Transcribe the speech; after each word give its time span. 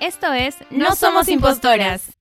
Esto 0.00 0.32
es 0.32 0.56
No 0.70 0.96
Somos 0.96 1.28
Impostoras. 1.28 2.16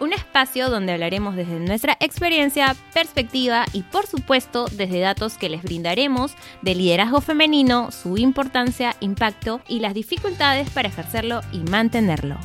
Un 0.00 0.12
espacio 0.12 0.70
donde 0.70 0.92
hablaremos 0.92 1.36
desde 1.36 1.60
nuestra 1.60 1.96
experiencia, 2.00 2.74
perspectiva 2.92 3.64
y 3.72 3.82
por 3.84 4.08
supuesto 4.08 4.66
desde 4.72 4.98
datos 4.98 5.38
que 5.38 5.48
les 5.48 5.62
brindaremos 5.62 6.34
de 6.62 6.74
liderazgo 6.74 7.20
femenino, 7.20 7.92
su 7.92 8.18
importancia, 8.18 8.96
impacto 8.98 9.60
y 9.68 9.78
las 9.78 9.94
dificultades 9.94 10.68
para 10.70 10.88
ejercerlo 10.88 11.42
y 11.52 11.58
mantenerlo. 11.60 12.38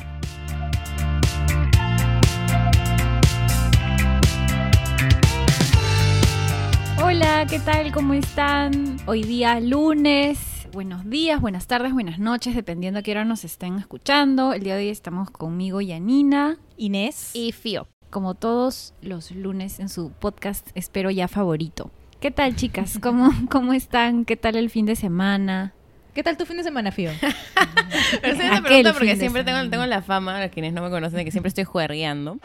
Hola, 7.02 7.46
¿qué 7.50 7.58
tal? 7.58 7.90
¿Cómo 7.90 8.14
están? 8.14 8.96
Hoy 9.06 9.24
día 9.24 9.58
lunes. 9.58 10.53
Buenos 10.74 11.08
días, 11.08 11.40
buenas 11.40 11.68
tardes, 11.68 11.92
buenas 11.92 12.18
noches, 12.18 12.56
dependiendo 12.56 12.98
a 12.98 13.02
qué 13.04 13.12
hora 13.12 13.24
nos 13.24 13.44
estén 13.44 13.78
escuchando. 13.78 14.52
El 14.52 14.64
día 14.64 14.74
de 14.74 14.82
hoy 14.82 14.88
estamos 14.88 15.30
conmigo, 15.30 15.80
Yanina, 15.80 16.56
Inés. 16.76 17.30
Y 17.32 17.52
Fío. 17.52 17.86
como 18.10 18.34
todos 18.34 18.92
los 19.00 19.30
lunes 19.30 19.78
en 19.78 19.88
su 19.88 20.10
podcast, 20.10 20.66
espero 20.74 21.12
ya 21.12 21.28
favorito. 21.28 21.92
¿Qué 22.18 22.32
tal, 22.32 22.56
chicas? 22.56 22.98
¿Cómo, 23.02 23.30
cómo 23.52 23.72
están? 23.72 24.24
¿Qué 24.24 24.34
tal 24.34 24.56
el 24.56 24.68
fin 24.68 24.84
de 24.84 24.96
semana? 24.96 25.74
¿Qué 26.12 26.24
tal 26.24 26.36
tu 26.36 26.44
fin 26.44 26.56
de 26.56 26.64
semana, 26.64 26.90
Fío? 26.90 27.12
Pero 28.20 28.36
sí 28.36 28.42
me 28.42 28.60
pregunta 28.60 28.94
porque 28.94 29.14
siempre 29.14 29.44
tengo, 29.44 29.70
tengo 29.70 29.86
la 29.86 30.02
fama, 30.02 30.42
a 30.42 30.48
quienes 30.48 30.72
no 30.72 30.82
me 30.82 30.90
conocen, 30.90 31.18
de 31.18 31.24
que 31.24 31.30
siempre 31.30 31.50
estoy 31.50 31.62
juergueando. 31.62 32.38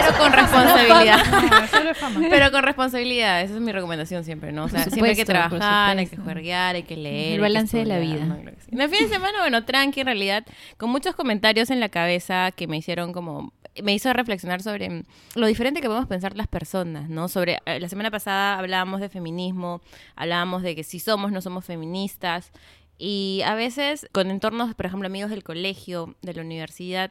Pero 0.00 0.18
con 0.18 0.32
responsabilidad. 0.32 1.68
solo 1.70 1.90
es 1.90 1.98
fama. 1.98 2.20
Pero 2.30 2.50
con 2.50 2.62
responsabilidad, 2.62 3.42
esa 3.42 3.54
es 3.54 3.60
mi 3.60 3.72
recomendación 3.72 4.24
siempre, 4.24 4.52
¿no? 4.52 4.64
O 4.64 4.68
sea, 4.68 4.84
siempre 4.84 5.10
hay 5.10 5.16
que 5.16 5.24
trabajar, 5.24 5.96
hay 5.98 6.06
que 6.06 6.16
juerguear, 6.16 6.76
hay 6.76 6.82
que 6.82 6.96
leer. 6.96 7.34
El 7.34 7.40
balance 7.40 7.76
de 7.76 7.84
la 7.84 7.98
vida. 7.98 8.24
¿no? 8.24 8.36
Claro 8.40 8.56
que 8.56 8.62
sí. 8.62 8.70
En 8.72 8.80
el 8.80 8.88
fin 8.88 9.08
de 9.08 9.14
semana, 9.14 9.40
bueno, 9.40 9.64
tranqui 9.64 10.00
en 10.00 10.06
realidad, 10.06 10.44
con 10.76 10.90
muchos 10.90 11.14
comentarios 11.14 11.70
en 11.70 11.80
la 11.80 11.88
cabeza 11.88 12.50
que 12.52 12.66
me 12.66 12.76
hicieron 12.76 13.12
como 13.12 13.52
me 13.82 13.92
hizo 13.92 14.12
reflexionar 14.12 14.62
sobre 14.62 15.02
lo 15.34 15.46
diferente 15.46 15.80
que 15.80 15.88
podemos 15.88 16.08
pensar 16.08 16.36
las 16.36 16.46
personas, 16.46 17.08
¿no? 17.08 17.28
Sobre 17.28 17.58
eh, 17.66 17.80
la 17.80 17.88
semana 17.88 18.10
pasada 18.10 18.58
hablábamos 18.58 19.00
de 19.00 19.08
feminismo, 19.08 19.80
hablábamos 20.14 20.62
de 20.62 20.76
que 20.76 20.84
si 20.84 21.00
somos 21.00 21.32
no 21.32 21.40
somos 21.40 21.64
feministas 21.64 22.52
y 22.98 23.42
a 23.44 23.54
veces 23.54 24.08
con 24.12 24.30
entornos, 24.30 24.74
por 24.74 24.86
ejemplo, 24.86 25.06
amigos 25.06 25.30
del 25.30 25.42
colegio, 25.42 26.14
de 26.22 26.34
la 26.34 26.42
universidad, 26.42 27.10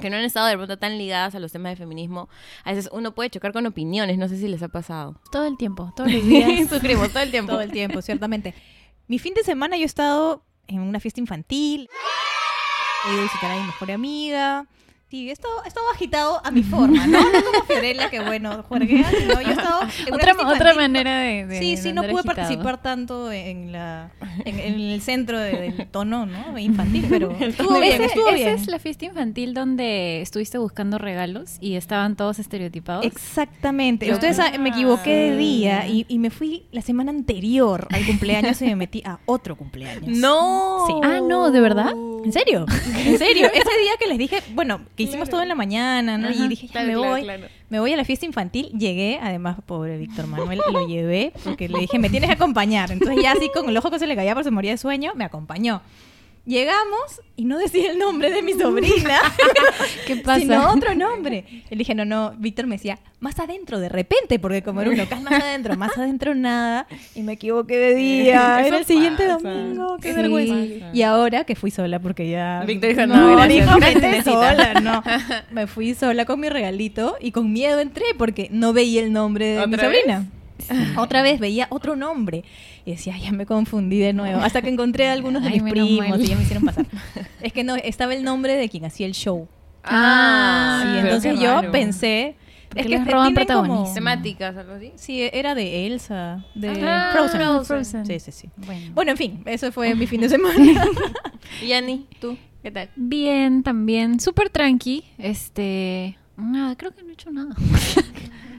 que 0.00 0.10
no 0.10 0.16
han 0.16 0.24
estado 0.24 0.46
de 0.46 0.56
pronto 0.56 0.78
tan 0.78 0.98
ligadas 0.98 1.34
a 1.34 1.40
los 1.40 1.52
temas 1.52 1.72
de 1.72 1.76
feminismo, 1.76 2.28
a 2.64 2.72
veces 2.72 2.88
uno 2.92 3.14
puede 3.14 3.30
chocar 3.30 3.52
con 3.52 3.66
opiniones, 3.66 4.18
no 4.18 4.28
sé 4.28 4.36
si 4.36 4.48
les 4.48 4.62
ha 4.62 4.68
pasado. 4.68 5.20
Todo 5.30 5.46
el 5.46 5.56
tiempo, 5.56 5.92
todos 5.96 6.12
los 6.12 6.24
días. 6.24 6.68
Sufrimos 6.70 7.10
todo 7.10 7.22
el 7.22 7.30
tiempo. 7.30 7.52
Todo 7.52 7.60
el 7.60 7.72
tiempo, 7.72 8.02
ciertamente. 8.02 8.54
Mi 9.06 9.18
fin 9.18 9.34
de 9.34 9.42
semana 9.42 9.76
yo 9.76 9.82
he 9.82 9.86
estado 9.86 10.44
en 10.66 10.80
una 10.80 11.00
fiesta 11.00 11.20
infantil. 11.20 11.88
He 13.06 13.12
ido 13.12 13.20
a 13.20 13.22
visitar 13.24 13.50
a 13.50 13.56
mi 13.56 13.66
mejor 13.66 13.90
amiga. 13.90 14.66
Sí, 15.10 15.28
he 15.28 15.32
estado, 15.32 15.54
he 15.64 15.68
estado 15.68 15.86
agitado 15.92 16.40
a 16.46 16.52
mi 16.52 16.62
forma, 16.62 17.04
¿no? 17.08 17.18
No 17.20 17.42
como 17.52 17.64
Fiorella, 17.64 18.08
que 18.10 18.20
bueno, 18.20 18.62
juerguea, 18.68 19.10
sino 19.10 19.40
yo 19.42 19.48
he 19.48 19.52
estado 19.54 19.80
otra, 20.12 20.34
otra 20.48 20.74
manera 20.74 21.18
de, 21.18 21.46
de- 21.46 21.58
Sí, 21.58 21.70
de 21.72 21.76
sí, 21.82 21.92
no 21.92 22.02
pude 22.02 22.12
agitado. 22.20 22.36
participar 22.36 22.80
tanto 22.80 23.32
en, 23.32 23.72
la, 23.72 24.12
en, 24.44 24.60
en 24.60 24.74
el 24.80 25.02
centro 25.02 25.36
de- 25.40 25.72
del 25.72 25.86
tono, 25.88 26.26
¿no? 26.26 26.56
Infantil, 26.56 27.06
pero 27.08 27.32
estuvo 27.40 27.74
Ese- 27.74 27.80
bien, 27.80 28.02
estuvo 28.04 28.28
esa 28.28 28.36
bien. 28.36 28.48
es 28.50 28.68
la 28.68 28.78
fiesta 28.78 29.04
infantil 29.06 29.52
donde 29.52 30.20
estuviste 30.20 30.58
buscando 30.58 30.96
regalos 30.96 31.56
y 31.60 31.74
estaban 31.74 32.14
todos 32.14 32.38
estereotipados. 32.38 33.04
Exactamente. 33.04 34.06
Yo- 34.06 34.12
Ustedes 34.14 34.38
me 34.60 34.68
equivoqué 34.68 35.10
de 35.30 35.36
día 35.36 35.80
Ah. 35.82 35.88
y, 35.88 36.06
y 36.08 36.20
me 36.20 36.30
fui 36.30 36.66
la 36.70 36.82
semana 36.82 37.10
anterior 37.10 37.88
al 37.90 38.06
cumpleaños 38.06 38.62
y 38.62 38.66
me 38.66 38.76
metí 38.76 39.02
a 39.04 39.18
otro 39.26 39.56
cumpleaños. 39.56 40.06
No. 40.06 40.84
Sí. 40.86 40.92
Ah, 41.02 41.18
no, 41.26 41.50
¿de 41.50 41.60
verdad? 41.60 41.92
¿En 42.24 42.32
serio? 42.32 42.66
¿En 42.96 43.18
serio? 43.18 43.46
Ese 43.46 43.78
día 43.80 43.92
que 43.98 44.06
les 44.06 44.18
dije, 44.18 44.42
bueno, 44.54 44.82
que 45.04 45.10
hicimos 45.10 45.28
todo 45.30 45.42
en 45.42 45.48
la 45.48 45.54
mañana, 45.54 46.18
¿no? 46.18 46.28
Ajá. 46.28 46.44
y 46.44 46.48
dije, 46.48 46.66
ya 46.66 46.72
Claro, 46.72 46.88
me 46.88 46.96
voy. 46.96 47.22
claro. 47.22 47.46
Me 47.68 47.80
voy 47.80 47.92
a 47.92 47.96
la 47.96 48.04
fiesta 48.04 48.26
infantil. 48.26 48.66
Llegué, 48.78 49.18
además, 49.22 49.58
pobre 49.66 49.96
Víctor 49.98 50.26
Manuel, 50.26 50.60
lo 50.72 50.86
llevé 50.86 51.32
porque 51.44 51.68
le 51.68 51.78
dije, 51.80 51.98
me 51.98 52.10
tienes 52.10 52.28
que 52.28 52.34
acompañar. 52.34 52.90
Entonces 52.90 53.22
ya 53.22 53.32
así 53.32 53.48
con 53.54 53.68
el 53.68 53.76
ojo 53.76 53.90
que 53.90 53.98
se 53.98 54.06
le 54.06 54.16
caía 54.16 54.34
por 54.34 54.44
se 54.44 54.50
moría 54.50 54.72
de 54.72 54.78
sueño, 54.78 55.12
me 55.14 55.24
acompañó. 55.24 55.82
Llegamos 56.46 57.20
y 57.36 57.44
no 57.44 57.58
decía 57.58 57.90
el 57.92 57.98
nombre 57.98 58.30
de 58.30 58.42
mi 58.42 58.54
sobrina, 58.54 59.20
¿Qué 60.06 60.16
pasa? 60.16 60.40
sino 60.40 60.70
otro 60.72 60.94
nombre. 60.94 61.44
Y 61.48 61.74
le 61.74 61.76
dije, 61.76 61.94
no, 61.94 62.04
no, 62.04 62.32
Víctor 62.38 62.66
me 62.66 62.76
decía, 62.76 62.98
más 63.20 63.38
adentro, 63.38 63.78
de 63.78 63.88
repente, 63.90 64.38
porque 64.38 64.62
como 64.62 64.80
era 64.80 64.90
un 64.90 64.96
local 64.96 65.20
más 65.22 65.34
adentro, 65.42 65.76
más 65.76 65.96
adentro 65.96 66.34
nada, 66.34 66.86
y 67.14 67.22
me 67.22 67.34
equivoqué 67.34 67.76
de 67.78 67.94
día. 67.94 68.66
Era 68.66 68.78
el 68.78 68.84
siguiente 68.86 69.26
pasa. 69.28 69.48
domingo, 69.50 69.98
qué 70.00 70.10
Sí. 70.10 70.16
vergüenza. 70.16 70.90
Y 70.94 71.02
ahora 71.02 71.44
que 71.44 71.54
fui 71.54 71.70
sola, 71.70 71.98
porque 72.00 72.28
ya... 72.30 72.64
Víctor 72.66 72.90
dijo, 72.90 73.06
no, 73.06 73.32
gracias, 73.36 73.66
dijo, 73.66 73.78
vete 73.78 74.22
sola, 74.22 74.74
no. 74.82 75.02
Me 75.50 75.66
fui 75.66 75.94
sola 75.94 76.24
con 76.24 76.40
mi 76.40 76.48
regalito 76.48 77.16
y 77.20 77.32
con 77.32 77.52
miedo 77.52 77.80
entré 77.80 78.06
porque 78.16 78.48
no 78.50 78.72
veía 78.72 79.02
el 79.02 79.12
nombre 79.12 79.46
de 79.46 79.66
mi 79.66 79.74
¿Otra 79.74 79.88
vez? 79.88 80.04
Otra 80.96 81.22
vez 81.22 81.40
veía 81.40 81.66
otro 81.70 81.96
nombre 81.96 82.44
y 82.84 82.92
decía, 82.92 83.14
"Ay, 83.14 83.22
ya 83.22 83.32
me 83.32 83.46
confundí 83.46 83.98
de 83.98 84.12
nuevo. 84.12 84.40
Hasta 84.40 84.62
que 84.62 84.68
encontré 84.70 85.08
a 85.08 85.12
algunos 85.12 85.42
de 85.42 85.48
Ay, 85.50 85.60
mis 85.60 85.72
primos 85.72 86.08
mal. 86.08 86.20
y 86.20 86.26
ya 86.26 86.36
me 86.36 86.42
hicieron 86.42 86.64
pasar. 86.64 86.86
es 87.42 87.52
que 87.52 87.64
no, 87.64 87.76
estaba 87.76 88.14
el 88.14 88.22
nombre 88.24 88.56
de 88.56 88.68
quien 88.68 88.84
hacía 88.84 89.06
el 89.06 89.12
show. 89.14 89.48
Ah, 89.84 90.82
y 90.84 90.88
pero 90.96 91.06
entonces 91.06 91.40
yo 91.40 91.54
raro. 91.56 91.72
pensé. 91.72 92.36
Porque 92.68 92.80
Es 92.82 92.86
que 92.86 92.90
les 92.98 93.04
te- 93.04 93.10
roban 93.10 93.34
protagonismo. 93.34 93.92
Temáticas, 93.92 94.56
algo 94.56 94.74
así. 94.74 94.92
Sí, 94.94 95.28
era 95.32 95.56
de 95.56 95.86
Elsa, 95.88 96.44
de 96.54 96.68
Ah, 96.86 97.10
Frozen. 97.12 97.64
Frozen. 97.64 98.06
Sí, 98.06 98.20
sí, 98.20 98.30
sí. 98.30 98.48
Bueno. 98.58 98.92
Bueno, 98.94 99.10
en 99.10 99.16
fin, 99.16 99.42
eso 99.46 99.72
fue 99.72 99.92
mi 99.96 100.06
fin 100.06 100.20
de 100.20 100.28
semana. 100.28 100.84
Y 101.62 101.66
Yanni, 101.68 102.06
¿tú? 102.20 102.36
¿Qué 102.62 102.70
tal? 102.70 102.88
Bien, 102.94 103.64
también. 103.64 104.20
Súper 104.20 104.50
tranqui. 104.50 105.02
Este. 105.18 106.16
Nada, 106.36 106.76
creo 106.76 106.92
que 106.94 107.02
no 107.02 107.08
he 107.10 107.12
hecho 107.14 107.30
nada. 107.32 107.56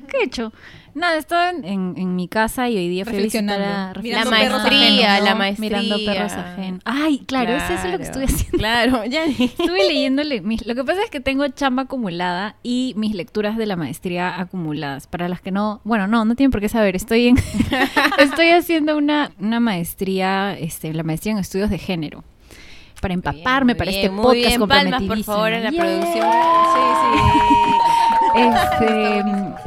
¿Qué 0.10 0.18
he 0.18 0.24
hecho? 0.26 0.52
Nada, 0.94 1.18
estaba 1.18 1.50
en, 1.50 1.64
en- 1.66 1.94
en 1.98 2.16
mi 2.16 2.28
casa 2.28 2.70
y 2.70 2.78
hoy 2.78 2.90
día 2.90 3.06
fui 3.06 3.18
a 3.18 3.22
visitar 3.22 3.62
a 3.62 3.94
Reflexionando. 3.94 3.94
La 3.94 4.02
Mirando 4.02 4.30
perros 4.32 4.62
maestría, 4.64 5.12
ajenos, 5.14 5.30
la 5.30 5.36
maestría. 5.36 5.70
mirando 5.82 6.06
perros 6.06 6.32
ajenos. 6.34 6.82
Ay, 6.86 7.20
claro, 7.26 7.54
eso 7.56 7.74
es 7.74 7.92
lo 7.92 7.98
que 7.98 8.04
estuve 8.04 8.24
haciendo. 8.26 8.58
Claro, 8.62 9.06
Yanni. 9.06 9.36
Estuve 9.40 9.88
leyéndole. 9.88 10.42
mis- 10.42 10.66
lo 10.66 10.76
que 10.76 10.84
pasa 10.84 11.02
es 11.04 11.10
que 11.10 11.20
tengo 11.20 11.48
chamba 11.48 11.84
acumulada 11.84 12.56
y 12.64 12.94
mis 12.98 13.16
lecturas 13.16 13.58
de 13.58 13.66
la 13.66 13.76
maestría 13.76 14.40
acumuladas. 14.40 15.08
Para 15.08 15.28
las 15.30 15.42
que 15.42 15.52
no. 15.52 15.82
Bueno, 15.84 16.08
no, 16.08 16.26
no 16.26 16.36
tienen 16.36 16.52
por 16.52 16.62
qué 16.62 16.70
saber. 16.70 16.96
Estoy 16.96 17.28
en. 17.30 17.38
estoy 18.20 18.50
haciendo 18.50 18.98
una, 18.98 19.32
una 19.40 19.60
maestría, 19.60 20.58
este, 20.58 20.94
la 20.94 21.04
maestría 21.04 21.34
en 21.34 21.40
estudios 21.40 21.70
de 21.70 21.78
género. 21.78 22.24
Para 23.02 23.14
empaparme 23.16 23.76
para 23.76 23.90
bien, 23.92 24.04
este 24.04 24.16
muy 24.16 24.24
podcast 24.24 24.58
bien. 24.58 24.68
Palmas, 24.70 25.04
por 25.04 25.24
favor, 25.24 25.52
en 25.52 25.64
la 25.64 25.70
Yeah. 25.72 25.82
producción. 25.84 26.28
Este, 28.34 29.24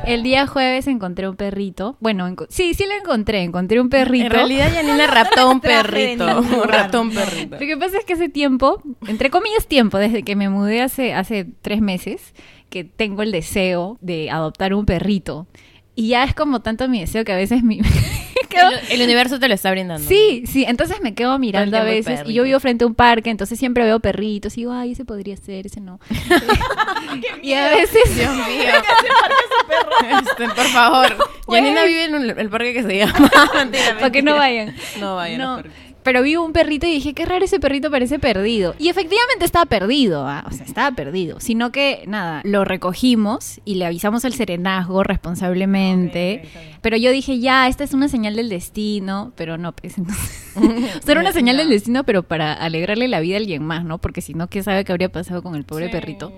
el 0.07 0.23
día 0.23 0.47
jueves 0.47 0.87
encontré 0.87 1.29
un 1.29 1.37
perrito. 1.37 1.97
Bueno, 2.01 2.35
sí, 2.49 2.73
sí 2.75 2.85
lo 2.87 2.95
encontré. 2.95 3.43
Encontré 3.43 3.81
un 3.81 3.91
perrito. 3.91 4.27
En 4.27 4.31
realidad, 4.33 4.73
Yanina 4.73 5.07
raptó 5.09 5.51
un 5.51 5.61
perrito. 5.61 6.41
raptó 6.65 7.03
un 7.03 7.11
perrito. 7.13 7.57
Lo 7.57 7.67
que 7.67 7.77
pasa 7.77 7.99
es 7.99 8.05
que 8.07 8.15
hace 8.15 8.29
tiempo, 8.31 8.81
entre 9.07 9.29
comillas 9.31 9.67
tiempo, 9.67 9.99
desde 9.99 10.23
que 10.23 10.35
me 10.37 10.49
mudé 10.49 10.81
hace, 10.81 11.13
hace 11.13 11.47
tres 11.61 11.81
meses, 11.83 12.35
que 12.71 12.85
tengo 12.85 13.23
el 13.23 13.33
deseo 13.33 13.99
de 14.01 14.31
adoptar 14.31 14.73
un 14.75 14.87
perrito. 14.87 15.47
Y 15.95 16.09
ya 16.09 16.25
es 16.25 16.35
como 16.35 16.61
tanto 16.61 16.89
mi 16.89 17.01
deseo 17.01 17.25
que 17.25 17.33
a 17.33 17.37
veces 17.37 17.63
mi... 17.63 17.81
quedo- 18.55 18.71
El, 18.71 18.93
el 18.93 19.03
universo 19.03 19.39
te 19.41 19.49
lo 19.49 19.55
está 19.55 19.71
brindando. 19.71 20.07
Sí, 20.09 20.45
sí, 20.47 20.65
entonces 20.67 21.01
me 21.03 21.15
quedo 21.15 21.39
mirando 21.39 21.77
a 21.77 21.83
veces 21.85 22.21
y 22.27 22.33
yo 22.35 22.43
vivo 22.45 22.61
frente 22.61 22.85
a 22.85 22.87
un 22.87 22.95
parque, 22.95 23.31
entonces 23.31 23.59
siempre 23.59 23.85
veo 23.85 24.01
perritos 24.01 24.55
y 24.57 24.63
digo, 24.63 24.73
ay, 24.73 24.93
ese 24.93 25.05
podría 25.05 25.37
ser, 25.37 25.67
ese 25.67 25.81
no. 25.81 26.01
y 27.43 27.53
a 27.53 27.69
veces... 27.71 28.17
Dios 28.17 28.35
mío. 28.35 28.45
Este, 30.05 30.49
por 30.49 30.67
favor. 30.67 31.17
Yanina 31.49 31.85
vive 31.85 32.05
en 32.05 32.15
un- 32.15 32.39
el 32.39 32.49
parque 32.51 32.75
que 32.75 32.83
se 32.83 32.99
llama. 32.99 33.31
Mentira, 33.55 33.95
Para 33.95 34.11
que 34.11 34.23
no 34.23 34.37
vayan. 34.37 34.75
No 35.01 35.17
vayan. 35.17 35.39
No, 35.39 35.55
los 35.57 35.63
perritos. 35.63 35.84
Pero 36.05 36.23
vi 36.23 36.37
un 36.37 36.53
perrito 36.53 36.87
y 36.87 36.91
dije, 36.93 37.15
qué 37.15 37.25
raro 37.25 37.45
ese 37.45 37.59
perrito 37.59 37.91
parece 37.91 38.19
perdido. 38.19 38.75
Y 38.79 38.89
efectivamente 38.91 39.45
estaba 39.45 39.65
perdido, 39.65 40.27
¿ah? 40.29 40.45
o 40.47 40.53
sea, 40.53 40.65
estaba 40.67 40.95
perdido. 40.95 41.41
Sino 41.41 41.73
que, 41.73 42.05
nada, 42.07 42.43
lo 42.45 42.65
recogimos 42.65 43.61
y 43.65 43.77
le 43.77 43.87
avisamos 43.87 44.25
al 44.27 44.35
serenazgo 44.35 45.03
responsablemente. 45.03 46.43
Pero 46.83 46.97
yo 46.97 47.11
dije, 47.11 47.41
ya, 47.41 47.69
esta 47.69 47.85
es 47.85 47.95
una 47.95 48.09
señal 48.09 48.37
del 48.37 48.49
destino, 48.51 49.33
pero 49.35 49.57
no, 49.57 49.73
pues 49.73 49.97
entonces... 49.99 50.53
o 50.57 50.61
sea, 51.03 51.13
era 51.13 51.21
una 51.21 51.33
señal 51.33 51.57
del 51.57 51.71
destino, 51.71 52.05
pero 52.05 52.23
para 52.23 52.53
alegrarle 52.53 53.09
la 53.09 53.21
vida 53.21 53.37
a 53.37 53.39
alguien 53.39 53.65
más, 53.65 53.85
¿no? 53.85 53.99
Porque 53.99 54.21
si 54.21 54.35
no, 54.35 54.47
¿qué 54.49 54.63
sabe 54.63 54.85
qué 54.85 54.93
habría 54.93 55.11
pasado 55.11 55.43
con 55.43 55.55
el 55.55 55.65
pobre 55.65 55.87
Sí. 55.87 55.93
perrito? 55.93 56.33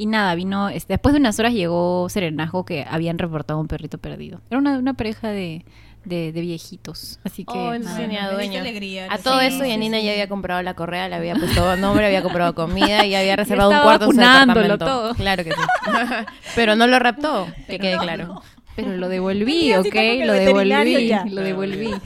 Y 0.00 0.06
nada, 0.06 0.34
vino, 0.34 0.70
este, 0.70 0.94
después 0.94 1.12
de 1.12 1.20
unas 1.20 1.38
horas 1.38 1.52
llegó 1.52 2.08
serenazgo 2.08 2.64
que 2.64 2.86
habían 2.88 3.18
reportado 3.18 3.60
un 3.60 3.68
perrito 3.68 3.98
perdido. 3.98 4.40
Era 4.48 4.56
una, 4.58 4.78
una 4.78 4.94
pareja 4.94 5.28
de, 5.28 5.62
de, 6.06 6.32
de 6.32 6.40
viejitos, 6.40 7.20
así 7.22 7.44
que... 7.44 7.52
Oh, 7.52 7.78
nada. 7.78 7.98
tenía 7.98 8.30
dueño. 8.30 8.60
alegría, 8.60 9.08
A 9.10 9.18
todo 9.18 9.40
sí, 9.40 9.46
eso, 9.48 9.62
sí, 9.62 9.68
Yanina 9.68 9.98
sí. 9.98 10.06
ya 10.06 10.12
había 10.12 10.26
comprado 10.26 10.62
la 10.62 10.72
correa, 10.72 11.06
le 11.10 11.16
había 11.16 11.34
puesto 11.34 11.76
nombre, 11.76 12.06
había 12.06 12.22
comprado 12.22 12.54
comida 12.54 13.04
y 13.04 13.14
había 13.14 13.36
reservado 13.36 13.72
un 13.72 13.80
cuarto 13.80 14.06
en 14.06 14.70
su 14.70 14.78
todo. 14.78 15.14
Claro 15.16 15.44
que 15.44 15.50
sí. 15.50 15.60
Pero 16.54 16.76
no 16.76 16.86
lo 16.86 16.98
raptó, 16.98 17.46
que 17.68 17.78
quede 17.78 17.96
no, 17.96 18.02
claro. 18.02 18.26
no. 18.26 18.42
Pero 18.76 18.96
lo 18.96 19.06
devolví, 19.10 19.74
¿ok? 19.74 19.94
Lo 20.24 20.32
devolví, 20.32 21.08
ya. 21.08 21.26
lo 21.26 21.42
devolví. 21.42 21.90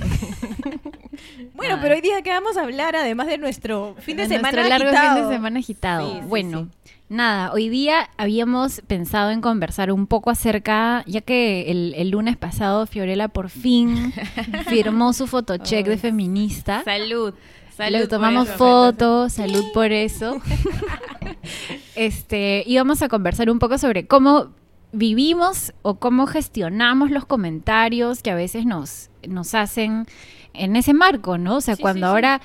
Bueno, 1.55 1.79
pero 1.81 1.95
hoy 1.95 2.01
día 2.01 2.21
que 2.23 2.31
vamos 2.31 2.57
a 2.57 2.63
hablar, 2.63 2.97
además 2.97 3.29
de 3.29 3.39
nuestro 3.39 3.95
fin 4.01 4.17
de, 4.17 4.25
De 4.25 4.37
semana 4.37 4.57
nuestro 4.63 4.69
largo 4.69 4.89
agitado? 4.89 5.15
fin 5.17 5.29
de 5.29 5.35
semana 5.37 5.59
agitado. 5.61 6.13
Sí, 6.13 6.19
sí, 6.21 6.27
bueno, 6.27 6.69
nada, 7.09 7.53
hoy 7.53 7.69
día 7.69 8.11
habíamos 8.17 8.81
pensado 8.87 9.31
en 9.31 9.41
conversar 9.41 9.93
un 9.93 10.07
poco 10.07 10.31
acerca, 10.31 11.05
ya 11.07 11.21
que 11.21 11.71
el, 11.71 11.95
el 11.97 12.11
lunes 12.11 12.37
pasado 12.37 12.87
Fiorella 12.87 13.29
por 13.29 13.51
fin 13.51 14.13
firmó 14.69 15.13
su 15.13 15.27
fotocheck 15.27 15.87
de 15.87 15.99
feminista. 15.99 16.83
Salud. 16.85 17.35
Salud. 17.77 17.99
Le 17.99 18.07
tomamos 18.07 18.49
fotos, 18.51 19.33
salud 19.33 19.65
por 19.73 19.91
eso. 19.91 20.41
este, 21.97 22.63
íbamos 22.67 23.03
a 23.03 23.09
conversar 23.09 23.51
un 23.51 23.59
poco 23.59 23.79
sobre 23.79 24.07
cómo 24.07 24.51
vivimos 24.93 25.73
o 25.83 25.97
cómo 25.97 26.27
gestionamos 26.27 27.11
los 27.11 27.27
comentarios 27.27 28.23
que 28.23 28.31
a 28.31 28.37
veces 28.37 28.65
nos, 28.65 29.11
nos 29.27 29.55
hacen 29.55 30.07
en 30.53 30.77
ese 30.77 30.95
marco, 30.95 31.37
¿no? 31.37 31.57
O 31.57 31.61
sea, 31.61 31.75
Sí, 31.75 31.83
cuando 31.83 32.07
sí, 32.07 32.13
sí. 32.13 32.39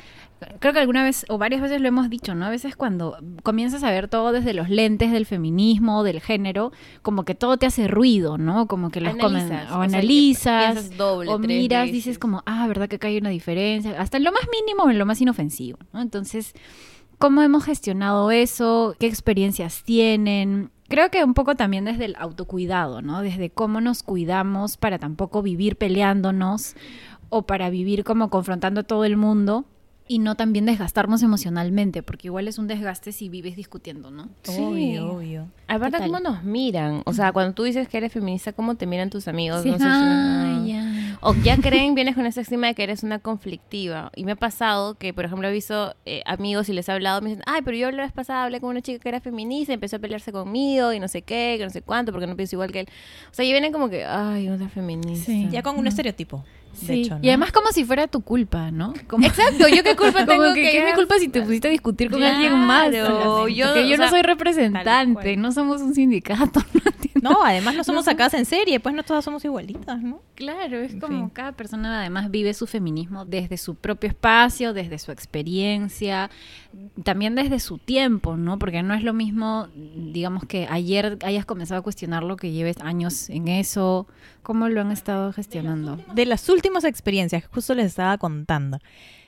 Creo 0.59 0.73
que 0.73 0.79
alguna 0.79 1.03
vez 1.03 1.25
o 1.29 1.37
varias 1.37 1.61
veces 1.61 1.81
lo 1.81 1.87
hemos 1.87 2.09
dicho, 2.09 2.35
¿no? 2.35 2.45
A 2.45 2.49
veces 2.49 2.75
cuando 2.75 3.17
comienzas 3.43 3.83
a 3.83 3.91
ver 3.91 4.07
todo 4.07 4.31
desde 4.31 4.53
los 4.53 4.69
lentes 4.69 5.11
del 5.11 5.25
feminismo, 5.25 6.03
del 6.03 6.21
género, 6.21 6.71
como 7.01 7.23
que 7.25 7.35
todo 7.35 7.57
te 7.57 7.65
hace 7.65 7.87
ruido, 7.87 8.37
¿no? 8.37 8.67
Como 8.67 8.89
que 8.89 9.01
los 9.01 9.15
comen- 9.15 9.43
Analizas, 9.51 9.71
o 9.71 9.81
analizas, 9.81 10.97
doble, 10.97 11.31
o 11.31 11.39
miras, 11.39 11.81
veces. 11.83 11.93
dices 11.93 12.19
como, 12.19 12.43
ah, 12.45 12.67
¿verdad 12.67 12.87
que 12.87 12.97
acá 12.97 13.07
hay 13.07 13.17
una 13.17 13.29
diferencia? 13.29 13.99
Hasta 13.99 14.17
en 14.17 14.23
lo 14.23 14.31
más 14.31 14.43
mínimo 14.51 14.83
o 14.83 14.89
en 14.89 14.97
lo 14.99 15.05
más 15.05 15.19
inofensivo, 15.21 15.79
¿no? 15.93 16.01
Entonces, 16.01 16.53
¿cómo 17.17 17.41
hemos 17.41 17.65
gestionado 17.65 18.31
eso? 18.31 18.95
¿Qué 18.99 19.07
experiencias 19.07 19.83
tienen? 19.83 20.71
Creo 20.87 21.11
que 21.11 21.23
un 21.23 21.33
poco 21.35 21.55
también 21.55 21.85
desde 21.85 22.05
el 22.05 22.15
autocuidado, 22.17 23.01
¿no? 23.01 23.21
Desde 23.21 23.49
cómo 23.51 23.79
nos 23.81 24.01
cuidamos 24.03 24.77
para 24.77 24.97
tampoco 24.97 25.41
vivir 25.43 25.75
peleándonos 25.75 26.75
o 27.29 27.43
para 27.43 27.69
vivir 27.69 28.03
como 28.03 28.29
confrontando 28.31 28.81
a 28.81 28.83
todo 28.83 29.05
el 29.05 29.15
mundo 29.15 29.65
y 30.11 30.17
no 30.17 30.33
también 30.33 30.65
desgastarnos 30.65 31.21
emocionalmente, 31.21 32.01
porque 32.01 32.27
igual 32.29 32.47
es 32.47 32.57
un 32.57 32.65
desgaste 32.67 33.11
si 33.11 33.29
vives 33.29 33.55
discutiendo, 33.55 34.09
¿no? 34.09 34.27
Sí. 34.41 34.57
Obvio, 34.59 35.11
obvio. 35.13 35.47
Aparte. 35.67 35.99
¿cómo 35.99 36.19
nos 36.19 36.43
miran? 36.43 37.03
O 37.05 37.13
sea, 37.13 37.31
cuando 37.31 37.53
tú 37.53 37.61
dices 37.63 37.87
que 37.87 37.97
eres 37.97 38.11
feminista, 38.11 38.51
¿cómo 38.51 38.73
te 38.73 38.87
miran 38.87 39.11
tus 39.11 39.27
amigos? 39.27 39.61
Sí, 39.61 39.69
No 39.69 39.77
sé 39.77 39.83
si- 39.83 39.89
ah. 39.89 41.15
O 41.21 41.35
ya 41.35 41.57
creen, 41.57 41.95
vienes 41.95 42.15
con 42.15 42.25
esa 42.25 42.41
estima 42.41 42.67
de 42.67 42.73
que 42.75 42.81
eres 42.83 43.03
una 43.03 43.19
conflictiva. 43.19 44.09
Y 44.15 44.23
me 44.23 44.31
ha 44.31 44.35
pasado 44.35 44.95
que, 44.95 45.13
por 45.13 45.25
ejemplo, 45.25 45.47
he 45.47 45.51
visto 45.51 45.93
eh, 46.05 46.21
amigos 46.25 46.69
y 46.69 46.73
les 46.73 46.87
he 46.87 46.91
hablado, 46.93 47.21
me 47.21 47.29
dicen, 47.31 47.43
ay, 47.45 47.61
pero 47.63 47.75
yo 47.77 47.91
la 47.91 48.03
vez 48.03 48.11
pasada 48.13 48.45
hablé 48.45 48.59
con 48.61 48.69
una 48.69 48.81
chica 48.81 48.99
que 48.99 49.09
era 49.09 49.19
feminista 49.19 49.73
y 49.73 49.75
empezó 49.75 49.97
a 49.97 49.99
pelearse 49.99 50.31
conmigo 50.31 50.93
y 50.93 50.99
no 50.99 51.07
sé 51.09 51.21
qué, 51.21 51.55
que 51.57 51.65
no 51.65 51.69
sé 51.69 51.81
cuánto, 51.81 52.11
porque 52.13 52.25
no 52.25 52.35
pienso 52.35 52.55
igual 52.55 52.71
que 52.71 52.79
él. 52.81 52.87
O 53.29 53.33
sea, 53.33 53.43
y 53.45 53.51
vienen 53.51 53.71
como 53.73 53.89
que, 53.89 54.05
ay, 54.05 54.47
una 54.47 54.69
feminista. 54.69 55.25
Sí. 55.25 55.49
Ya 55.51 55.61
con 55.61 55.77
un 55.77 55.87
estereotipo, 55.87 56.45
de 56.81 56.87
Sí, 56.87 57.01
hecho, 57.01 57.15
¿no? 57.15 57.19
y 57.23 57.27
además 57.29 57.51
como 57.51 57.69
si 57.69 57.83
fuera 57.83 58.07
tu 58.07 58.21
culpa, 58.21 58.71
¿no? 58.71 58.93
Como- 59.07 59.25
Exacto, 59.25 59.67
yo 59.67 59.83
qué 59.83 59.95
culpa 59.95 60.19
Como 60.25 60.25
tengo 60.25 60.53
que, 60.53 60.61
que, 60.63 60.71
¿qué 60.71 60.79
es 60.79 60.85
mi 60.85 60.93
culpa 60.93 61.15
si 61.19 61.27
te 61.27 61.41
pusiste 61.41 61.67
a 61.67 61.71
discutir 61.71 62.09
con 62.09 62.19
Claro, 62.19 62.35
alguien 62.35 62.59
más? 62.59 62.91
yo- 62.93 63.41
Porque 63.41 63.53
yo 63.55 63.67
o 63.67 63.97
no 63.97 64.03
sea, 64.03 64.09
soy 64.09 64.21
representante, 64.21 65.35
no 65.37 65.51
somos 65.51 65.81
un 65.81 65.93
sindicato. 65.93 66.61
¿no? 67.21 67.31
No, 67.31 67.43
además 67.43 67.75
no 67.75 67.83
somos 67.83 68.05
sacadas 68.05 68.33
en 68.35 68.45
serie, 68.45 68.79
pues 68.79 68.95
no 68.95 69.03
todas 69.03 69.25
somos 69.25 69.43
igualitas, 69.43 70.01
¿no? 70.01 70.21
Claro, 70.35 70.77
es 70.79 70.93
En 70.93 70.99
como 71.01 71.17
fin. 71.25 71.29
cada 71.31 71.51
persona 71.51 71.99
además 71.99 72.31
vive 72.31 72.53
su 72.53 72.65
feminismo 72.65 73.25
desde 73.25 73.57
su 73.57 73.75
propio 73.75 74.07
espacio, 74.09 74.71
desde 74.71 74.99
su 74.99 75.11
experiencia, 75.11 76.29
también 77.03 77.35
desde 77.35 77.59
su 77.59 77.77
tiempo, 77.77 78.37
¿no? 78.37 78.57
Porque 78.57 78.83
no 78.83 78.93
es 78.93 79.03
lo 79.03 79.13
mismo, 79.13 79.67
digamos 79.75 80.45
que 80.45 80.65
ayer 80.69 81.17
hayas 81.23 81.45
comenzado 81.45 81.81
a 81.81 81.83
cuestionar 81.83 82.23
lo 82.23 82.37
que 82.37 82.51
lleves 82.51 82.77
años 82.79 83.29
en 83.29 83.49
eso, 83.49 84.07
¿cómo 84.41 84.69
lo 84.69 84.79
han 84.79 84.91
estado 84.91 85.33
gestionando? 85.33 85.99
De 86.13 86.25
las 86.25 86.47
últimas 86.47 86.58
experiencias, 86.85 87.43
que 87.43 87.49
justo 87.49 87.73
les 87.75 87.87
estaba 87.87 88.17
contando. 88.17 88.79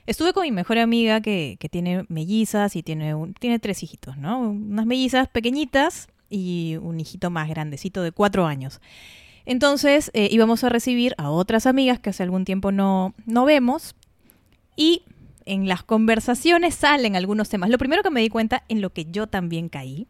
Estuve 0.06 0.32
con 0.32 0.42
mi 0.42 0.50
mejor 0.50 0.78
amiga 0.78 1.20
que, 1.20 1.56
tiene 1.70 2.04
mellizas 2.08 2.76
y 2.76 2.82
tiene, 2.82 3.14
tiene 3.38 3.58
tres 3.58 3.82
hijitos, 3.82 4.16
¿no? 4.16 4.40
Unas 4.40 4.86
mellizas 4.86 5.28
pequeñitas 5.28 6.08
y 6.28 6.76
un 6.80 6.98
hijito 6.98 7.30
más 7.30 7.48
grandecito 7.48 8.02
de 8.02 8.12
cuatro 8.12 8.46
años. 8.46 8.80
Entonces 9.44 10.10
eh, 10.14 10.28
íbamos 10.30 10.64
a 10.64 10.68
recibir 10.68 11.14
a 11.18 11.30
otras 11.30 11.66
amigas 11.66 11.98
que 11.98 12.10
hace 12.10 12.22
algún 12.22 12.44
tiempo 12.44 12.72
no, 12.72 13.14
no 13.26 13.44
vemos 13.44 13.94
y 14.76 15.02
en 15.44 15.68
las 15.68 15.82
conversaciones 15.82 16.74
salen 16.74 17.16
algunos 17.16 17.48
temas. 17.48 17.70
Lo 17.70 17.78
primero 17.78 18.02
que 18.02 18.10
me 18.10 18.20
di 18.20 18.28
cuenta 18.28 18.64
en 18.68 18.80
lo 18.80 18.90
que 18.90 19.06
yo 19.06 19.26
también 19.26 19.68
caí 19.68 20.06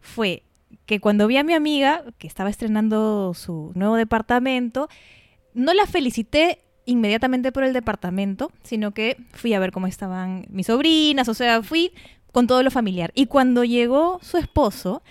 fue 0.00 0.42
que 0.86 1.00
cuando 1.00 1.26
vi 1.26 1.36
a 1.36 1.44
mi 1.44 1.54
amiga 1.54 2.04
que 2.18 2.26
estaba 2.26 2.50
estrenando 2.50 3.34
su 3.34 3.72
nuevo 3.74 3.96
departamento, 3.96 4.88
no 5.54 5.74
la 5.74 5.86
felicité 5.86 6.60
inmediatamente 6.86 7.52
por 7.52 7.64
el 7.64 7.72
departamento, 7.72 8.52
sino 8.62 8.92
que 8.92 9.16
fui 9.32 9.54
a 9.54 9.60
ver 9.60 9.72
cómo 9.72 9.86
estaban 9.86 10.46
mis 10.50 10.66
sobrinas, 10.66 11.28
o 11.28 11.34
sea, 11.34 11.62
fui 11.62 11.92
con 12.32 12.46
todo 12.46 12.62
lo 12.62 12.70
familiar. 12.70 13.12
Y 13.14 13.26
cuando 13.26 13.64
llegó 13.64 14.18
su 14.22 14.36
esposo, 14.36 15.02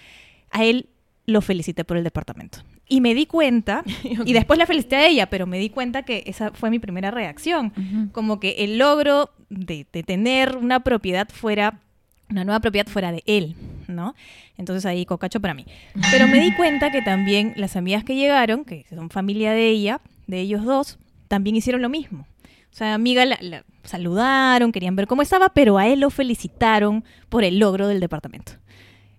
a 0.52 0.64
él 0.64 0.90
lo 1.26 1.42
felicité 1.42 1.86
por 1.86 1.98
el 1.98 2.04
departamento. 2.04 2.60
Y 2.88 3.02
me 3.02 3.14
di 3.14 3.26
cuenta, 3.26 3.84
y 4.26 4.34
después 4.34 4.58
la 4.58 4.66
felicité 4.66 4.96
a 4.96 5.08
ella, 5.08 5.30
pero 5.30 5.46
me 5.46 5.60
di 5.60 5.70
cuenta 5.70 6.04
que 6.04 6.24
esa 6.26 6.52
fue 6.52 6.70
mi 6.70 6.80
primera 6.80 7.12
reacción. 7.12 7.72
Como 8.12 8.40
que 8.40 8.64
el 8.64 8.78
logro 8.78 9.32
de, 9.50 9.86
de 9.92 10.04
tener 10.04 10.58
una 10.58 10.82
propiedad 10.82 11.30
fuera, 11.30 11.80
una 12.30 12.44
nueva 12.44 12.60
propiedad 12.60 12.88
fuera 12.88 13.12
de 13.12 13.24
él, 13.26 13.56
¿no? 13.88 14.16
Entonces 14.58 14.86
ahí 14.86 15.06
cocacho 15.06 15.40
para 15.40 15.54
mí. 15.54 15.66
Pero 16.12 16.28
me 16.28 16.40
di 16.40 16.52
cuenta 16.54 16.92
que 16.92 17.02
también 17.02 17.54
las 17.56 17.76
amigas 17.76 18.04
que 18.04 18.16
llegaron, 18.16 18.66
que 18.66 18.86
son 18.90 19.10
familia 19.10 19.52
de 19.52 19.70
ella, 19.70 20.02
de 20.30 20.40
ellos 20.40 20.64
dos, 20.64 21.00
también 21.28 21.56
hicieron 21.56 21.82
lo 21.82 21.90
mismo. 21.90 22.28
O 22.72 22.76
sea, 22.76 22.94
amiga 22.94 23.26
la, 23.26 23.38
la 23.42 23.66
saludaron, 23.84 24.72
querían 24.72 24.96
ver 24.96 25.08
cómo 25.08 25.24
estaba, 25.24 25.50
pero 25.50 25.78
a 25.78 25.88
él 25.88 26.02
lo 26.02 26.12
felicitaron 26.12 27.04
por 27.30 27.44
el 27.44 27.58
logro 27.58 27.88
del 27.88 28.00
departamento. 28.00 28.54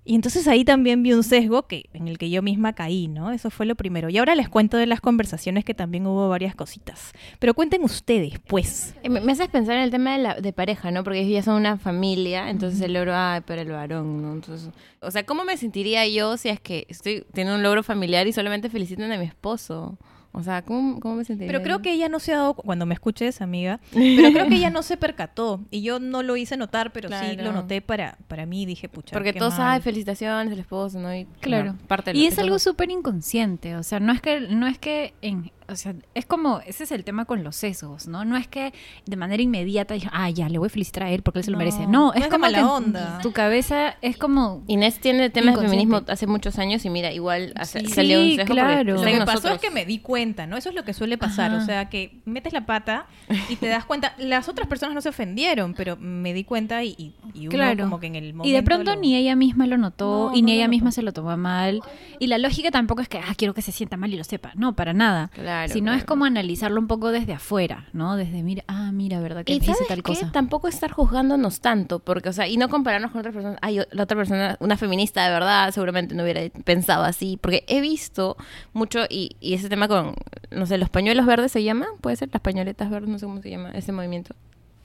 Y 0.04 0.14
entonces 0.14 0.48
ahí 0.48 0.64
también 0.64 1.02
vi 1.02 1.12
un 1.12 1.22
sesgo 1.22 1.66
que, 1.66 1.90
en 1.92 2.08
el 2.08 2.16
que 2.16 2.30
yo 2.30 2.42
misma 2.42 2.72
caí, 2.72 3.06
¿no? 3.06 3.32
Eso 3.32 3.50
fue 3.50 3.66
lo 3.66 3.74
primero. 3.74 4.08
Y 4.08 4.18
ahora 4.18 4.34
les 4.34 4.48
cuento 4.48 4.76
de 4.76 4.86
las 4.86 5.00
conversaciones 5.00 5.64
que 5.64 5.74
también 5.74 6.06
hubo 6.06 6.28
varias 6.28 6.54
cositas. 6.54 7.12
Pero 7.38 7.54
cuenten 7.54 7.84
ustedes, 7.84 8.38
pues. 8.46 8.94
Eh, 9.02 9.08
Me, 9.10 9.20
me 9.20 9.32
haces 9.32 9.48
pensar 9.48 9.76
en 9.76 9.82
el 9.82 9.90
tema 9.90 10.12
de, 10.16 10.18
la, 10.18 10.34
de 10.34 10.52
pareja, 10.52 10.90
¿no? 10.90 11.04
Porque 11.04 11.20
ellos 11.20 11.32
ya 11.32 11.42
son 11.42 11.56
una 11.56 11.76
familia, 11.76 12.50
entonces 12.50 12.80
el 12.80 12.94
logro, 12.94 13.14
ay, 13.14 13.42
para 13.42 13.62
el 13.62 13.70
varón, 13.70 14.22
¿no? 14.22 14.32
Entonces, 14.32 14.70
o 15.00 15.10
sea, 15.10 15.24
¿cómo 15.24 15.44
me 15.44 15.56
sentiría 15.56 16.08
yo 16.08 16.36
si 16.38 16.48
es 16.48 16.60
que 16.60 16.86
estoy 16.88 17.24
teniendo 17.32 17.56
un 17.56 17.62
logro 17.62 17.82
familiar 17.82 18.26
y 18.26 18.32
solamente 18.32 18.70
felicitan 18.70 19.12
a 19.12 19.18
mi 19.18 19.26
esposo? 19.26 19.98
O 20.32 20.42
sea, 20.44 20.62
¿cómo, 20.62 21.00
cómo 21.00 21.16
me 21.16 21.24
sentiría? 21.24 21.50
Pero 21.52 21.62
creo 21.64 21.82
que 21.82 21.92
ella 21.92 22.08
no 22.08 22.20
se 22.20 22.32
ha 22.32 22.36
dado, 22.36 22.54
cu- 22.54 22.62
cuando 22.62 22.86
me 22.86 22.94
escuches, 22.94 23.40
amiga, 23.40 23.80
pero 23.92 24.30
creo 24.32 24.46
que 24.46 24.54
ella 24.56 24.70
no 24.70 24.82
se 24.82 24.96
percató. 24.96 25.64
Y 25.70 25.82
yo 25.82 25.98
no 25.98 26.22
lo 26.22 26.36
hice 26.36 26.56
notar, 26.56 26.92
pero 26.92 27.08
sí 27.08 27.36
lo 27.36 27.52
noté 27.52 27.80
para, 27.82 28.16
para 28.28 28.46
mí. 28.46 28.64
Dije, 28.64 28.88
pucha. 28.88 29.12
Porque 29.14 29.32
todos, 29.32 29.54
ay, 29.58 29.80
felicitaciones 29.80 30.52
al 30.52 30.58
esposo, 30.60 31.00
¿no? 31.00 31.12
Y, 31.14 31.26
Claro. 31.40 31.74
parte 31.88 32.12
de 32.12 32.18
Y 32.18 32.22
lo- 32.22 32.28
es 32.28 32.38
algo 32.38 32.58
súper 32.60 32.90
inconsciente, 32.90 33.74
o 33.76 33.82
sea, 33.82 33.98
no 33.98 34.12
es 34.12 34.20
que, 34.20 34.40
no 34.40 34.66
es 34.68 34.78
que 34.78 35.14
en, 35.20 35.50
o 35.70 35.76
sea, 35.76 35.94
es 36.14 36.26
como, 36.26 36.60
ese 36.66 36.84
es 36.84 36.92
el 36.92 37.04
tema 37.04 37.24
con 37.24 37.42
los 37.44 37.56
sesgos, 37.56 38.06
¿no? 38.06 38.24
No 38.24 38.36
es 38.36 38.48
que 38.48 38.72
de 39.06 39.16
manera 39.16 39.42
inmediata 39.42 39.94
dije, 39.94 40.08
ah, 40.12 40.28
ya, 40.30 40.48
le 40.48 40.58
voy 40.58 40.66
a 40.66 40.70
felicitar 40.70 41.04
a 41.04 41.10
él 41.10 41.22
porque 41.22 41.38
él 41.40 41.44
se 41.44 41.50
lo 41.50 41.56
No, 41.56 41.64
merece. 41.64 41.86
no 41.86 42.12
es 42.14 42.26
como 42.28 42.46
que 42.48 42.60
onda. 42.62 43.18
tu 43.22 43.32
cabeza 43.32 43.96
es 44.02 44.16
como... 44.16 44.62
Inés 44.66 45.00
tiene 45.00 45.30
temas 45.30 45.56
de 45.56 45.62
feminismo 45.62 46.02
hace 46.08 46.26
muchos 46.26 46.58
años 46.58 46.84
y 46.84 46.90
mira, 46.90 47.12
igual 47.12 47.52
hace- 47.56 47.80
Sí, 47.80 47.86
salió 47.86 48.20
un 48.20 48.36
sesgo 48.36 48.52
claro. 48.54 48.94
Lo 48.96 49.02
que 49.04 49.18
pasó 49.24 49.48
es 49.54 49.60
que 49.60 49.70
me 49.70 49.84
di 49.84 49.98
cuenta, 49.98 50.46
¿no? 50.46 50.56
Eso 50.56 50.68
es 50.70 50.74
lo 50.74 50.84
que 50.84 50.92
suele 50.94 51.16
pasar. 51.18 51.50
Ajá. 51.52 51.62
O 51.62 51.66
sea, 51.66 51.88
que 51.88 52.20
metes 52.24 52.52
la 52.52 52.66
pata 52.66 53.06
y 53.48 53.56
te 53.56 53.68
das 53.68 53.84
cuenta. 53.84 54.14
Las 54.18 54.48
otras 54.48 54.66
personas 54.68 54.94
no 54.94 55.00
se 55.00 55.08
ofendieron, 55.08 55.74
pero 55.74 55.96
me 55.96 56.32
di 56.34 56.44
cuenta 56.44 56.82
y, 56.84 56.94
y, 56.98 57.14
y 57.34 57.40
uno 57.46 57.50
Claro. 57.50 57.84
como 57.84 58.00
que 58.00 58.06
en 58.08 58.16
el 58.16 58.34
momento. 58.34 58.48
Y 58.48 58.52
de 58.52 58.62
pronto 58.62 58.94
lo- 58.94 59.00
ni 59.00 59.14
ella 59.16 59.36
misma 59.36 59.66
lo 59.66 59.78
notó 59.78 60.30
No, 60.30 60.36
y 60.36 60.42
no 60.42 60.46
ni 60.46 60.52
ella 60.52 60.64
notó. 60.64 60.70
misma 60.70 60.92
se 60.92 61.02
lo 61.02 61.12
tomó 61.12 61.36
mal. 61.36 61.80
Y 62.18 62.26
la 62.26 62.38
lógica 62.38 62.70
tampoco 62.70 63.02
es 63.02 63.08
que, 63.08 63.18
ah, 63.18 63.34
quiero 63.36 63.54
que 63.54 63.62
se 63.62 63.72
sienta 63.72 63.96
mal 63.96 64.12
y 64.12 64.16
lo 64.16 64.24
sepa. 64.24 64.52
No, 64.56 64.74
para 64.76 64.92
nada. 64.92 65.28
Claro, 65.34 65.59
Sino 65.68 65.86
claro. 65.86 65.98
es 65.98 66.04
como 66.04 66.24
analizarlo 66.24 66.80
un 66.80 66.86
poco 66.86 67.10
desde 67.10 67.32
afuera, 67.34 67.86
¿no? 67.92 68.16
Desde, 68.16 68.42
mira, 68.42 68.64
ah, 68.68 68.90
mira, 68.92 69.20
¿verdad? 69.20 69.44
Que 69.44 69.52
Y 69.52 69.56
hice 69.56 69.72
¿sabes 69.72 69.88
tal 69.88 69.98
qué? 69.98 70.02
cosa. 70.02 70.32
Tampoco 70.32 70.68
estar 70.68 70.90
juzgándonos 70.90 71.60
tanto, 71.60 71.98
porque, 71.98 72.28
o 72.28 72.32
sea, 72.32 72.48
y 72.48 72.56
no 72.56 72.68
compararnos 72.68 73.10
con 73.10 73.20
otras 73.20 73.34
personas. 73.34 73.58
Ay, 73.62 73.80
la 73.90 74.02
otra 74.04 74.16
persona, 74.16 74.56
una 74.60 74.76
feminista 74.76 75.24
de 75.24 75.30
verdad, 75.30 75.70
seguramente 75.72 76.14
no 76.14 76.22
hubiera 76.22 76.42
pensado 76.64 77.04
así, 77.04 77.38
porque 77.40 77.64
he 77.68 77.80
visto 77.80 78.36
mucho, 78.72 79.00
y, 79.08 79.36
y 79.40 79.54
ese 79.54 79.68
tema 79.68 79.88
con, 79.88 80.14
no 80.50 80.66
sé, 80.66 80.78
los 80.78 80.88
pañuelos 80.90 81.26
verdes 81.26 81.52
se 81.52 81.62
llama, 81.62 81.86
puede 82.00 82.16
ser, 82.16 82.30
las 82.32 82.40
pañoletas 82.42 82.90
verdes, 82.90 83.08
no 83.08 83.18
sé 83.18 83.26
cómo 83.26 83.42
se 83.42 83.50
llama 83.50 83.70
ese 83.72 83.92
movimiento. 83.92 84.34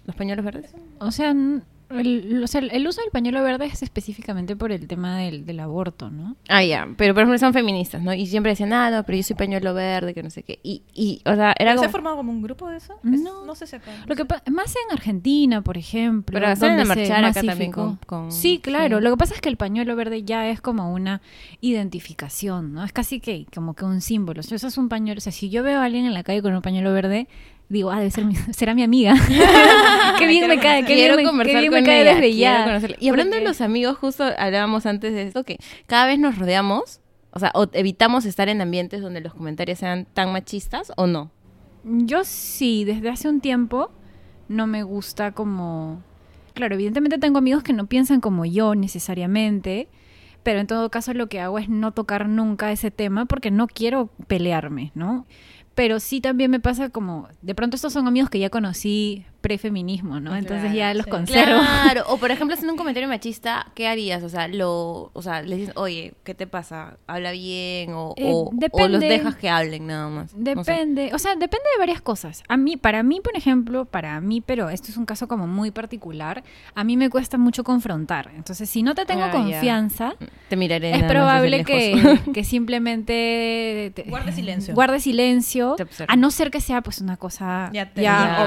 ¿Los 0.05 0.15
pañuelos 0.15 0.45
verdes? 0.45 0.71
O 0.99 1.11
sea, 1.11 1.33
el, 1.89 2.41
o 2.43 2.47
sea, 2.47 2.61
el 2.61 2.87
uso 2.87 3.01
del 3.01 3.11
pañuelo 3.11 3.41
verde 3.43 3.65
es 3.65 3.83
específicamente 3.83 4.55
por 4.55 4.71
el 4.71 4.87
tema 4.87 5.17
del, 5.19 5.45
del 5.45 5.59
aborto, 5.59 6.09
¿no? 6.09 6.35
Ah, 6.49 6.63
ya, 6.63 6.87
pero 6.97 7.13
por 7.13 7.21
ejemplo 7.23 7.37
son 7.39 7.53
feministas, 7.53 8.01
¿no? 8.01 8.13
Y 8.13 8.27
siempre 8.27 8.51
decían, 8.51 8.73
ah, 8.73 8.89
no, 8.91 9.03
pero 9.03 9.17
yo 9.17 9.23
soy 9.23 9.35
pañuelo 9.35 9.73
verde, 9.73 10.13
que 10.13 10.23
no 10.23 10.29
sé 10.29 10.43
qué. 10.43 10.59
Y, 10.63 10.81
y 10.93 11.21
o 11.25 11.35
sea, 11.35 11.53
era 11.57 11.71
¿Pero 11.71 11.71
¿Se 11.71 11.75
como... 11.77 11.85
ha 11.87 11.91
formado 11.91 12.17
como 12.17 12.31
un 12.31 12.41
grupo 12.41 12.69
de 12.69 12.77
eso? 12.77 12.93
No. 13.03 13.13
Es- 13.15 13.21
no 13.21 13.55
sé 13.55 13.67
si 13.67 13.75
acá. 13.75 13.91
Lo 14.07 14.15
que 14.15 14.25
más 14.51 14.75
en 14.75 14.91
Argentina, 14.93 15.61
por 15.61 15.77
ejemplo. 15.77 16.33
Pero 16.39 16.55
salen 16.55 16.79
a 16.79 16.83
donde 16.85 16.93
se 16.93 16.99
marchar 17.11 17.25
acá 17.25 17.43
también 17.43 17.71
con- 17.71 17.97
con- 18.05 18.31
Sí, 18.31 18.59
claro. 18.59 18.97
sí. 18.97 19.03
Lo 19.03 19.11
que 19.11 19.17
pasa 19.17 19.33
es 19.35 19.41
que 19.41 19.49
el 19.49 19.57
pañuelo 19.57 19.95
verde 19.95 20.23
ya 20.23 20.49
es 20.49 20.61
como 20.61 20.91
una 20.93 21.21
identificación, 21.79 22.73
¿no? 22.73 22.83
Es 22.83 22.91
casi 22.93 23.19
que 23.19 23.45
como 23.53 23.73
que 23.73 23.85
un 23.85 24.01
símbolo. 24.01 24.41
Si 24.43 24.55
usas 24.55 24.77
un 24.77 24.89
pañuelo, 24.89 25.17
o 25.19 25.21
sea, 25.21 25.31
si 25.31 25.49
yo 25.49 25.63
veo 25.63 25.79
a 25.79 25.85
alguien 25.85 26.05
en 26.05 26.13
la 26.13 26.23
calle 26.23 26.41
con 26.41 26.53
un 26.55 26.61
pañuelo 26.61 26.93
verde, 26.93 27.27
digo, 27.69 27.91
ah, 27.91 27.97
debe 27.97 28.11
ser 28.11 28.25
mi, 28.25 28.35
será 28.51 28.73
mi 28.73 28.83
amiga. 28.83 29.15
qué 30.19 30.27
bien 30.27 30.47
me 30.47 30.59
cae, 30.59 30.85
qué 30.85 30.95
bien 30.95 31.11
me, 31.11 31.17
qué 31.17 31.23
conversar 31.23 31.61
bien 31.61 31.71
con 31.71 31.81
me 31.81 31.85
cae 31.85 32.01
ella, 32.01 32.15
desde 32.15 32.35
ya. 32.35 32.79
Y 32.99 33.09
hablando 33.09 33.35
de 33.35 33.43
los 33.43 33.61
amigos, 33.61 33.97
justo 33.97 34.23
hablábamos 34.37 34.85
antes 34.85 35.13
de 35.13 35.23
esto, 35.23 35.43
que 35.43 35.57
cada 35.87 36.05
vez 36.05 36.19
nos 36.19 36.37
rodeamos, 36.37 37.01
o 37.31 37.39
sea, 37.39 37.51
o 37.53 37.67
evitamos 37.73 38.25
estar 38.25 38.49
en 38.49 38.61
ambientes 38.61 39.01
donde 39.01 39.21
los 39.21 39.33
comentarios 39.33 39.79
sean 39.79 40.05
tan 40.13 40.31
machistas 40.31 40.91
o 40.95 41.07
no. 41.07 41.31
Yo 41.83 42.23
sí, 42.23 42.83
desde 42.83 43.09
hace 43.09 43.29
un 43.29 43.41
tiempo 43.41 43.91
no 44.47 44.67
me 44.67 44.83
gusta 44.83 45.31
como... 45.31 46.01
Claro, 46.53 46.75
evidentemente 46.75 47.17
tengo 47.17 47.37
amigos 47.37 47.63
que 47.63 47.73
no 47.73 47.85
piensan 47.85 48.21
como 48.21 48.45
yo 48.45 48.75
necesariamente, 48.75 49.89
pero 50.41 50.59
en 50.59 50.67
todo 50.67 50.89
caso 50.89 51.13
lo 51.13 51.27
que 51.27 51.41
hago 51.41 51.59
es 51.59 51.67
no 51.67 51.91
tocar 51.91 52.29
nunca 52.29 52.71
ese 52.71 52.91
tema 52.91 53.25
porque 53.25 53.51
no 53.51 53.67
quiero 53.67 54.09
pelearme, 54.27 54.91
¿no? 54.95 55.25
Pero 55.75 55.99
sí 55.99 56.21
también 56.21 56.49
me 56.49 56.59
pasa 56.61 56.89
como, 56.89 57.27
de 57.41 57.53
pronto 57.53 57.75
estos 57.75 57.93
son 57.93 58.07
amigos 58.07 58.29
que 58.29 58.39
ya 58.39 58.49
conocí 58.49 59.25
prefeminismo, 59.45 60.19
¿no? 60.19 60.35
Entonces 60.35 60.73
ya 60.73 60.91
los 60.95 61.05
sí. 61.05 61.11
conservo. 61.11 61.59
Claro, 61.61 62.03
o 62.07 62.17
por 62.17 62.31
ejemplo, 62.31 62.53
haciendo 62.55 62.73
un 62.73 62.77
comentario 62.77 63.07
machista, 63.07 63.67
¿qué 63.75 63.87
harías? 63.87 64.23
O 64.23 64.29
sea, 64.29 64.47
lo, 64.47 65.11
o 65.13 65.21
sea, 65.21 65.43
le 65.43 65.55
dices, 65.57 65.75
oye, 65.77 66.13
¿qué 66.23 66.33
te 66.33 66.47
pasa? 66.47 66.97
¿Habla 67.05 67.31
bien? 67.31 67.93
O, 67.93 68.15
Eh, 68.17 68.31
o- 68.33 68.51
o 68.71 68.87
los 68.87 68.99
dejas 68.99 69.35
que 69.35 69.47
hablen 69.49 69.85
nada 69.85 70.09
más. 70.09 70.33
No 70.33 70.63
sé. 70.63 70.71
Depende, 70.71 71.11
o 71.13 71.19
sea, 71.19 71.31
depende 71.35 71.65
de 71.75 71.79
varias 71.79 72.01
cosas. 72.01 72.41
A 72.47 72.57
mí, 72.57 72.75
para 72.75 73.03
mí, 73.03 73.21
por 73.21 73.37
ejemplo, 73.37 73.85
para 73.85 74.19
mí, 74.19 74.41
pero 74.41 74.69
esto 74.69 74.89
es 74.89 74.97
un 74.97 75.05
caso 75.05 75.27
como 75.27 75.45
muy 75.45 75.69
particular, 75.69 76.43
a 76.73 76.83
mí 76.83 76.97
me 76.97 77.11
cuesta 77.11 77.37
mucho 77.37 77.63
confrontar. 77.63 78.31
Entonces, 78.35 78.67
si 78.67 78.81
no 78.81 78.95
te 78.95 79.05
tengo 79.05 79.23
Ah, 79.25 79.27
ya. 79.27 79.31
confianza, 79.31 80.15
Te 80.49 80.55
miraré. 80.55 80.91
es 80.95 81.03
probable 81.03 81.63
que, 81.63 82.19
que 82.33 82.43
simplemente 82.43 83.91
te- 83.95 84.03
Guarde 84.09 84.31
silencio. 84.31 84.73
guarde 84.73 84.99
silencio, 84.99 85.75
a 86.07 86.15
no 86.15 86.31
ser 86.31 86.51
que 86.51 86.61
sea 86.61 86.81
pues 86.81 86.99
una 87.01 87.17
cosa 87.17 87.69
Ya 87.73 87.85
ya, 87.85 87.93
te- 87.93 88.01
ya. 88.01 88.37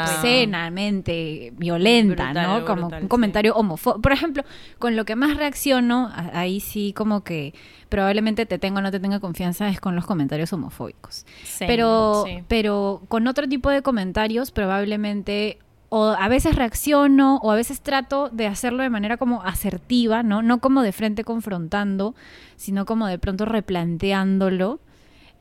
Violenta, 1.56 2.32
Brutal, 2.32 2.46
¿no? 2.46 2.64
Como 2.64 2.82
brutal, 2.82 3.02
un 3.02 3.08
comentario 3.08 3.54
homofóbico. 3.54 4.02
Por 4.02 4.12
ejemplo, 4.12 4.44
con 4.78 4.96
lo 4.96 5.04
que 5.04 5.16
más 5.16 5.36
reacciono, 5.36 6.10
ahí 6.14 6.60
sí 6.60 6.92
como 6.92 7.22
que 7.22 7.54
probablemente 7.88 8.46
te 8.46 8.58
tengo 8.58 8.78
o 8.78 8.82
no 8.82 8.90
te 8.90 9.00
tenga 9.00 9.20
confianza 9.20 9.68
es 9.68 9.80
con 9.80 9.94
los 9.94 10.06
comentarios 10.06 10.52
homofóbicos. 10.52 11.26
Sí, 11.44 11.64
pero, 11.66 12.24
sí. 12.26 12.42
pero 12.48 13.02
con 13.08 13.26
otro 13.26 13.48
tipo 13.48 13.70
de 13.70 13.82
comentarios 13.82 14.50
probablemente 14.50 15.58
o 15.90 16.08
a 16.18 16.28
veces 16.28 16.54
reacciono 16.54 17.38
o 17.42 17.50
a 17.50 17.54
veces 17.54 17.80
trato 17.80 18.28
de 18.30 18.46
hacerlo 18.46 18.82
de 18.82 18.90
manera 18.90 19.16
como 19.16 19.42
asertiva, 19.42 20.22
¿no? 20.22 20.42
No 20.42 20.58
como 20.58 20.82
de 20.82 20.92
frente 20.92 21.24
confrontando, 21.24 22.14
sino 22.56 22.84
como 22.84 23.06
de 23.06 23.18
pronto 23.18 23.44
replanteándolo. 23.46 24.80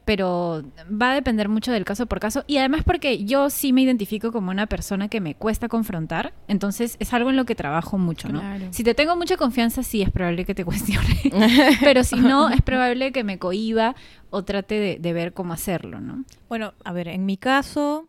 Pero 0.08 0.64
va 0.90 1.12
a 1.12 1.16
depender 1.16 1.50
mucho 1.50 1.74
del 1.74 1.84
caso 1.84 2.06
por 2.06 2.22
caso. 2.22 2.46
Y 2.48 2.60
además 2.60 2.84
porque 2.86 3.26
yo 3.26 3.50
sí 3.50 3.74
me 3.74 3.82
identifico 3.82 4.32
como 4.32 4.52
una 4.52 4.66
persona 4.66 5.10
que 5.10 5.20
me 5.20 5.36
cuesta 5.36 5.68
confrontar. 5.68 6.34
Entonces 6.48 6.96
es 7.02 7.14
algo 7.14 7.30
en 7.30 7.36
lo 7.36 7.46
que 7.46 7.56
trabajo 7.56 7.98
mucho, 7.98 8.30
¿no? 8.30 8.40
Claro. 8.40 8.68
Si 8.72 8.86
te 8.86 8.94
tengo 8.94 9.18
mucha 9.18 9.36
confianza, 9.36 9.84
sí 9.84 10.02
es 10.02 10.10
probable 10.10 10.46
que 10.46 10.56
te 10.56 10.64
cuestione. 10.64 11.24
Pero 11.82 12.06
si 12.06 12.16
no, 12.16 12.48
es 12.48 12.62
probable 12.62 13.12
que 13.12 13.26
me 13.26 13.38
cohiba 13.38 13.98
o 14.30 14.46
trate 14.46 14.80
de, 14.80 14.98
de 14.98 15.12
ver 15.12 15.34
cómo 15.34 15.52
hacerlo, 15.52 16.00
¿no? 16.00 16.24
Bueno, 16.48 16.74
a 16.86 16.94
ver, 16.94 17.10
en 17.10 17.26
mi 17.26 17.36
caso, 17.36 18.08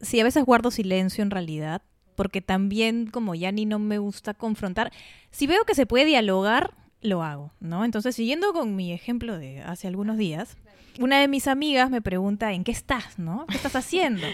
sí, 0.00 0.18
a 0.18 0.24
veces 0.24 0.46
guardo 0.46 0.70
silencio 0.70 1.20
en 1.20 1.30
realidad, 1.30 1.82
porque 2.14 2.40
también 2.40 3.04
como 3.04 3.34
ya 3.34 3.52
ni 3.52 3.66
no 3.66 3.78
me 3.78 3.98
gusta 3.98 4.32
confrontar, 4.32 4.92
si 5.30 5.46
veo 5.46 5.66
que 5.66 5.74
se 5.74 5.84
puede 5.84 6.06
dialogar, 6.06 6.72
lo 7.02 7.22
hago, 7.22 7.52
¿no? 7.60 7.84
Entonces, 7.84 8.14
siguiendo 8.14 8.52
con 8.52 8.76
mi 8.76 8.92
ejemplo 8.92 9.38
de 9.38 9.60
hace 9.60 9.88
algunos 9.88 10.16
días, 10.16 10.56
una 11.00 11.20
de 11.20 11.28
mis 11.28 11.46
amigas 11.48 11.90
me 11.90 12.00
pregunta, 12.02 12.52
¿en 12.52 12.64
qué 12.64 12.72
estás, 12.72 13.18
no? 13.18 13.46
¿Qué 13.48 13.56
estás 13.56 13.76
haciendo? 13.76 14.26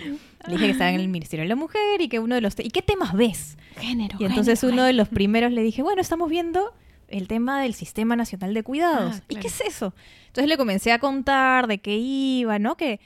Le 0.47 0.53
dije 0.55 0.67
que 0.67 0.71
estaba 0.73 0.91
en 0.91 1.01
el 1.01 1.09
Ministerio 1.09 1.43
de 1.45 1.49
la 1.49 1.57
Mujer 1.57 2.01
y 2.01 2.09
que 2.09 2.19
uno 2.19 2.35
de 2.35 2.41
los... 2.41 2.55
¿Y 2.59 2.71
qué 2.71 2.83
temas 2.83 3.13
ves? 3.15 3.57
Género. 3.79 4.17
Y 4.21 4.25
entonces 4.25 4.63
uno 4.65 4.83
de 4.83 4.93
los 4.93 5.09
primeros 5.09 5.53
le 5.53 5.63
dije, 5.63 5.83
bueno, 5.83 6.01
estamos 6.01 6.29
viendo 6.31 6.73
el 7.09 7.29
tema 7.29 7.63
del 7.63 7.75
Sistema 7.75 8.17
Nacional 8.17 8.53
de 8.55 8.63
Cuidados. 8.63 9.17
Ah, 9.17 9.23
¿Y 9.29 9.35
claro. 9.37 9.43
qué 9.43 9.47
es 9.49 9.61
eso? 9.61 9.95
Entonces 10.27 10.49
le 10.49 10.57
comencé 10.57 10.93
a 10.93 10.99
contar 10.99 11.67
de 11.69 11.79
qué 11.79 11.97
iba, 11.97 12.59
¿no? 12.59 12.77
Que 12.77 13.01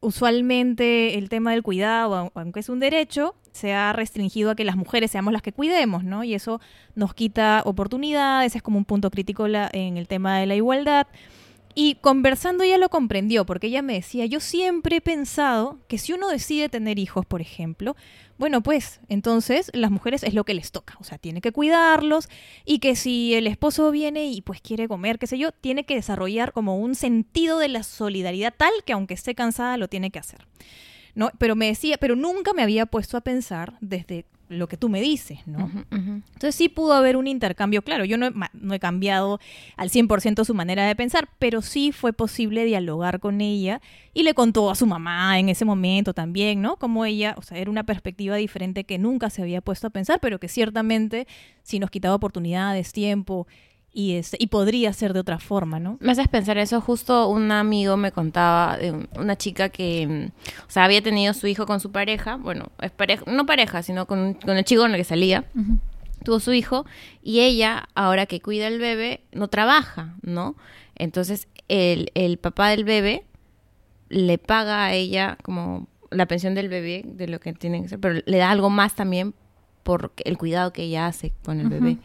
usualmente 0.00 1.18
el 1.18 1.28
tema 1.28 1.50
del 1.52 1.62
cuidado, 1.62 2.14
au- 2.16 2.32
aunque 2.34 2.60
es 2.60 2.68
un 2.68 2.80
derecho, 2.80 3.34
se 3.52 3.72
ha 3.74 3.92
restringido 3.92 4.50
a 4.50 4.54
que 4.56 4.64
las 4.64 4.76
mujeres 4.76 5.10
seamos 5.10 5.32
las 5.32 5.42
que 5.42 5.52
cuidemos, 5.52 6.04
¿no? 6.04 6.24
Y 6.24 6.34
eso 6.34 6.60
nos 6.94 7.12
quita 7.14 7.62
oportunidades, 7.64 8.56
es 8.56 8.62
como 8.62 8.78
un 8.78 8.84
punto 8.84 9.10
crítico 9.10 9.48
la- 9.48 9.68
en 9.72 9.96
el 9.96 10.08
tema 10.08 10.38
de 10.38 10.46
la 10.46 10.54
igualdad. 10.54 11.06
Y 11.78 11.96
conversando 11.96 12.64
ella 12.64 12.78
lo 12.78 12.88
comprendió, 12.88 13.44
porque 13.44 13.66
ella 13.66 13.82
me 13.82 13.92
decía, 13.92 14.24
yo 14.24 14.40
siempre 14.40 14.96
he 14.96 15.00
pensado 15.02 15.78
que 15.88 15.98
si 15.98 16.14
uno 16.14 16.30
decide 16.30 16.70
tener 16.70 16.98
hijos, 16.98 17.26
por 17.26 17.42
ejemplo, 17.42 17.96
bueno, 18.38 18.62
pues 18.62 19.00
entonces 19.10 19.70
las 19.74 19.90
mujeres 19.90 20.22
es 20.22 20.32
lo 20.32 20.44
que 20.44 20.54
les 20.54 20.72
toca, 20.72 20.96
o 21.00 21.04
sea, 21.04 21.18
tiene 21.18 21.42
que 21.42 21.52
cuidarlos 21.52 22.30
y 22.64 22.78
que 22.78 22.96
si 22.96 23.34
el 23.34 23.46
esposo 23.46 23.90
viene 23.90 24.24
y 24.24 24.40
pues 24.40 24.62
quiere 24.62 24.88
comer, 24.88 25.18
qué 25.18 25.26
sé 25.26 25.36
yo, 25.36 25.52
tiene 25.52 25.84
que 25.84 25.96
desarrollar 25.96 26.54
como 26.54 26.78
un 26.78 26.94
sentido 26.94 27.58
de 27.58 27.68
la 27.68 27.82
solidaridad 27.82 28.54
tal 28.56 28.72
que 28.86 28.94
aunque 28.94 29.12
esté 29.12 29.34
cansada 29.34 29.76
lo 29.76 29.88
tiene 29.88 30.10
que 30.10 30.18
hacer. 30.18 30.46
¿No? 31.14 31.30
Pero 31.38 31.56
me 31.56 31.66
decía, 31.66 31.98
pero 31.98 32.16
nunca 32.16 32.54
me 32.54 32.62
había 32.62 32.86
puesto 32.86 33.18
a 33.18 33.22
pensar 33.22 33.76
desde 33.82 34.24
lo 34.48 34.68
que 34.68 34.76
tú 34.76 34.88
me 34.88 35.00
dices, 35.00 35.38
¿no? 35.46 35.70
Entonces 35.90 36.54
sí 36.54 36.68
pudo 36.68 36.94
haber 36.94 37.16
un 37.16 37.26
intercambio, 37.26 37.82
claro, 37.82 38.04
yo 38.04 38.16
no 38.16 38.26
he, 38.26 38.32
no 38.52 38.74
he 38.74 38.78
cambiado 38.78 39.40
al 39.76 39.90
100% 39.90 40.44
su 40.44 40.54
manera 40.54 40.86
de 40.86 40.94
pensar, 40.94 41.28
pero 41.38 41.62
sí 41.62 41.92
fue 41.92 42.12
posible 42.12 42.64
dialogar 42.64 43.20
con 43.20 43.40
ella 43.40 43.80
y 44.14 44.22
le 44.22 44.34
contó 44.34 44.70
a 44.70 44.74
su 44.74 44.86
mamá 44.86 45.38
en 45.38 45.48
ese 45.48 45.64
momento 45.64 46.14
también, 46.14 46.62
¿no? 46.62 46.76
Como 46.76 47.04
ella, 47.04 47.34
o 47.38 47.42
sea, 47.42 47.58
era 47.58 47.70
una 47.70 47.84
perspectiva 47.84 48.36
diferente 48.36 48.84
que 48.84 48.98
nunca 48.98 49.30
se 49.30 49.42
había 49.42 49.60
puesto 49.60 49.88
a 49.88 49.90
pensar, 49.90 50.20
pero 50.20 50.38
que 50.38 50.48
ciertamente 50.48 51.26
sí 51.62 51.78
nos 51.78 51.90
quitaba 51.90 52.14
oportunidades, 52.14 52.92
tiempo 52.92 53.46
y, 53.98 54.16
este, 54.16 54.36
y 54.38 54.48
podría 54.48 54.92
ser 54.92 55.14
de 55.14 55.20
otra 55.20 55.38
forma, 55.38 55.80
¿no? 55.80 55.96
Me 56.00 56.12
haces 56.12 56.28
pensar 56.28 56.58
eso. 56.58 56.82
Justo 56.82 57.28
un 57.28 57.50
amigo 57.50 57.96
me 57.96 58.12
contaba 58.12 58.76
de 58.76 58.92
un- 58.92 59.08
una 59.18 59.36
chica 59.36 59.70
que, 59.70 60.06
mm, 60.06 60.60
o 60.66 60.70
sea, 60.70 60.84
había 60.84 61.00
tenido 61.00 61.32
su 61.32 61.46
hijo 61.46 61.64
con 61.64 61.80
su 61.80 61.90
pareja. 61.92 62.36
Bueno, 62.36 62.66
es 62.82 62.90
pareja, 62.90 63.24
no 63.26 63.46
pareja, 63.46 63.82
sino 63.82 64.04
con, 64.06 64.34
con 64.34 64.56
el 64.58 64.64
chico 64.64 64.82
con 64.82 64.90
el 64.90 64.98
que 64.98 65.04
salía. 65.04 65.44
Tuvo 66.24 66.40
su 66.40 66.52
hijo 66.52 66.84
y 67.22 67.40
ella, 67.40 67.88
ahora 67.94 68.26
que 68.26 68.40
cuida 68.42 68.68
el 68.68 68.78
bebé, 68.80 69.22
no 69.32 69.48
trabaja, 69.48 70.14
¿no? 70.20 70.56
Entonces, 70.96 71.48
el, 71.68 72.10
el 72.14 72.36
papá 72.36 72.68
del 72.68 72.84
bebé 72.84 73.24
le 74.10 74.36
paga 74.36 74.84
a 74.84 74.92
ella 74.92 75.38
como 75.42 75.88
la 76.10 76.26
pensión 76.26 76.54
del 76.54 76.68
bebé, 76.68 77.02
de 77.06 77.28
lo 77.28 77.40
que 77.40 77.52
tiene 77.54 77.80
que 77.80 77.88
ser, 77.88 77.98
pero 77.98 78.20
le 78.26 78.36
da 78.36 78.50
algo 78.50 78.68
más 78.68 78.94
también 78.94 79.32
por 79.82 80.12
el 80.24 80.36
cuidado 80.36 80.72
que 80.72 80.82
ella 80.82 81.06
hace 81.06 81.32
con 81.44 81.60
el 81.60 81.66
Ujú. 81.68 81.74
bebé. 81.76 81.96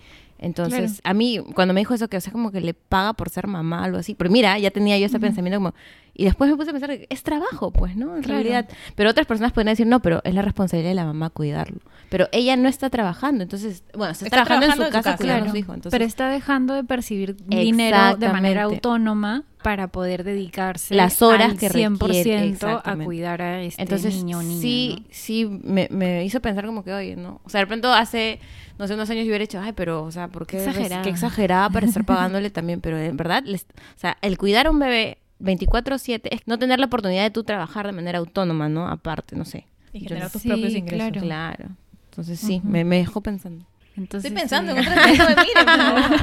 Entonces, 0.41 1.00
a 1.03 1.13
mí, 1.13 1.39
cuando 1.55 1.74
me 1.74 1.81
dijo 1.81 1.93
eso, 1.93 2.07
que 2.10 2.17
o 2.17 2.21
sea, 2.21 2.33
como 2.33 2.51
que 2.51 2.60
le 2.62 2.74
paga 2.74 3.13
por 3.13 3.29
ser 3.29 3.45
mamá, 3.48 3.83
algo 3.83 3.98
así. 4.00 4.15
Pero 4.15 4.29
mira, 4.31 4.57
ya 4.57 4.71
tenía 4.71 4.98
yo 4.98 5.05
ese 5.05 5.19
pensamiento 5.19 5.60
como... 5.60 5.74
Y 6.13 6.25
después 6.25 6.50
me 6.51 6.57
puse 6.57 6.71
a 6.71 6.74
pensar, 6.74 6.89
que 6.89 7.07
es 7.10 7.24
trabajo, 7.24 7.71
pues, 7.71 7.95
¿no? 7.95 8.17
En 8.17 8.24
Claro. 8.24 8.41
realidad. 8.43 8.67
Pero 8.95 9.10
otras 9.12 9.25
personas 9.27 9.53
podrían 9.53 9.71
decir, 9.74 9.88
no, 9.88 10.01
pero 10.01 10.19
es 10.25 10.33
la 10.33 10.41
responsabilidad 10.41 10.89
de 10.91 10.95
la 10.95 11.05
mamá 11.05 11.29
cuidarlo. 11.29 11.79
Pero 12.10 12.27
ella 12.33 12.57
no 12.57 12.67
está 12.67 12.89
trabajando, 12.89 13.43
entonces... 13.43 13.83
Bueno, 13.95 14.12
está, 14.12 14.25
Está 14.25 14.43
trabajando, 14.43 14.65
en 14.65 14.71
su 14.71 14.77
trabajando 14.77 14.83
en 14.86 14.91
su 14.91 14.98
casa 14.98 15.12
casa. 15.12 15.17
cuidando 15.17 15.38
a 15.38 15.39
Claro, 15.45 15.51
su 15.51 15.57
hijo. 15.57 15.74
Entonces, 15.74 15.91
pero 15.98 16.05
está 16.05 16.29
dejando 16.29 16.74
de 16.74 16.83
percibir 16.83 17.38
dinero 17.45 18.17
de 18.17 18.27
manera 18.29 18.63
autónoma 18.63 19.43
para 19.63 19.88
poder 19.88 20.24
dedicarse 20.24 20.96
Las 20.96 21.22
horas 21.22 21.51
al 21.51 21.58
que 21.58 21.70
100% 21.70 21.98
requiere, 22.00 22.56
a 22.84 22.96
cuidar 23.03 23.41
a 23.41 23.62
este 23.62 23.82
Entonces, 23.82 24.15
niño 24.15 24.39
o 24.39 24.44
niña. 24.44 24.62
sí, 24.62 24.96
¿no? 25.00 25.06
sí, 25.12 25.46
me, 25.63 25.88
me 25.91 26.25
hizo 26.25 26.39
pensar 26.41 26.65
como 26.65 26.84
que, 26.84 26.94
oye, 26.94 27.15
¿no? 27.15 27.41
O 27.44 27.50
sea, 27.50 27.62
de 27.62 27.68
pronto 27.68 27.94
hace, 27.94 28.39
no 28.77 28.88
sé, 28.88 28.94
unos 28.96 29.10
años 29.10 29.24
yo 29.25 29.30
hubiera 29.30 29.44
hecho, 29.44 29.60
ay, 29.60 29.74
pero, 29.74 30.03
o 30.03 30.12
sea, 30.12 30.27
¿por 30.27 30.46
qué? 30.48 30.58
Exagerada. 30.58 31.03
Qué 31.03 31.10
exagerada 31.10 31.70
para 31.70 31.86
estar 31.86 32.06
pagándole 32.06 32.50
también, 32.50 32.82
pero 32.82 32.98
en 32.98 33.15
verdad, 33.18 33.44
les- 33.46 33.63
o 33.63 34.00
sea, 34.00 34.18
el 34.22 34.38
cuidar 34.38 34.68
a 34.68 34.72
un 34.72 34.80
bebé 34.80 35.18
24-7 35.39 36.30
es 36.32 36.41
no 36.48 36.60
tener 36.60 36.80
la 36.80 36.86
oportunidad 36.86 37.24
de 37.24 37.32
tú 37.32 37.44
trabajar 37.44 37.86
de 37.88 37.94
manera 37.94 38.20
autónoma, 38.20 38.70
¿no? 38.70 38.88
Aparte, 38.88 39.36
no 39.36 39.46
sé. 39.46 39.65
Y 39.94 40.01
generar 40.01 40.30
tus 40.32 40.41
Sí, 40.44 40.48
propios 40.48 40.74
ingresos. 40.74 41.10
claro. 41.12 41.22
Claro. 41.22 41.65
Entonces 42.10 42.39
sí, 42.39 42.62
me, 42.63 42.84
me 42.84 42.98
dejó 42.98 43.22
pensando. 43.22 43.65
Entonces, 43.98 44.32
Estoy 44.32 44.41
pensando 44.41 44.72
sí. 44.74 44.77
en 44.77 44.88
otras 44.88 45.18
no 45.18 45.25
me 45.25 45.36
miren. 45.36 46.20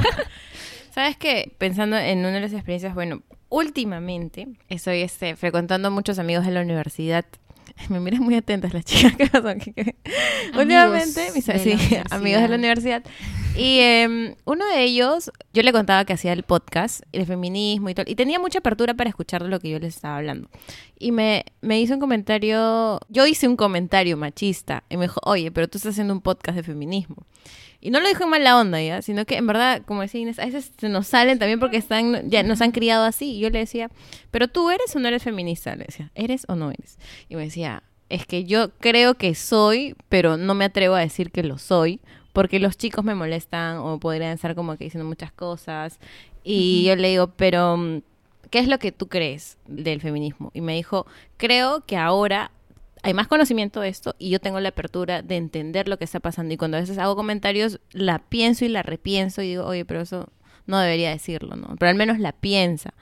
¿Sabes 0.91 1.17
qué? 1.17 1.51
Pensando 1.57 1.97
en 1.97 2.19
una 2.19 2.31
de 2.31 2.39
las 2.41 2.53
experiencias, 2.53 2.93
bueno, 2.95 3.21
últimamente 3.49 4.47
estoy 4.69 5.01
este, 5.01 5.35
frecuentando 5.35 5.91
muchos 5.91 6.19
amigos 6.19 6.45
de 6.45 6.51
la 6.51 6.61
universidad. 6.61 7.25
Me 7.89 7.99
miran 7.99 8.21
muy 8.21 8.35
atentas 8.35 8.73
las 8.73 8.85
chicas. 8.85 9.13
Últimamente, 10.57 11.31
mis 11.33 11.45
de 11.45 11.59
sí, 11.59 11.97
amigos 12.09 12.41
de 12.41 12.47
la 12.47 12.55
universidad. 12.55 13.03
Y 13.55 13.79
em, 13.79 14.35
uno 14.45 14.65
de 14.67 14.83
ellos, 14.83 15.31
yo 15.53 15.63
le 15.63 15.71
contaba 15.71 16.05
que 16.05 16.13
hacía 16.13 16.33
el 16.33 16.43
podcast 16.43 17.01
de 17.11 17.25
feminismo 17.25 17.89
y 17.89 17.95
todo. 17.95 18.05
Y 18.07 18.15
tenía 18.15 18.39
mucha 18.39 18.59
apertura 18.59 18.93
para 18.93 19.09
escuchar 19.09 19.41
lo 19.41 19.59
que 19.59 19.69
yo 19.69 19.79
les 19.79 19.95
estaba 19.95 20.17
hablando. 20.17 20.49
Y 20.97 21.11
me, 21.11 21.45
me 21.61 21.79
hizo 21.81 21.93
un 21.93 21.99
comentario, 21.99 22.99
yo 23.09 23.25
hice 23.25 23.47
un 23.47 23.55
comentario 23.55 24.17
machista. 24.17 24.83
Y 24.89 24.97
me 24.97 25.03
dijo, 25.03 25.19
oye, 25.25 25.51
pero 25.51 25.67
tú 25.67 25.77
estás 25.77 25.91
haciendo 25.91 26.13
un 26.13 26.21
podcast 26.21 26.55
de 26.55 26.63
feminismo. 26.63 27.17
Y 27.81 27.91
no 27.91 27.99
lo 27.99 28.07
dijo 28.07 28.23
en 28.25 28.29
mala 28.29 28.59
onda, 28.59 28.81
¿ya? 28.81 29.01
Sino 29.01 29.25
que 29.25 29.37
en 29.37 29.47
verdad, 29.47 29.81
como 29.85 30.01
decía 30.01 30.19
Inés, 30.19 30.39
a 30.39 30.45
veces 30.45 30.71
se 30.77 30.89
nos 30.89 31.07
salen 31.07 31.39
también 31.39 31.59
porque 31.59 31.77
están, 31.77 32.29
ya 32.29 32.43
nos 32.43 32.61
han 32.61 32.71
criado 32.71 33.05
así. 33.05 33.37
Y 33.37 33.39
yo 33.39 33.49
le 33.49 33.59
decía, 33.59 33.89
pero 34.31 34.47
tú 34.47 34.69
eres 34.69 34.95
o 34.95 34.99
no 34.99 35.07
eres 35.07 35.23
feminista, 35.23 35.75
le 35.75 35.85
decía, 35.85 36.11
¿eres 36.15 36.45
o 36.49 36.55
no 36.55 36.71
eres? 36.71 36.97
Y 37.29 37.35
me 37.35 37.43
decía, 37.43 37.83
es 38.09 38.25
que 38.25 38.43
yo 38.43 38.71
creo 38.79 39.15
que 39.15 39.33
soy, 39.35 39.95
pero 40.09 40.35
no 40.35 40.55
me 40.55 40.65
atrevo 40.65 40.95
a 40.95 40.99
decir 40.99 41.31
que 41.31 41.43
lo 41.43 41.57
soy, 41.57 42.01
porque 42.33 42.59
los 42.59 42.77
chicos 42.77 43.05
me 43.05 43.15
molestan 43.15 43.77
o 43.77 43.99
podrían 43.99 44.33
estar 44.33 44.55
como 44.55 44.75
que 44.75 44.85
diciendo 44.85 45.07
muchas 45.07 45.31
cosas. 45.31 45.99
Y 46.43 46.83
yo 46.83 46.95
le 46.95 47.09
digo, 47.09 47.27
pero 47.35 48.01
¿qué 48.49 48.59
es 48.59 48.67
lo 48.67 48.79
que 48.79 48.91
tú 48.91 49.07
crees 49.07 49.57
del 49.67 50.01
feminismo? 50.01 50.51
Y 50.53 50.61
me 50.61 50.73
dijo, 50.73 51.05
creo 51.37 51.85
que 51.85 51.97
ahora 51.97 52.51
hay 53.03 53.13
más 53.13 53.27
conocimiento 53.27 53.79
de 53.81 53.89
esto 53.89 54.15
y 54.19 54.29
yo 54.29 54.39
tengo 54.39 54.59
la 54.59 54.69
apertura 54.69 55.21
de 55.21 55.37
entender 55.37 55.87
lo 55.87 55.97
que 55.97 56.03
está 56.05 56.19
pasando. 56.19 56.53
Y 56.53 56.57
cuando 56.57 56.77
a 56.77 56.81
veces 56.81 56.97
hago 56.97 57.15
comentarios, 57.15 57.79
la 57.91 58.19
pienso 58.19 58.65
y 58.65 58.69
la 58.69 58.83
repienso 58.83 59.41
y 59.41 59.49
digo, 59.49 59.65
oye, 59.65 59.85
pero 59.85 60.01
eso 60.01 60.29
no 60.67 60.79
debería 60.79 61.09
decirlo, 61.09 61.55
¿no? 61.55 61.75
Pero 61.79 61.89
al 61.89 61.95
menos 61.95 62.19
la 62.19 62.31
piensa. 62.33 62.93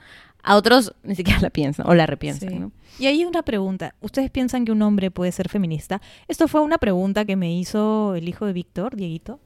A 0.42 0.56
otros 0.56 0.94
ni 1.02 1.14
siquiera 1.16 1.40
la 1.40 1.50
piensan 1.50 1.86
o 1.88 1.94
la 1.94 2.06
repiensan, 2.06 2.48
Sí. 2.48 2.58
¿no? 2.58 2.72
Y 2.98 3.06
hay 3.06 3.24
una 3.24 3.42
pregunta. 3.42 3.94
¿Ustedes 4.00 4.30
piensan 4.30 4.64
que 4.64 4.72
un 4.72 4.82
hombre 4.82 5.10
puede 5.10 5.30
ser 5.32 5.48
feminista? 5.48 6.00
Esto 6.28 6.48
fue 6.48 6.60
una 6.62 6.78
pregunta 6.78 7.24
que 7.24 7.36
me 7.36 7.52
hizo 7.52 8.14
el 8.14 8.28
hijo 8.28 8.46
de 8.46 8.52
Víctor, 8.52 8.96
Dieguito, 8.96 9.40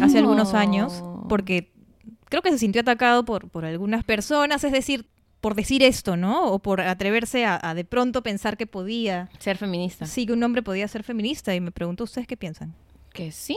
hace 0.00 0.18
algunos 0.18 0.54
años, 0.54 1.02
porque 1.28 1.72
creo 2.28 2.42
que 2.42 2.50
se 2.50 2.58
sintió 2.58 2.80
atacado 2.80 3.24
por, 3.24 3.48
por 3.50 3.64
algunas 3.64 4.04
personas, 4.04 4.64
es 4.64 4.72
decir, 4.72 5.06
por 5.46 5.54
decir 5.54 5.84
esto, 5.84 6.16
¿no? 6.16 6.50
O 6.50 6.58
por 6.58 6.80
atreverse 6.80 7.44
a, 7.44 7.56
a 7.62 7.72
de 7.74 7.84
pronto 7.84 8.20
pensar 8.24 8.56
que 8.56 8.66
podía, 8.66 9.28
Ser 9.38 9.56
feminista. 9.58 10.04
sí, 10.04 10.26
que 10.26 10.32
un 10.32 10.42
hombre 10.42 10.60
podía 10.60 10.88
ser 10.88 11.04
feminista. 11.04 11.54
Y 11.54 11.60
me 11.60 11.70
pregunto, 11.70 12.02
¿ustedes 12.02 12.26
qué 12.26 12.36
piensan? 12.36 12.74
Que 13.12 13.30
sí. 13.30 13.56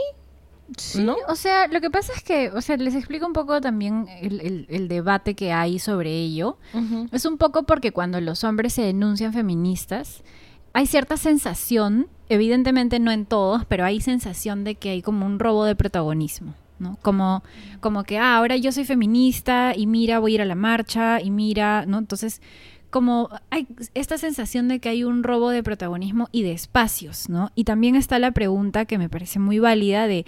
Sí, 0.77 1.01
¿No? 1.01 1.15
o 1.27 1.35
sea, 1.35 1.65
lo 1.67 1.81
que 1.81 1.89
pasa 1.89 2.13
es 2.15 2.21
que, 2.21 2.49
o 2.51 2.61
sea, 2.61 2.77
les 2.77 2.93
explico 2.93 3.25
un 3.25 3.33
poco 3.33 3.59
también 3.59 4.05
el, 4.21 4.39
el- 4.41 4.65
el 4.69 4.87
debate 4.87 5.33
que 5.33 5.51
hay 5.51 5.79
sobre 5.79 6.11
ello. 6.13 6.59
Es 7.11 7.25
un 7.25 7.39
poco 7.39 7.63
porque 7.63 7.91
cuando 7.91 8.21
los 8.21 8.43
hombres 8.43 8.73
se 8.73 8.83
denuncian 8.83 9.33
feministas, 9.33 10.21
hay 10.73 10.85
cierta 10.85 11.17
sensación, 11.17 12.07
evidentemente 12.29 12.99
no 12.99 13.09
en 13.11 13.25
todos, 13.25 13.65
pero 13.65 13.83
hay 13.83 13.99
sensación 13.99 14.63
de 14.63 14.75
que 14.75 14.91
hay 14.91 15.01
como 15.01 15.25
un 15.25 15.39
robo 15.39 15.65
de 15.65 15.75
protagonismo, 15.75 16.53
¿no? 16.79 16.97
Como, 17.01 17.43
como 17.79 18.03
que, 18.03 18.17
ah, 18.17 18.37
ahora 18.37 18.55
yo 18.57 18.71
soy 18.71 18.85
feminista 18.85 19.73
y 19.75 19.87
mira, 19.87 20.19
voy 20.19 20.33
a 20.33 20.35
ir 20.35 20.41
a 20.41 20.45
la 20.45 20.55
marcha 20.55 21.21
y 21.21 21.31
mira, 21.31 21.85
¿no? 21.85 21.97
Entonces, 21.97 22.41
como 22.89 23.29
hay 23.49 23.67
esta 23.93 24.17
sensación 24.17 24.67
de 24.67 24.79
que 24.79 24.89
hay 24.89 25.03
un 25.03 25.23
robo 25.23 25.49
de 25.49 25.63
protagonismo 25.63 26.27
y 26.31 26.43
de 26.43 26.53
espacios, 26.53 27.29
¿no? 27.29 27.51
Y 27.55 27.63
también 27.63 27.95
está 27.95 28.19
la 28.19 28.31
pregunta 28.31 28.85
que 28.85 28.97
me 28.97 29.09
parece 29.09 29.39
muy 29.39 29.59
válida 29.59 30.07
de 30.07 30.25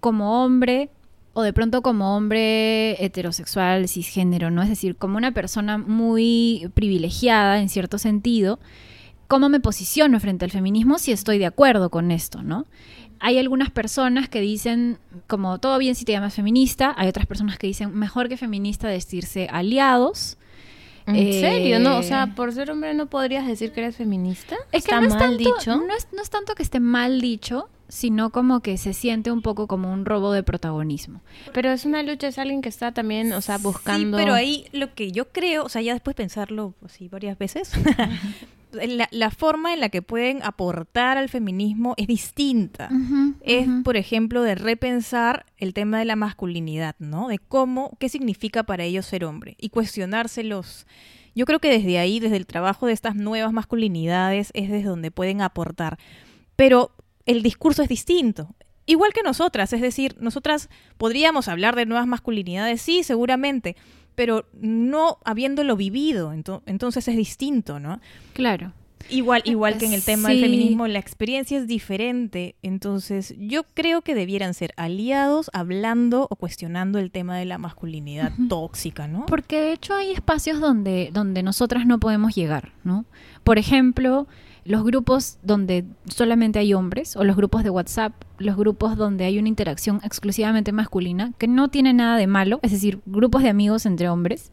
como 0.00 0.42
hombre 0.42 0.90
o 1.34 1.42
de 1.42 1.52
pronto 1.52 1.82
como 1.82 2.16
hombre 2.16 3.04
heterosexual, 3.04 3.88
cisgénero, 3.88 4.50
¿no? 4.50 4.62
Es 4.62 4.68
decir, 4.68 4.96
como 4.96 5.18
una 5.18 5.32
persona 5.32 5.78
muy 5.78 6.70
privilegiada 6.74 7.60
en 7.60 7.68
cierto 7.68 7.98
sentido, 7.98 8.58
¿cómo 9.28 9.48
me 9.48 9.60
posiciono 9.60 10.18
frente 10.18 10.44
al 10.44 10.50
feminismo 10.50 10.98
si 10.98 11.12
estoy 11.12 11.38
de 11.38 11.46
acuerdo 11.46 11.90
con 11.90 12.10
esto, 12.10 12.42
¿no? 12.42 12.66
Hay 13.20 13.38
algunas 13.38 13.70
personas 13.70 14.28
que 14.28 14.40
dicen, 14.40 14.98
como 15.26 15.58
todo 15.58 15.78
bien 15.78 15.94
si 15.94 16.04
te 16.04 16.12
llamas 16.12 16.34
feminista, 16.34 16.94
hay 16.96 17.08
otras 17.08 17.26
personas 17.26 17.58
que 17.58 17.66
dicen, 17.66 17.94
mejor 17.94 18.28
que 18.28 18.36
feminista 18.36 18.88
decirse 18.88 19.48
aliados. 19.50 20.36
¿En 21.06 21.16
Eh, 21.16 21.40
serio? 21.40 21.80
No, 21.80 21.96
o 21.98 22.02
sea, 22.02 22.34
por 22.36 22.52
ser 22.52 22.70
hombre 22.70 22.92
no 22.94 23.06
podrías 23.06 23.46
decir 23.46 23.72
que 23.72 23.80
eres 23.80 23.96
feminista. 23.96 24.56
Es 24.72 24.84
que 24.84 24.90
¿Está 24.90 25.00
no 25.00 25.06
es, 25.06 25.12
mal 25.14 25.20
tanto, 25.20 25.38
dicho. 25.38 25.76
No, 25.76 25.94
es, 25.96 26.08
no 26.14 26.22
es 26.22 26.30
tanto 26.30 26.54
que 26.54 26.62
esté 26.62 26.80
mal 26.80 27.20
dicho, 27.20 27.68
sino 27.88 28.30
como 28.30 28.60
que 28.60 28.76
se 28.76 28.92
siente 28.92 29.30
un 29.30 29.42
poco 29.42 29.66
como 29.66 29.92
un 29.92 30.04
robo 30.04 30.32
de 30.32 30.42
protagonismo. 30.42 31.22
Pero 31.52 31.70
es 31.70 31.84
una 31.84 32.02
lucha, 32.02 32.28
es 32.28 32.38
alguien 32.38 32.62
que 32.62 32.68
está 32.68 32.92
también, 32.92 33.32
o 33.32 33.40
sea, 33.40 33.58
buscando. 33.58 34.18
Sí, 34.18 34.22
pero 34.22 34.34
ahí 34.34 34.66
lo 34.72 34.94
que 34.94 35.10
yo 35.10 35.28
creo, 35.28 35.64
o 35.64 35.68
sea, 35.68 35.82
ya 35.82 35.94
después 35.94 36.14
pensarlo 36.14 36.74
así 36.84 37.08
varias 37.08 37.38
veces, 37.38 37.72
la, 38.72 39.08
la 39.10 39.30
forma 39.30 39.72
en 39.72 39.80
la 39.80 39.88
que 39.88 40.02
pueden 40.02 40.42
aportar 40.42 41.16
al 41.16 41.28
feminismo 41.28 41.94
es 41.96 42.06
distinta. 42.06 42.90
Es, 43.40 43.66
por 43.84 43.96
ejemplo, 43.96 44.42
de 44.42 44.54
repensar 44.54 45.46
el 45.56 45.72
tema 45.72 45.98
de 45.98 46.04
la 46.04 46.16
masculinidad, 46.16 46.94
¿no? 46.98 47.28
De 47.28 47.38
cómo, 47.38 47.96
qué 47.98 48.08
significa 48.08 48.64
para 48.64 48.84
ellos 48.84 49.06
ser 49.06 49.24
hombre 49.24 49.56
y 49.58 49.70
cuestionárselos. 49.70 50.86
Yo 51.34 51.46
creo 51.46 51.60
que 51.60 51.70
desde 51.70 51.98
ahí, 51.98 52.20
desde 52.20 52.36
el 52.36 52.46
trabajo 52.46 52.86
de 52.86 52.92
estas 52.92 53.14
nuevas 53.14 53.52
masculinidades, 53.52 54.50
es 54.54 54.68
desde 54.68 54.88
donde 54.88 55.10
pueden 55.10 55.40
aportar. 55.40 55.98
Pero 56.56 56.90
el 57.28 57.42
discurso 57.42 57.82
es 57.82 57.88
distinto. 57.88 58.54
Igual 58.86 59.12
que 59.12 59.22
nosotras, 59.22 59.72
es 59.72 59.80
decir, 59.82 60.16
nosotras 60.18 60.68
podríamos 60.96 61.46
hablar 61.46 61.76
de 61.76 61.86
nuevas 61.86 62.06
masculinidades, 62.06 62.80
sí, 62.82 63.02
seguramente, 63.04 63.76
pero 64.14 64.46
no 64.60 65.18
habiéndolo 65.24 65.76
vivido, 65.76 66.32
ento- 66.32 66.62
entonces 66.66 67.06
es 67.06 67.16
distinto, 67.16 67.78
¿no? 67.78 68.00
Claro. 68.32 68.72
Igual, 69.10 69.42
igual 69.44 69.78
que 69.78 69.86
en 69.86 69.92
el 69.92 70.02
tema 70.02 70.28
del 70.30 70.40
feminismo, 70.40 70.86
la 70.88 70.98
experiencia 70.98 71.56
es 71.56 71.66
diferente. 71.66 72.56
Entonces, 72.62 73.34
yo 73.38 73.62
creo 73.74 74.02
que 74.02 74.14
debieran 74.14 74.54
ser 74.54 74.72
aliados 74.76 75.50
hablando 75.54 76.26
o 76.30 76.36
cuestionando 76.36 76.98
el 76.98 77.10
tema 77.10 77.38
de 77.38 77.44
la 77.44 77.58
masculinidad 77.58 78.32
tóxica, 78.48 79.06
¿no? 79.06 79.24
Porque 79.26 79.60
de 79.60 79.72
hecho 79.72 79.94
hay 79.94 80.10
espacios 80.12 80.60
donde, 80.60 81.10
donde 81.12 81.42
nosotras 81.42 81.86
no 81.86 82.00
podemos 82.00 82.34
llegar, 82.34 82.72
¿no? 82.84 83.04
Por 83.44 83.58
ejemplo, 83.58 84.26
los 84.68 84.84
grupos 84.84 85.38
donde 85.42 85.86
solamente 86.14 86.58
hay 86.58 86.74
hombres, 86.74 87.16
o 87.16 87.24
los 87.24 87.36
grupos 87.36 87.64
de 87.64 87.70
WhatsApp, 87.70 88.12
los 88.36 88.54
grupos 88.54 88.98
donde 88.98 89.24
hay 89.24 89.38
una 89.38 89.48
interacción 89.48 89.98
exclusivamente 90.04 90.72
masculina, 90.72 91.32
que 91.38 91.48
no 91.48 91.68
tiene 91.68 91.94
nada 91.94 92.18
de 92.18 92.26
malo, 92.26 92.60
es 92.62 92.72
decir, 92.72 93.00
grupos 93.06 93.42
de 93.42 93.48
amigos 93.48 93.86
entre 93.86 94.10
hombres, 94.10 94.52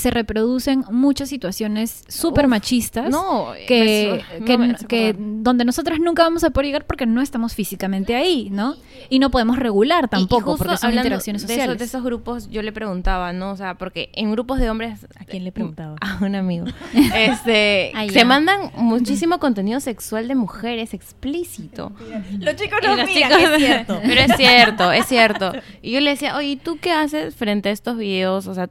se 0.00 0.10
reproducen 0.10 0.84
muchas 0.90 1.28
situaciones 1.28 2.02
súper 2.08 2.48
machistas. 2.48 3.10
No, 3.10 3.52
que, 3.68 4.22
me- 4.38 4.44
que, 4.44 4.58
no 4.58 4.74
que 4.88 5.14
donde 5.18 5.64
nosotras 5.64 5.98
nunca 6.00 6.22
vamos 6.24 6.42
a 6.44 6.50
poder 6.50 6.66
llegar 6.66 6.86
porque 6.86 7.06
no 7.06 7.22
estamos 7.22 7.54
físicamente 7.54 8.16
ahí, 8.16 8.48
¿no? 8.50 8.74
Y 9.08 9.18
no 9.20 9.30
podemos 9.30 9.58
regular 9.58 10.04
Y- 10.04 10.06
y 10.06 10.08
tampoco 10.10 10.50
justo 10.52 10.64
porque 10.64 10.76
son 10.78 10.88
hablando 10.88 11.06
interacciones 11.08 11.42
de, 11.42 11.46
esos- 11.46 11.56
sociales. 11.56 11.78
de 11.78 11.84
esos 11.84 12.02
grupos, 12.02 12.50
yo 12.50 12.62
le 12.62 12.72
preguntaba, 12.72 13.32
¿no? 13.32 13.52
O 13.52 13.56
sea, 13.56 13.74
porque 13.74 14.10
en 14.14 14.32
grupos 14.32 14.58
de 14.58 14.68
hombres. 14.70 15.06
¿A 15.18 15.24
quién 15.24 15.44
le 15.44 15.52
preguntaba? 15.52 15.96
A 16.00 16.18
un 16.24 16.34
amigo. 16.34 16.66
Este. 17.14 17.92
Se 18.10 18.24
mandan 18.24 18.70
muchísimo 18.76 19.38
contenido 19.38 19.80
sexual 19.80 20.26
de 20.28 20.34
mujeres 20.34 20.94
explícito. 20.94 21.92
Los 22.38 22.56
chicos 22.56 22.78
Y 22.82 22.86
los 22.86 23.08
chicos- 23.08 23.98
Pero 24.02 24.20
es 24.20 24.36
cierto, 24.36 24.92
es 24.92 25.06
cierto. 25.06 25.52
Y 25.82 25.92
yo 25.92 26.00
le 26.00 26.10
decía, 26.10 26.36
oye, 26.36 26.48
¿y 26.48 26.56
¿tú 26.56 26.78
qué 26.80 26.92
haces 26.92 27.34
frente 27.34 27.68
a 27.68 27.72
estos 27.72 27.96
videos? 27.96 28.46
O 28.46 28.54
sea, 28.54 28.70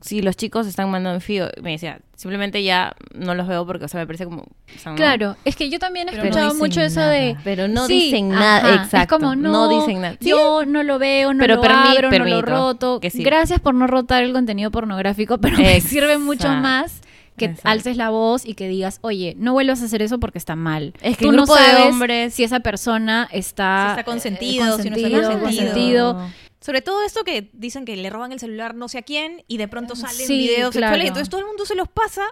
si 0.00 0.22
los 0.22 0.36
chicos 0.36 0.66
están 0.66 0.90
mandando 0.90 1.20
fío, 1.20 1.48
me 1.62 1.72
decía, 1.72 2.00
simplemente 2.16 2.62
ya 2.62 2.94
no 3.14 3.34
los 3.34 3.46
veo 3.48 3.66
porque, 3.66 3.84
o 3.84 3.88
sea, 3.88 4.00
me 4.00 4.06
parece 4.06 4.24
como... 4.24 4.42
o 4.42 4.78
sea, 4.78 4.92
no. 4.92 4.96
Claro, 4.96 5.36
es 5.44 5.56
que 5.56 5.68
yo 5.70 5.78
también 5.78 6.08
he 6.08 6.12
Pero 6.12 6.24
escuchado 6.24 6.54
mucho 6.54 6.80
eso 6.80 7.00
nada. 7.00 7.12
de... 7.12 7.36
Pero 7.44 7.68
no 7.68 7.86
Sí, 7.86 8.04
dicen 8.04 8.28
nada, 8.28 8.58
ajá, 8.74 8.84
exacto. 8.84 9.16
Es 9.16 9.20
como, 9.20 9.36
no, 9.36 9.50
no 9.52 9.68
dicen 9.80 10.00
nada. 10.00 10.16
Sí, 10.20 10.28
Yo 10.30 10.64
no 10.66 10.82
lo 10.82 10.98
veo, 10.98 11.32
no 11.34 11.40
Pero 11.40 11.56
lo 11.56 11.64
abro, 11.64 12.10
no 12.10 12.24
lo 12.24 12.42
roto. 12.42 13.00
que 13.00 13.10
sí. 13.10 13.22
Gracias 13.22 13.60
por 13.60 13.74
no 13.74 13.86
rotar 13.86 14.22
el 14.22 14.32
contenido 14.32 14.70
pornográfico, 14.70 15.38
pero 15.40 15.56
me 15.56 15.80
sirve 15.80 16.18
mucho 16.18 16.48
más 16.48 17.00
que 17.36 17.44
Exacto. 17.44 17.68
alces 17.68 17.96
la 17.96 18.10
voz 18.10 18.44
y 18.44 18.54
que 18.54 18.66
digas, 18.66 18.98
oye, 19.02 19.34
no 19.38 19.52
vuelvas 19.52 19.80
a 19.80 19.84
hacer 19.84 20.02
eso 20.02 20.18
porque 20.18 20.38
está 20.38 20.56
mal. 20.56 20.92
Es 21.00 21.16
que 21.16 21.24
Tú 21.24 21.30
no 21.30 21.42
de 21.42 21.52
sabes 21.52 21.84
hombres- 21.86 22.34
si 22.34 22.42
esa 22.42 22.58
persona 22.58 23.28
está... 23.30 23.84
Si 23.94 24.00
está 24.00 24.04
consentido, 24.04 24.76
eh, 24.76 24.82
si 24.82 24.90
no 24.90 24.96
está 24.96 25.08
consentido, 25.08 25.40
consentido. 25.40 26.30
Sobre 26.60 26.82
todo 26.82 27.02
esto 27.02 27.22
que 27.24 27.50
dicen 27.52 27.84
que 27.84 27.96
le 27.96 28.10
roban 28.10 28.32
el 28.32 28.40
celular 28.40 28.74
no 28.74 28.88
sé 28.88 28.98
a 28.98 29.02
quién 29.02 29.44
y 29.46 29.58
de 29.58 29.68
pronto 29.68 29.94
salen 29.96 30.26
Sí, 30.26 30.36
videos 30.38 30.72
claro. 30.72 30.88
sexuales 30.92 31.08
entonces 31.08 31.28
todo 31.28 31.40
el 31.40 31.46
mundo 31.46 31.64
se 31.64 31.74
los 31.74 31.88
pasa. 31.88 32.22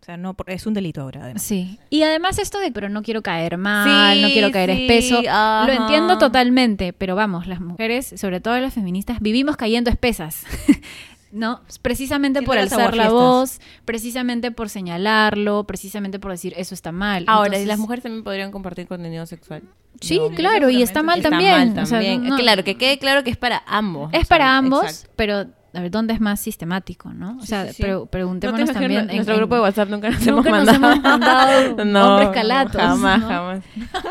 O 0.00 0.04
sea, 0.04 0.18
no, 0.18 0.36
es 0.48 0.66
un 0.66 0.74
delito 0.74 1.00
ahora. 1.00 1.22
además. 1.24 1.42
Sí. 1.42 1.78
Y 1.88 2.02
además 2.02 2.38
esto 2.38 2.58
de, 2.58 2.70
pero 2.72 2.90
no 2.90 3.02
quiero 3.02 3.22
caer 3.22 3.56
mal, 3.56 4.20
no 4.20 4.28
quiero 4.28 4.50
caer 4.52 4.70
sí, 4.74 4.82
espeso, 4.82 5.22
ajá. 5.26 5.66
lo 5.66 5.72
entiendo 5.72 6.18
totalmente, 6.18 6.92
pero 6.92 7.16
vamos, 7.16 7.46
las 7.46 7.60
mujeres, 7.60 8.12
sobre 8.16 8.40
todo 8.40 8.58
las 8.58 8.74
feministas, 8.74 9.20
vivimos 9.20 9.56
cayendo 9.56 9.88
espesas. 9.90 10.44
¿No? 11.34 11.60
Precisamente 11.82 12.38
Siendo 12.38 12.46
por 12.48 12.58
alzar 12.58 12.94
la 12.96 13.10
voz, 13.10 13.60
precisamente 13.84 14.52
por 14.52 14.68
señalarlo, 14.68 15.64
precisamente 15.64 16.20
por 16.20 16.30
decir 16.30 16.54
eso 16.56 16.74
está 16.74 16.92
mal. 16.92 17.24
Ahora, 17.26 17.44
¿y 17.58 17.62
Entonces- 17.62 17.66
las 17.68 17.78
mujeres 17.80 18.02
también 18.04 18.22
podrían 18.22 18.52
compartir 18.52 18.86
contenido 18.86 19.26
sexual? 19.26 19.62
Sí, 20.00 20.18
No, 20.18 20.28
claro, 20.30 20.70
y 20.70 20.80
está 20.82 21.02
mal 21.02 21.18
Está 21.18 21.30
también. 21.30 21.74
mal 21.74 21.82
o 21.82 21.86
sea, 21.86 21.98
también. 21.98 22.24
no- 22.28 22.36
Claro, 22.36 22.62
que 22.62 22.76
quede 22.76 22.98
claro 22.98 23.24
que 23.24 23.30
es 23.30 23.36
para 23.36 23.64
ambos. 23.66 24.10
es 24.12 24.18
O 24.18 24.20
sea, 24.22 24.28
para 24.28 24.56
ambos, 24.56 24.84
exacto. 24.84 25.12
pero 25.16 25.46
a 25.74 25.80
ver, 25.80 25.90
¿dónde 25.90 26.14
es 26.14 26.20
más 26.20 26.40
sistemático, 26.40 27.12
no? 27.12 27.36
O 27.38 27.40
Sí, 27.40 27.46
sea, 27.48 27.66
sí, 27.68 27.74
sí. 27.74 27.82
pre- 27.82 27.92
¿No 27.92 28.00
te 28.02 28.06
preguntémonos 28.08 28.70
también 28.72 29.10
en 29.10 29.16
nuestro 29.16 29.36
grupo 29.36 29.54
de 29.56 29.60
WhatsApp 29.62 29.88
nunca 29.88 30.10
nos 30.10 30.26
nunca 30.26 30.48
hemos 30.48 30.64
nos 30.66 30.80
mandado. 30.80 30.92
hemos 30.92 31.02
mandado 31.02 31.84
No, 31.84 32.10
hombres 32.14 32.28
calatos, 32.30 32.80
Jamás, 32.80 33.20
¿no? 33.20 33.28
jamás. 33.28 33.60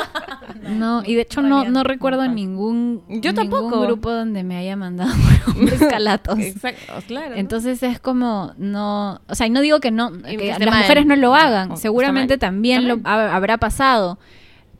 No, 0.69 1.03
y 1.05 1.15
de 1.15 1.21
hecho 1.21 1.41
no, 1.41 1.65
no 1.65 1.83
recuerdo 1.83 2.27
ningún, 2.27 3.01
Yo 3.09 3.31
ningún 3.31 3.35
tampoco. 3.35 3.81
grupo 3.81 4.11
donde 4.11 4.43
me 4.43 4.55
haya 4.55 4.75
mandado 4.75 5.11
hombres 5.47 5.79
calatos. 5.89 6.39
Exacto, 6.39 6.93
claro. 7.07 7.35
Entonces 7.35 7.81
es 7.83 7.99
como 7.99 8.53
no, 8.57 9.19
o 9.27 9.35
sea, 9.35 9.47
y 9.47 9.49
no 9.49 9.61
digo 9.61 9.79
que 9.79 9.91
no 9.91 10.11
que 10.21 10.47
las 10.49 10.59
mal. 10.59 10.79
mujeres 10.81 11.05
no 11.05 11.15
lo 11.15 11.35
hagan, 11.35 11.75
seguramente 11.77 12.37
también 12.37 12.83
Está 12.89 12.95
lo 12.95 13.01
ha- 13.09 13.35
habrá 13.35 13.57
pasado, 13.57 14.19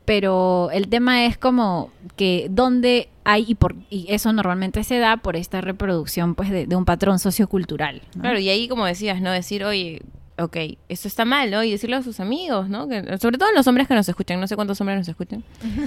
pero 0.04 0.70
el 0.72 0.88
tema 0.88 1.26
es 1.26 1.38
como 1.38 1.90
que 2.16 2.48
dónde 2.50 3.08
hay 3.24 3.44
y 3.48 3.54
por 3.54 3.74
y 3.90 4.06
eso 4.10 4.32
normalmente 4.32 4.84
se 4.84 4.98
da 4.98 5.16
por 5.16 5.36
esta 5.36 5.60
reproducción 5.60 6.34
pues 6.34 6.50
de, 6.50 6.66
de 6.66 6.76
un 6.76 6.84
patrón 6.84 7.18
sociocultural. 7.18 8.02
Claro, 8.20 8.38
y 8.38 8.48
ahí 8.50 8.68
como 8.68 8.84
decías, 8.84 9.20
¿no? 9.20 9.30
Decir, 9.30 9.64
oye, 9.64 10.02
ok, 10.36 10.56
esto 10.88 11.06
está 11.08 11.24
mal, 11.24 11.50
¿no? 11.50 11.62
Y 11.62 11.70
decirlo 11.70 11.96
a 11.96 12.02
sus 12.02 12.18
amigos, 12.20 12.68
¿no? 12.68 12.88
Que- 12.88 13.18
sobre 13.18 13.38
todo 13.38 13.50
los 13.52 13.66
hombres 13.68 13.86
que 13.86 13.94
nos 13.94 14.08
escuchan, 14.08 14.40
no 14.40 14.46
sé 14.48 14.56
cuántos 14.56 14.80
hombres 14.80 14.98
nos 14.98 15.08
escuchan. 15.08 15.44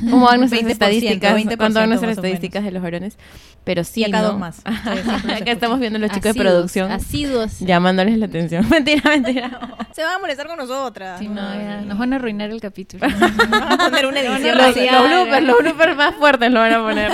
¿Cómo 0.09 0.25
van 0.25 0.39
nuestras 0.39 0.61
20%, 0.61 0.69
estadísticas? 0.71 1.33
20% 1.35 1.57
¿Cuánto 1.57 1.79
van 1.79 1.89
nuestras 1.89 2.11
estadísticas 2.17 2.63
de 2.63 2.71
los 2.71 2.81
varones? 2.81 3.17
Pero 3.65 3.83
sí, 3.83 4.01
Y 4.01 4.05
acá 4.05 4.21
¿no? 4.21 4.27
dos 4.29 4.39
más. 4.39 4.61
Acá 4.65 5.51
estamos 5.51 5.79
viendo 5.79 5.99
los 5.99 6.09
chicos 6.11 6.33
de 6.33 6.39
producción 6.39 6.91
Asiduos. 6.91 7.59
llamándoles 7.59 8.17
la 8.17 8.27
atención. 8.27 8.67
mentira, 8.69 9.01
mentira. 9.09 9.77
Se 9.93 10.03
van 10.03 10.15
a 10.15 10.19
molestar 10.19 10.47
con 10.47 10.57
nosotras. 10.57 11.19
Sí, 11.19 11.27
no, 11.27 11.41
ya, 11.53 11.81
nos 11.81 11.97
van 11.97 12.13
a 12.13 12.15
arruinar 12.15 12.49
el 12.49 12.61
capítulo. 12.61 13.05
Vamos 13.49 13.79
a 13.79 13.89
poner 13.89 14.05
una 14.05 14.19
edición. 14.21 14.57
Los, 14.57 14.75
los 14.75 15.09
bloopers, 15.09 15.43
los 15.45 15.57
bloopers 15.59 15.97
más 15.97 16.15
fuertes 16.15 16.51
lo 16.51 16.59
van 16.59 16.73
a 16.73 16.81
poner. 16.83 17.11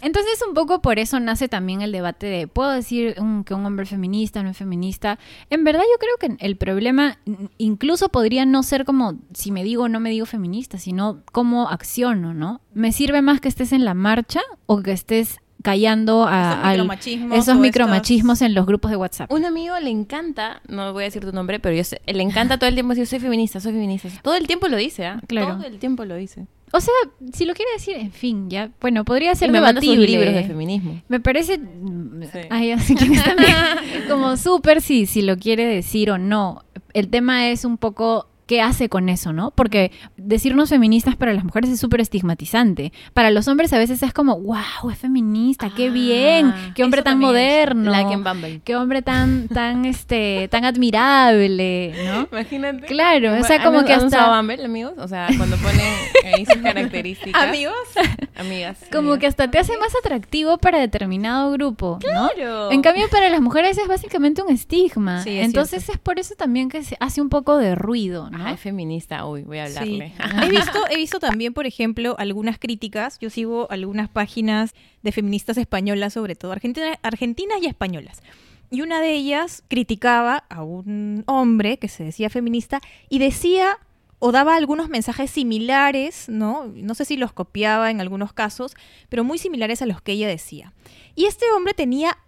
Entonces, 0.00 0.42
un 0.46 0.54
poco 0.54 0.80
por 0.80 0.98
eso 0.98 1.20
nace 1.20 1.48
también 1.48 1.82
el 1.82 1.92
debate 1.92 2.26
de, 2.26 2.46
¿puedo 2.48 2.70
decir 2.70 3.14
un- 3.18 3.44
que 3.44 3.52
un 3.54 3.64
hombre 3.66 3.84
feminista, 3.86 4.42
no 4.42 4.50
es 4.50 4.56
feminista? 4.56 5.18
En 5.50 5.64
verdad, 5.64 5.82
yo 5.90 5.98
creo 5.98 6.16
que 6.36 6.44
el 6.44 6.56
problema 6.56 7.18
incluso 7.58 8.08
podría 8.08 8.44
no 8.46 8.62
ser 8.62 8.84
como 8.84 9.18
si 9.34 9.50
me 9.50 9.64
digo 9.64 9.84
o 9.84 9.88
no 9.88 10.00
me 10.00 10.10
digo 10.10 10.26
feminista, 10.26 10.78
sino 10.78 11.22
cómo 11.32 11.68
acciono, 11.68 12.34
¿no? 12.34 12.60
¿Me 12.74 12.92
sirve 12.92 13.22
más 13.22 13.40
que 13.40 13.48
estés 13.48 13.72
en 13.72 13.84
la 13.84 13.94
marcha 13.94 14.40
o 14.66 14.82
que 14.82 14.92
estés 14.92 15.38
callando 15.62 16.24
a, 16.26 16.52
Esos 16.52 16.64
al- 16.64 16.70
micromachismos 16.78 17.38
esos 17.38 17.56
o 17.56 17.60
micromachismos 17.60 18.40
en 18.42 18.54
los 18.54 18.64
grupos 18.66 18.90
de 18.90 18.96
WhatsApp? 18.96 19.30
Un 19.30 19.44
amigo 19.44 19.78
le 19.78 19.90
encanta, 19.90 20.62
no 20.68 20.92
voy 20.94 21.02
a 21.02 21.06
decir 21.06 21.22
tu 21.22 21.32
nombre, 21.32 21.60
pero 21.60 21.74
yo 21.76 21.84
sé, 21.84 22.00
le 22.06 22.22
encanta 22.22 22.58
todo 22.58 22.68
el 22.68 22.74
tiempo 22.74 22.90
decir 22.94 23.06
soy 23.06 23.18
feminista, 23.20 23.60
soy 23.60 23.72
feminista. 23.72 24.08
Todo 24.22 24.36
el 24.36 24.46
tiempo 24.46 24.68
lo 24.68 24.76
dice, 24.78 25.04
¿ah? 25.06 25.20
Claro. 25.26 25.56
Todo 25.56 25.66
el 25.66 25.78
tiempo 25.78 26.04
lo 26.06 26.14
dice. 26.14 26.46
O 26.72 26.80
sea, 26.80 26.92
si 27.32 27.44
lo 27.44 27.54
quiere 27.54 27.72
decir, 27.72 27.96
en 27.96 28.12
fin, 28.12 28.48
ya, 28.48 28.70
bueno, 28.80 29.04
podría 29.04 29.34
ser 29.34 29.48
Y 29.48 29.52
me 29.52 29.58
sus 29.58 29.66
debatible. 29.68 30.06
libros 30.06 30.34
de 30.34 30.44
feminismo. 30.44 31.02
Me 31.08 31.18
parece. 31.20 31.56
Sí. 31.56 32.38
Ay, 32.48 32.70
así 32.72 32.94
que 32.94 33.06
también. 33.06 33.56
Como 34.08 34.36
súper 34.36 34.80
si, 34.80 35.06
si 35.06 35.22
lo 35.22 35.36
quiere 35.36 35.66
decir 35.66 36.10
o 36.10 36.18
no. 36.18 36.64
El 36.94 37.08
tema 37.08 37.48
es 37.48 37.64
un 37.64 37.76
poco. 37.76 38.26
¿Qué 38.50 38.60
hace 38.60 38.88
con 38.88 39.08
eso, 39.08 39.32
no? 39.32 39.52
Porque 39.52 39.92
decirnos 40.16 40.70
feministas 40.70 41.14
para 41.14 41.32
las 41.32 41.44
mujeres 41.44 41.70
es 41.70 41.78
súper 41.78 42.00
estigmatizante. 42.00 42.92
Para 43.14 43.30
los 43.30 43.46
hombres 43.46 43.72
a 43.72 43.78
veces 43.78 44.02
es 44.02 44.12
como, 44.12 44.40
wow, 44.40 44.90
es 44.90 44.98
feminista, 44.98 45.70
qué 45.76 45.86
Ah, 45.86 45.92
bien, 45.92 46.54
qué 46.74 46.82
hombre 46.82 47.02
tan 47.02 47.20
moderno, 47.20 47.92
Like 47.92 48.60
qué 48.64 48.74
hombre 48.74 49.02
tan, 49.02 49.46
tan, 49.46 49.84
este, 49.84 50.48
tan 50.50 50.64
admirable, 50.64 51.94
¿no? 52.06 52.28
Imagínate. 52.32 52.86
Claro, 52.88 53.38
o 53.40 53.44
sea, 53.44 53.58
¿Han- 53.58 53.62
como 53.62 53.84
que 53.84 53.92
han 53.92 54.06
usado 54.06 54.24
hasta, 54.32 54.36
Bumble, 54.40 54.64
amigos? 54.64 54.94
O 54.98 55.06
sea, 55.06 55.28
cuando 55.36 55.56
ponen 55.58 55.94
ahí 56.34 56.44
sus 56.44 56.56
características. 56.56 57.40
Amigos. 57.40 57.74
Amigas. 58.36 58.78
como 58.92 59.16
que 59.20 59.28
hasta 59.28 59.48
te 59.48 59.60
hace 59.60 59.78
más 59.78 59.94
atractivo 60.04 60.58
para 60.58 60.80
determinado 60.80 61.52
grupo, 61.52 62.00
¿no? 62.12 62.30
Claro. 62.34 62.72
En 62.72 62.82
cambio, 62.82 63.08
para 63.12 63.28
las 63.28 63.40
mujeres 63.40 63.78
es 63.78 63.86
básicamente 63.86 64.42
un 64.42 64.50
estigma. 64.50 65.22
Sí, 65.22 65.38
es 65.38 65.44
Entonces 65.46 65.88
es 65.88 65.98
por 65.98 66.18
eso 66.18 66.34
también 66.34 66.68
que 66.68 66.82
se 66.82 66.96
hace 66.98 67.20
un 67.20 67.28
poco 67.28 67.56
de 67.56 67.76
ruido, 67.76 68.28
¿no? 68.28 68.39
Ay, 68.46 68.56
feminista. 68.56 69.24
Uy, 69.26 69.42
voy 69.42 69.58
a 69.58 69.66
Sí. 69.68 69.76
hablarle. 69.78 70.12
he, 70.46 70.50
visto, 70.50 70.78
he 70.90 70.96
visto 70.96 71.18
también, 71.20 71.52
por 71.54 71.66
ejemplo, 71.66 72.16
algunas 72.18 72.58
críticas. 72.58 73.18
Yo 73.20 73.30
sigo 73.30 73.66
algunas 73.70 74.08
páginas 74.08 74.74
de 75.02 75.12
feministas 75.12 75.56
españolas, 75.56 76.12
sobre 76.14 76.34
todo 76.36 76.52
argentina- 76.52 76.98
argentinas 77.02 77.58
y 77.62 77.66
españolas. 77.66 78.22
Y 78.70 78.82
una 78.82 79.00
de 79.00 79.12
ellas 79.14 79.64
criticaba 79.68 80.44
a 80.48 80.62
un 80.62 81.24
hombre 81.26 81.78
que 81.78 81.88
se 81.88 82.04
decía 82.04 82.30
feminista 82.30 82.80
y 83.08 83.18
decía 83.18 83.78
o 84.20 84.32
daba 84.32 84.54
algunos 84.54 84.88
mensajes 84.90 85.30
similares, 85.30 86.28
¿no? 86.28 86.66
No 86.74 86.94
sé 86.94 87.04
si 87.06 87.16
los 87.16 87.32
copiaba 87.32 87.90
en 87.90 88.00
algunos 88.00 88.32
casos, 88.32 88.74
pero 89.08 89.24
muy 89.24 89.38
similares 89.38 89.80
a 89.82 89.86
los 89.86 90.02
que 90.02 90.12
ella 90.12 90.28
decía. 90.28 90.72
Y 91.16 91.24
este 91.24 91.46
hombre 91.56 91.72
tenía 91.74 92.18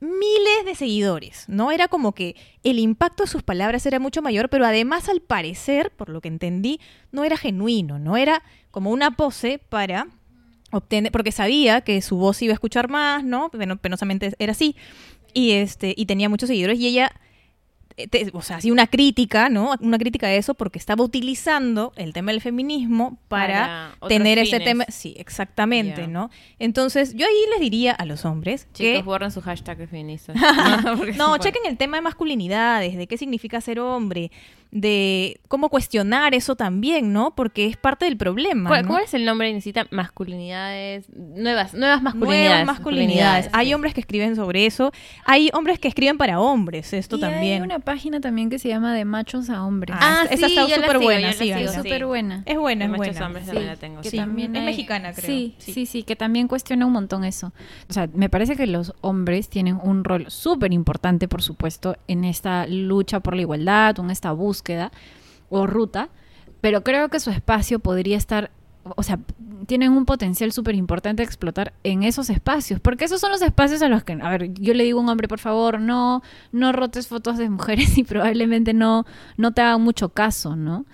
miles 0.00 0.64
de 0.64 0.74
seguidores, 0.74 1.44
¿no? 1.48 1.70
Era 1.72 1.88
como 1.88 2.12
que 2.12 2.36
el 2.62 2.78
impacto 2.78 3.24
de 3.24 3.28
sus 3.28 3.42
palabras 3.42 3.84
era 3.86 3.98
mucho 3.98 4.22
mayor, 4.22 4.48
pero 4.48 4.64
además 4.64 5.08
al 5.08 5.20
parecer, 5.20 5.90
por 5.90 6.08
lo 6.08 6.20
que 6.20 6.28
entendí, 6.28 6.80
no 7.12 7.24
era 7.24 7.36
genuino, 7.36 7.98
no 7.98 8.16
era 8.16 8.42
como 8.70 8.90
una 8.90 9.16
pose 9.16 9.58
para 9.58 10.06
obtener, 10.70 11.10
porque 11.10 11.32
sabía 11.32 11.80
que 11.80 12.00
su 12.02 12.16
voz 12.16 12.40
iba 12.42 12.52
a 12.52 12.54
escuchar 12.54 12.88
más, 12.88 13.24
¿no? 13.24 13.50
Peno- 13.50 13.78
penosamente 13.78 14.34
era 14.38 14.52
así, 14.52 14.76
y 15.34 15.52
este, 15.52 15.94
y 15.96 16.06
tenía 16.06 16.28
muchos 16.28 16.48
seguidores, 16.48 16.78
y 16.78 16.86
ella 16.86 17.10
te- 18.06 18.30
o 18.32 18.42
sea, 18.42 18.58
hacía 18.58 18.72
una 18.72 18.86
crítica, 18.86 19.48
¿no? 19.48 19.74
Una 19.80 19.98
crítica 19.98 20.28
de 20.28 20.36
eso 20.36 20.54
porque 20.54 20.78
estaba 20.78 21.02
utilizando 21.02 21.92
el 21.96 22.12
tema 22.12 22.30
del 22.30 22.40
feminismo 22.40 23.18
para, 23.28 23.96
tener 24.06 24.38
ese 24.38 24.60
tema. 24.60 24.84
Sí, 24.88 25.14
exactamente. 25.18 26.06
¿no? 26.06 26.30
Entonces, 26.58 27.14
yo 27.14 27.26
ahí 27.26 27.50
les 27.50 27.60
diría 27.60 27.92
a 27.92 28.04
los 28.04 28.24
hombres 28.24 28.68
que 28.72 28.92
Chicos, 28.92 29.04
borren 29.04 29.30
su 29.30 29.40
hashtag 29.40 29.78
de 29.78 29.86
feminista. 29.86 30.32
Porque 30.96 31.12
no, 31.12 31.36
chequen 31.38 31.62
el 31.66 31.76
tema 31.76 31.96
de 31.96 32.02
masculinidades, 32.02 32.96
de 32.96 33.06
qué 33.06 33.16
significa 33.16 33.60
ser 33.60 33.80
hombre, 33.80 34.30
de 34.70 35.40
cómo 35.48 35.70
cuestionar 35.70 36.34
eso 36.34 36.54
también, 36.56 37.12
¿no? 37.12 37.34
Porque 37.34 37.66
es 37.66 37.76
parte 37.76 38.04
del 38.04 38.16
problema. 38.16 38.68
¿Cuál, 38.68 38.82
¿no? 38.82 38.88
cuál 38.88 39.04
es 39.04 39.14
el 39.14 39.24
nombre? 39.24 39.50
Necesita 39.52 39.86
masculinidades, 39.90 41.06
nuevas, 41.14 41.74
nuevas 41.74 42.02
masculinidades. 42.02 42.48
Nuevas 42.50 42.66
masculinidades. 42.66 43.50
Hay 43.52 43.68
sí. 43.68 43.74
hombres 43.74 43.94
que 43.94 44.00
escriben 44.00 44.36
sobre 44.36 44.66
eso. 44.66 44.92
Hay 45.24 45.50
hombres 45.54 45.78
que 45.78 45.88
escriben 45.88 46.18
para 46.18 46.40
hombres, 46.40 46.92
esto 46.92 47.16
Y 47.16 47.20
también. 47.20 47.54
hay 47.54 47.60
una 47.60 47.78
página 47.78 48.20
también 48.20 48.50
que 48.50 48.58
se 48.58 48.68
llama 48.68 48.92
De 48.94 49.04
Machos 49.04 49.48
a 49.50 49.64
Hombres. 49.64 49.96
Ah, 50.00 50.24
esa 50.30 50.46
está 50.46 50.62
yo 50.66 50.76
la 50.76 50.86
súper 50.86 50.98
buena, 50.98 51.32
sí, 51.32 51.50
es 51.50 51.72
súper 51.74 52.04
buena. 52.06 52.42
Es 52.46 52.58
buena, 52.58 52.84
es 52.84 52.90
De 52.92 52.98
machos 52.98 53.14
buena. 53.14 53.26
hombres 53.26 53.44
Sí. 53.44 53.50
también 53.50 53.66
la 53.66 53.76
tengo. 53.76 54.00
que 54.02 54.10
Sí, 54.10 54.16
también 54.16 54.54
es 54.54 54.60
hay- 54.60 54.66
mexicana, 54.66 55.12
creo. 55.12 55.26
Sí, 55.26 55.54
Sí. 55.58 55.72
sí, 55.72 55.86
sí, 55.86 56.02
que 56.02 56.14
también 56.16 56.46
cuestiona 56.48 56.84
un 56.86 56.92
montón 56.92 57.24
eso. 57.24 57.52
O 57.88 57.92
sea, 57.92 58.08
me 58.12 58.28
parece 58.28 58.54
que 58.56 58.66
los 58.66 58.92
hombres 59.00 59.48
tienen 59.48 59.78
un 59.82 60.04
rol 60.04 60.26
súper 60.28 60.72
importante, 60.72 61.26
por 61.26 61.42
supuesto, 61.42 61.96
en 62.06 62.24
esta 62.24 62.66
lucha 62.66 63.20
por 63.20 63.34
la 63.34 63.42
igualdad, 63.42 63.98
o 63.98 64.02
en 64.02 64.10
esta 64.10 64.32
búsqueda 64.58 64.90
o 65.48 65.66
ruta, 65.66 66.10
pero 66.60 66.82
creo 66.82 67.08
que 67.08 67.20
su 67.20 67.30
espacio 67.30 67.78
podría 67.78 68.16
estar, 68.16 68.50
o 68.96 69.02
sea, 69.02 69.18
tienen 69.66 69.92
un 69.92 70.04
potencial 70.04 70.50
súper 70.52 70.74
importante 70.74 71.22
de 71.22 71.26
explotar 71.26 71.72
en 71.84 72.02
esos 72.02 72.30
espacios, 72.30 72.80
porque 72.80 73.04
esos 73.04 73.20
son 73.20 73.30
los 73.30 73.42
espacios 73.42 73.82
a 73.82 73.88
los 73.88 74.02
que, 74.02 74.14
a 74.20 74.30
ver, 74.30 74.52
yo 74.54 74.74
le 74.74 74.84
digo 74.84 74.98
a 74.98 75.02
un 75.02 75.08
hombre, 75.08 75.28
por 75.28 75.38
favor, 75.38 75.80
no, 75.80 76.22
no 76.52 76.72
rotes 76.72 77.06
fotos 77.06 77.38
de 77.38 77.48
mujeres 77.48 77.96
y 77.98 78.04
probablemente 78.04 78.74
no, 78.74 79.06
no 79.36 79.52
te 79.52 79.62
hagan 79.62 79.82
mucho 79.82 80.08
caso, 80.10 80.56
¿no? 80.56 80.84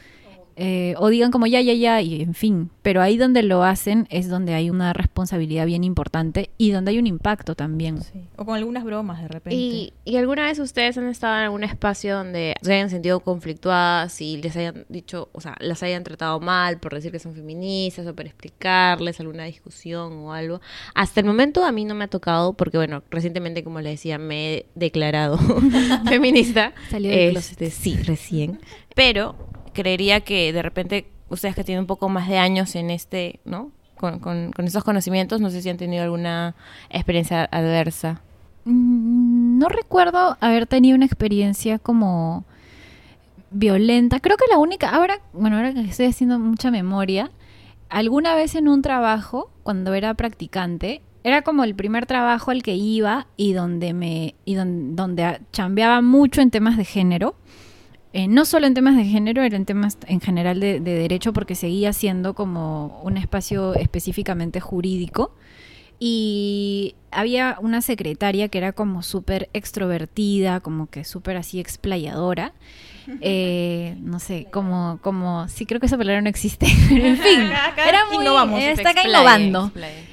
Eh, 0.56 0.94
o 0.98 1.08
digan 1.08 1.30
como 1.30 1.46
ya, 1.46 1.60
ya, 1.60 1.72
ya, 1.72 2.00
y 2.00 2.22
en 2.22 2.34
fin. 2.34 2.70
Pero 2.82 3.02
ahí 3.02 3.16
donde 3.16 3.42
lo 3.42 3.64
hacen 3.64 4.06
es 4.10 4.28
donde 4.28 4.54
hay 4.54 4.70
una 4.70 4.92
responsabilidad 4.92 5.66
bien 5.66 5.84
importante 5.84 6.50
y 6.58 6.70
donde 6.70 6.92
hay 6.92 6.98
un 6.98 7.06
impacto 7.06 7.54
también. 7.54 8.02
Sí. 8.02 8.24
O 8.36 8.44
con 8.44 8.56
algunas 8.56 8.84
bromas 8.84 9.20
de 9.20 9.28
repente. 9.28 9.56
¿Y, 9.56 9.92
¿Y 10.04 10.16
alguna 10.16 10.44
vez 10.44 10.58
ustedes 10.58 10.96
han 10.98 11.08
estado 11.08 11.34
en 11.36 11.44
algún 11.44 11.64
espacio 11.64 12.16
donde 12.16 12.54
se 12.62 12.72
hayan 12.72 12.90
sentido 12.90 13.20
conflictuadas 13.20 14.20
y 14.20 14.36
les 14.36 14.56
hayan 14.56 14.84
dicho, 14.88 15.28
o 15.32 15.40
sea, 15.40 15.56
las 15.60 15.82
hayan 15.82 16.04
tratado 16.04 16.38
mal 16.40 16.78
por 16.78 16.94
decir 16.94 17.10
que 17.10 17.18
son 17.18 17.34
feministas 17.34 18.06
o 18.06 18.14
por 18.14 18.26
explicarles 18.26 19.18
alguna 19.20 19.44
discusión 19.44 20.12
o 20.12 20.32
algo? 20.32 20.60
Hasta 20.94 21.20
el 21.20 21.26
momento 21.26 21.64
a 21.64 21.72
mí 21.72 21.84
no 21.84 21.94
me 21.94 22.04
ha 22.04 22.08
tocado 22.08 22.52
porque, 22.52 22.76
bueno, 22.76 23.02
recientemente, 23.10 23.64
como 23.64 23.80
les 23.80 23.94
decía, 23.94 24.18
me 24.18 24.54
he 24.54 24.66
declarado 24.74 25.38
feminista. 26.08 26.74
Salió 26.90 27.10
del 27.10 27.36
Este, 27.36 27.70
sí, 27.70 27.96
recién. 27.96 28.60
Pero 28.94 29.36
creería 29.74 30.20
que 30.22 30.52
de 30.52 30.62
repente 30.62 31.06
ustedes 31.28 31.54
que 31.54 31.64
tienen 31.64 31.80
un 31.82 31.86
poco 31.86 32.08
más 32.08 32.28
de 32.28 32.38
años 32.38 32.74
en 32.76 32.88
este, 32.90 33.40
¿no? 33.44 33.70
Con, 33.96 34.18
con, 34.20 34.50
con 34.52 34.64
esos 34.66 34.82
conocimientos, 34.84 35.40
no 35.40 35.50
sé 35.50 35.60
si 35.62 35.68
han 35.70 35.76
tenido 35.76 36.02
alguna 36.02 36.54
experiencia 36.90 37.44
adversa. 37.50 38.22
Mm, 38.64 39.58
No 39.58 39.68
recuerdo 39.68 40.36
haber 40.40 40.66
tenido 40.66 40.96
una 40.96 41.04
experiencia 41.06 41.78
como 41.78 42.44
violenta. 43.50 44.20
Creo 44.20 44.36
que 44.36 44.44
la 44.50 44.58
única, 44.58 44.90
ahora, 44.90 45.20
bueno, 45.32 45.56
ahora 45.56 45.72
que 45.72 45.80
estoy 45.82 46.06
haciendo 46.06 46.38
mucha 46.38 46.70
memoria, 46.70 47.30
alguna 47.88 48.34
vez 48.34 48.54
en 48.54 48.68
un 48.68 48.82
trabajo, 48.82 49.50
cuando 49.62 49.94
era 49.94 50.14
practicante, 50.14 51.02
era 51.22 51.42
como 51.42 51.64
el 51.64 51.74
primer 51.74 52.04
trabajo 52.06 52.50
al 52.50 52.62
que 52.62 52.74
iba 52.74 53.26
y 53.36 53.52
donde 53.52 53.94
me, 53.94 54.34
y 54.44 54.54
don- 54.54 54.96
donde 54.96 55.40
chambeaba 55.52 56.02
mucho 56.02 56.40
en 56.40 56.50
temas 56.50 56.76
de 56.76 56.84
género. 56.84 57.34
Eh, 58.16 58.28
no 58.28 58.44
solo 58.44 58.68
en 58.68 58.74
temas 58.74 58.96
de 58.96 59.04
género, 59.04 59.42
era 59.42 59.56
en 59.56 59.64
temas 59.66 59.98
en 60.06 60.20
general 60.20 60.60
de, 60.60 60.78
de 60.78 60.94
derecho, 60.94 61.32
porque 61.32 61.56
seguía 61.56 61.92
siendo 61.92 62.34
como 62.34 63.00
un 63.02 63.16
espacio 63.16 63.74
específicamente 63.74 64.60
jurídico. 64.60 65.34
Y 65.98 66.94
había 67.10 67.56
una 67.60 67.80
secretaria 67.80 68.48
que 68.48 68.58
era 68.58 68.72
como 68.72 69.02
súper 69.02 69.48
extrovertida, 69.52 70.60
como 70.60 70.86
que 70.88 71.04
súper 71.04 71.36
así 71.36 71.60
explayadora. 71.60 72.52
Eh, 73.20 73.96
no 74.00 74.18
sé, 74.18 74.46
como, 74.50 74.98
como, 75.02 75.46
sí 75.48 75.66
creo 75.66 75.78
que 75.78 75.84
esa 75.84 75.98
palabra 75.98 76.22
no 76.22 76.30
existe, 76.30 76.66
pero 76.88 77.04
en 77.04 77.18
fin, 77.18 77.40
era 77.86 78.06
muy, 78.06 78.22
innovamos. 78.22 78.62
está 78.62 78.90
acá 78.90 79.06
innovando. 79.06 79.70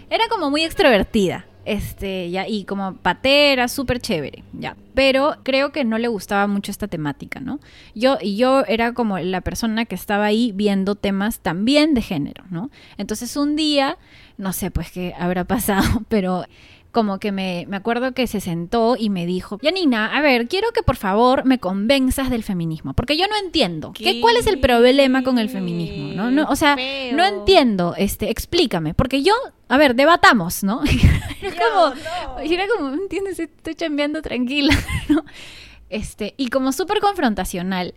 Era 0.10 0.28
como 0.28 0.50
muy 0.50 0.66
extrovertida. 0.66 1.46
Este, 1.64 2.32
ya, 2.32 2.48
y 2.48 2.66
como 2.66 2.96
patera, 2.96 3.68
súper 3.68 4.00
chévere, 4.00 4.44
ya. 4.54 4.76
Pero 4.96 5.38
creo 5.44 5.72
que 5.72 5.86
no 5.86 6.00
le 6.00 6.08
gustaba 6.08 6.48
mucho 6.48 6.72
esta 6.72 6.88
temática, 6.88 7.40
¿no? 7.40 7.60
Yo, 7.94 8.18
y 8.20 8.36
yo 8.36 8.64
era 8.68 8.94
como 8.94 9.20
la 9.20 9.42
persona 9.42 9.86
que 9.86 9.94
estaba 9.96 10.26
ahí 10.26 10.52
viendo 10.54 10.96
temas 10.96 11.40
también 11.40 11.94
de 11.94 12.02
género, 12.02 12.46
¿no? 12.50 12.72
Entonces 12.98 13.38
un 13.38 13.56
día, 13.56 13.98
no 14.38 14.54
sé 14.54 14.72
pues 14.72 14.92
qué 14.92 15.14
habrá 15.18 15.44
pasado, 15.44 16.04
pero 16.10 16.46
como 16.92 17.20
que 17.20 17.32
me, 17.32 17.66
me 17.68 17.78
acuerdo 17.78 18.14
que 18.14 18.28
se 18.28 18.42
sentó 18.42 18.96
y 18.98 19.10
me 19.10 19.26
dijo, 19.26 19.58
Yanina, 19.62 20.16
a 20.16 20.22
ver, 20.22 20.48
quiero 20.48 20.72
que 20.72 20.84
por 20.84 20.98
favor 20.98 21.46
me 21.46 21.60
convenzas 21.60 22.30
del 22.30 22.44
feminismo, 22.44 22.94
porque 22.94 23.18
yo 23.18 23.28
no 23.28 23.38
entiendo. 23.38 23.94
¿Qué, 23.94 24.20
¿Cuál 24.22 24.38
es 24.38 24.48
el 24.48 24.60
problema 24.60 25.24
con 25.24 25.40
el 25.40 25.50
feminismo? 25.50 26.14
¿no? 26.14 26.32
No, 26.32 26.48
o 26.50 26.56
sea, 26.56 26.76
Feo. 26.76 27.16
no 27.16 27.26
entiendo, 27.26 27.96
este, 27.98 28.30
explícame, 28.30 28.94
porque 28.94 29.24
yo, 29.24 29.34
a 29.70 29.78
ver, 29.78 29.96
debatamos, 29.96 30.64
¿no? 30.64 30.82
era 31.42 31.56
como, 31.56 31.94
era 32.42 32.66
como, 32.68 32.92
¿me 32.92 33.04
entiendes? 33.04 33.40
Estoy 33.40 33.76
chambeando 33.76 34.22
tranquila, 34.22 34.76
¿no? 35.10 35.24
Este, 35.90 36.34
y 36.38 36.48
como 36.48 36.72
súper 36.72 37.00
confrontacional. 37.00 37.94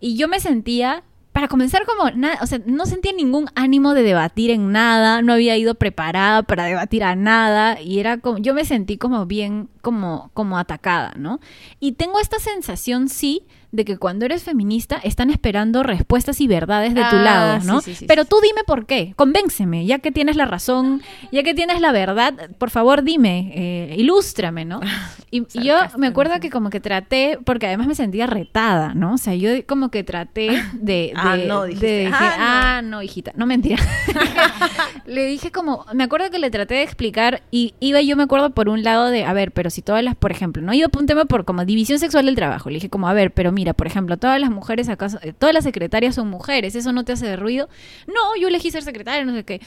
Y 0.00 0.16
yo 0.16 0.26
me 0.28 0.40
sentía, 0.40 1.04
para 1.32 1.48
comenzar 1.48 1.86
como, 1.86 2.10
nada, 2.10 2.38
o 2.42 2.46
sea, 2.46 2.60
no 2.66 2.84
sentía 2.84 3.12
ningún 3.12 3.46
ánimo 3.54 3.94
de 3.94 4.02
debatir 4.02 4.50
en 4.50 4.70
nada, 4.70 5.22
no 5.22 5.32
había 5.32 5.56
ido 5.56 5.74
preparada 5.74 6.42
para 6.42 6.64
debatir 6.64 7.02
a 7.04 7.16
nada 7.16 7.80
y 7.80 7.98
era 7.98 8.18
como, 8.18 8.38
yo 8.38 8.52
me 8.52 8.66
sentí 8.66 8.98
como 8.98 9.24
bien, 9.24 9.70
como, 9.80 10.30
como 10.34 10.58
atacada, 10.58 11.14
¿no? 11.16 11.40
Y 11.80 11.92
tengo 11.92 12.20
esta 12.20 12.38
sensación, 12.38 13.08
sí, 13.08 13.46
de 13.72 13.84
que 13.84 13.96
cuando 13.96 14.24
eres 14.26 14.42
feminista 14.44 15.00
están 15.02 15.30
esperando 15.30 15.82
respuestas 15.82 16.40
y 16.40 16.46
verdades 16.46 16.94
de 16.94 17.00
tu 17.00 17.16
Ah, 17.16 17.22
lado, 17.22 17.64
¿no? 17.64 17.80
sí, 17.80 17.94
sí, 17.94 18.04
Pero 18.06 18.24
tú 18.26 18.36
dime 18.42 18.60
por 18.66 18.84
qué, 18.86 19.14
convénceme, 19.16 19.86
ya 19.86 19.98
que 19.98 20.12
tienes 20.12 20.36
la 20.36 20.44
razón, 20.44 21.00
ya 21.32 21.42
que 21.42 21.54
tienes 21.54 21.80
la 21.80 21.90
verdad, 21.90 22.34
por 22.58 22.68
favor 22.70 23.02
dime, 23.02 23.50
eh, 23.54 23.94
ilústrame, 23.98 24.64
¿no? 24.64 24.80
Y, 25.34 25.46
y 25.54 25.64
yo 25.64 25.76
me 25.96 26.08
acuerdo 26.08 26.38
que 26.40 26.50
como 26.50 26.68
que 26.68 26.78
traté, 26.78 27.38
porque 27.42 27.66
además 27.66 27.86
me 27.86 27.94
sentía 27.94 28.26
retada, 28.26 28.92
¿no? 28.92 29.14
O 29.14 29.16
sea, 29.16 29.34
yo 29.34 29.48
como 29.66 29.90
que 29.90 30.04
traté 30.04 30.62
de... 30.74 30.82
de 31.06 31.12
Ah, 31.16 31.36
no, 31.38 31.64
dijiste. 31.64 31.86
de- 31.86 31.98
dije, 32.00 32.12
Ah, 32.14 32.34
no. 32.36 32.44
ah, 32.44 32.82
no, 32.82 33.02
hijita, 33.02 33.32
no 33.34 33.46
mentira. 33.46 33.82
le 35.06 35.24
dije 35.26 35.50
como, 35.50 35.86
me 35.94 36.04
acuerdo 36.04 36.30
que 36.30 36.38
le 36.38 36.50
traté 36.50 36.74
de 36.74 36.82
explicar 36.82 37.42
y 37.50 37.74
iba 37.80 38.00
yo 38.02 38.16
me 38.16 38.24
acuerdo 38.24 38.50
por 38.50 38.68
un 38.68 38.82
lado 38.82 39.06
de, 39.06 39.24
a 39.24 39.32
ver, 39.32 39.52
pero 39.52 39.70
si 39.70 39.82
todas 39.82 40.02
las, 40.04 40.14
por 40.16 40.30
ejemplo, 40.30 40.62
no 40.62 40.72
iba 40.74 40.88
por 40.88 41.00
un 41.00 41.06
tema 41.06 41.24
por 41.24 41.44
como 41.44 41.64
división 41.64 41.98
sexual 41.98 42.26
del 42.26 42.34
trabajo. 42.34 42.68
Le 42.68 42.74
dije 42.74 42.90
como, 42.90 43.08
a 43.08 43.12
ver, 43.14 43.32
pero 43.32 43.52
mira, 43.52 43.61
por 43.74 43.86
ejemplo, 43.86 44.16
todas 44.16 44.40
las 44.40 44.50
mujeres 44.50 44.88
acaso, 44.88 45.18
eh, 45.22 45.32
todas 45.32 45.54
las 45.54 45.64
secretarias 45.64 46.14
son 46.14 46.28
mujeres, 46.28 46.74
¿eso 46.74 46.92
no 46.92 47.04
te 47.04 47.12
hace 47.12 47.26
de 47.26 47.36
ruido? 47.36 47.68
No, 48.06 48.36
yo 48.40 48.48
elegí 48.48 48.70
ser 48.70 48.82
secretaria, 48.82 49.24
no 49.24 49.34
sé 49.34 49.44
qué. 49.44 49.60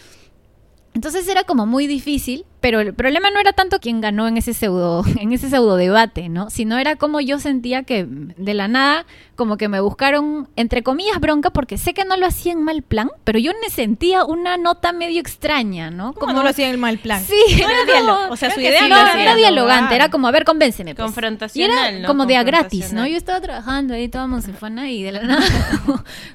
Entonces 0.95 1.27
era 1.27 1.43
como 1.43 1.65
muy 1.65 1.85
difícil, 1.87 2.45
pero 2.61 2.79
el 2.79 2.93
problema 2.95 3.29
no 3.29 3.39
era 3.39 3.51
tanto 3.53 3.79
quién 3.79 3.99
ganó 4.01 4.27
en 4.27 4.37
ese 4.37 4.53
pseudo, 4.53 5.03
en 5.19 5.31
ese 5.33 5.49
pseudo 5.49 5.75
debate, 5.75 6.29
¿no? 6.29 6.49
Sino 6.49 6.77
era 6.79 6.95
como 6.95 7.19
yo 7.19 7.37
sentía 7.39 7.83
que 7.83 8.05
de 8.07 8.53
la 8.53 8.67
nada, 8.67 9.05
como 9.35 9.57
que 9.57 9.67
me 9.67 9.81
buscaron, 9.81 10.47
entre 10.55 10.81
comillas, 10.83 11.19
bronca, 11.19 11.49
porque 11.51 11.77
sé 11.77 11.93
que 11.93 12.05
no 12.05 12.15
lo 12.17 12.25
hacía 12.25 12.53
en 12.53 12.63
mal 12.63 12.81
plan, 12.81 13.11
pero 13.25 13.37
yo 13.39 13.51
ne- 13.51 13.69
sentía 13.69 14.23
una 14.23 14.55
nota 14.57 14.93
medio 14.93 15.19
extraña, 15.19 15.91
¿no? 15.91 16.13
Como 16.13 16.31
no 16.33 16.41
lo 16.43 16.49
hacía 16.49 16.69
en 16.69 16.79
mal 16.79 16.97
plan. 16.97 17.21
Sí, 17.23 17.35
No 17.61 17.69
era 17.69 17.99
como-. 17.99 18.33
O 18.33 18.37
sea, 18.37 18.49
su 18.51 18.61
idea 18.61 18.79
sí 18.83 18.89
no, 18.89 18.95
hacía. 18.95 19.21
era 19.21 19.35
dialogante, 19.35 19.95
era 19.95 20.09
como, 20.09 20.27
a 20.27 20.31
ver, 20.31 20.45
convénceme. 20.45 20.95
pues. 20.95 21.03
Confrontacional, 21.05 21.77
Y 21.93 21.97
era 21.97 21.99
¿no? 21.99 22.07
como 22.07 22.25
de 22.25 22.37
a 22.37 22.43
gratis, 22.43 22.93
¿no? 22.93 23.05
Yo 23.05 23.17
estaba 23.17 23.41
trabajando 23.41 23.93
ahí 23.93 24.07
toda 24.07 24.27
monsefona 24.27 24.89
y 24.89 25.03
de 25.03 25.11
la 25.11 25.21
nada, 25.27 25.45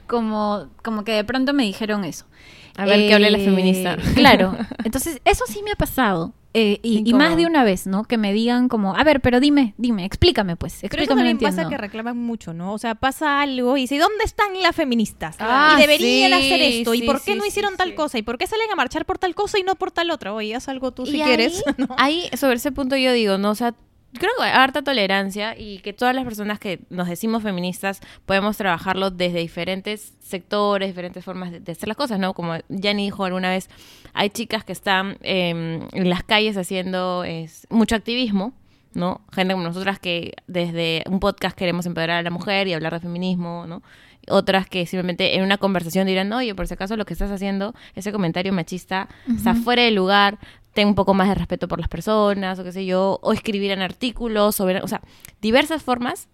como, 0.07 0.67
como 0.85 1.03
que 1.05 1.13
de 1.13 1.25
pronto 1.25 1.55
me 1.55 1.63
dijeron 1.65 2.05
eso. 2.05 2.27
A 2.77 2.85
ver, 2.85 3.09
que 3.09 3.15
hable 3.15 3.31
la 3.31 3.39
Eh, 3.39 3.45
feminista. 3.45 3.97
Claro. 4.15 4.57
Entonces, 4.85 5.21
eso 5.25 5.45
sí 5.47 5.63
me 5.63 5.73
ha 5.73 5.77
pasado. 5.77 6.33
Eh, 6.53 6.81
y, 6.83 7.15
más 7.15 7.37
de 7.37 7.47
una 7.47 7.63
vez, 7.63 7.87
¿no? 7.87 8.03
Que 8.03 8.19
me 8.19 8.33
digan 8.33 8.69
como, 8.69 8.97
a 8.97 9.05
ver, 9.05 9.21
pero 9.21 9.39
dime, 9.39 9.75
dime, 9.79 10.05
explícame 10.05 10.57
pues, 10.57 10.79
Pero 10.81 10.87
eso 10.87 11.13
explícame, 11.13 11.23
no 11.23 11.29
también 11.39 11.57
pasa 11.57 11.69
que 11.69 11.77
reclaman 11.79 12.17
mucho, 12.17 12.53
¿no? 12.53 12.73
O 12.73 12.79
sea, 12.79 12.97
pasa 12.97 13.41
algo 13.41 13.77
y 13.77 13.83
dice, 13.83 13.99
¿dónde 13.99 14.25
están 14.25 14.61
las 14.61 14.75
feministas? 14.75 15.37
Ah, 15.39 15.75
y 15.77 15.81
deberían 15.81 16.33
sí, 16.33 16.47
hacer 16.47 16.61
esto. 16.61 16.95
¿Y 16.95 17.03
por 17.03 17.23
qué 17.23 17.33
sí, 17.33 17.39
no 17.39 17.45
sí, 17.45 17.51
hicieron 17.51 17.77
tal 17.77 17.91
sí. 17.91 17.95
cosa? 17.95 18.19
¿Y 18.19 18.23
por 18.23 18.37
qué 18.37 18.49
salen 18.49 18.69
a 18.73 18.75
marchar 18.75 19.07
por 19.07 19.19
tal 19.19 19.37
cosa 19.37 19.61
y 19.61 19.63
no 19.63 19.77
por 19.77 19.93
tal 19.93 20.11
otra? 20.11 20.35
Oye, 20.35 20.57
haz 20.57 20.69
algo 20.69 20.91
tú 20.91 21.07
si 21.07 21.21
Y 21.21 21.23
quieres. 21.23 21.63
Ahí, 21.97 22.25
ahí, 22.33 22.37
sobre 22.37 22.57
ese 22.57 22.73
punto 22.73 22.97
yo 22.97 23.13
digo, 23.13 23.39
¿no? 23.39 23.51
O 23.51 23.55
sea, 23.55 23.77
creo 24.13 24.31
que 24.39 24.45
hay 24.45 24.53
harta 24.53 24.83
tolerancia 24.83 25.57
y 25.57 25.79
que 25.79 25.93
todas 25.93 26.15
las 26.15 26.25
personas 26.25 26.59
que 26.59 26.81
nos 26.91 27.09
decimos 27.09 27.43
feministas 27.43 28.01
podemos 28.27 28.57
trabajarlo 28.57 29.11
desde 29.11 29.39
diferentes 29.39 30.15
sectores, 30.21 30.89
diferentes 30.89 31.25
formas 31.25 31.53
de, 31.53 31.61
de 31.61 31.73
hacer 31.73 31.89
las 31.89 31.97
cosas, 31.97 32.19
¿no? 32.19 32.35
Como 32.35 32.55
Yanni 32.69 33.05
dijo 33.05 33.25
alguna 33.25 33.51
vez, 33.51 33.69
hay 34.13 34.31
chicas 34.31 34.65
que 34.65 34.73
están 34.73 35.19
eh, 35.23 35.81
en 35.93 36.09
las 36.09 36.23
calles 36.23 36.57
haciendo 36.57 37.25
es, 37.25 37.67
mucho 37.71 37.97
activismo, 37.97 38.55
¿no? 38.95 39.21
Gente 39.33 39.55
como 39.55 39.65
nosotras 39.65 39.99
que 39.99 40.35
desde 40.47 41.05
un 41.09 41.21
podcast 41.21 41.57
queremos 41.57 41.87
empoderar 41.87 42.19
a 42.19 42.23
la 42.23 42.31
mujer 42.31 42.67
y 42.67 42.75
hablar 42.75 42.93
de 42.93 43.01
feminismo, 43.01 43.67
¿no? 43.67 43.83
Otras 44.29 44.69
que 44.69 44.85
simplemente 44.87 45.37
en 45.37 45.43
una 45.43 45.57
conversación 45.57 46.07
dirán, 46.07 46.33
oye, 46.33 46.55
por 46.55 46.67
si 46.67 46.75
acaso 46.75 46.97
lo 46.97 47.05
que 47.05 47.15
estás 47.15 47.31
haciendo, 47.31 47.75
ese 47.95 48.13
comentario 48.13 48.53
machista, 48.53 49.09
está 49.35 49.55
fuera 49.55 49.83
de 49.83 49.91
lugar, 49.91 50.39
ten 50.73 50.89
un 50.89 50.95
poco 50.95 51.15
más 51.15 51.29
de 51.29 51.35
respeto 51.35 51.69
por 51.69 51.81
las 51.81 51.89
personas, 51.89 52.59
o 52.59 52.65
qué 52.65 52.73
sé 52.73 52.87
yo, 52.87 53.19
o 53.23 53.33
escribir 53.33 53.71
en 53.71 53.83
artículos, 53.83 54.61
o 54.61 54.89
sea, 54.89 55.01
diversas 55.41 55.83
formas 55.83 56.29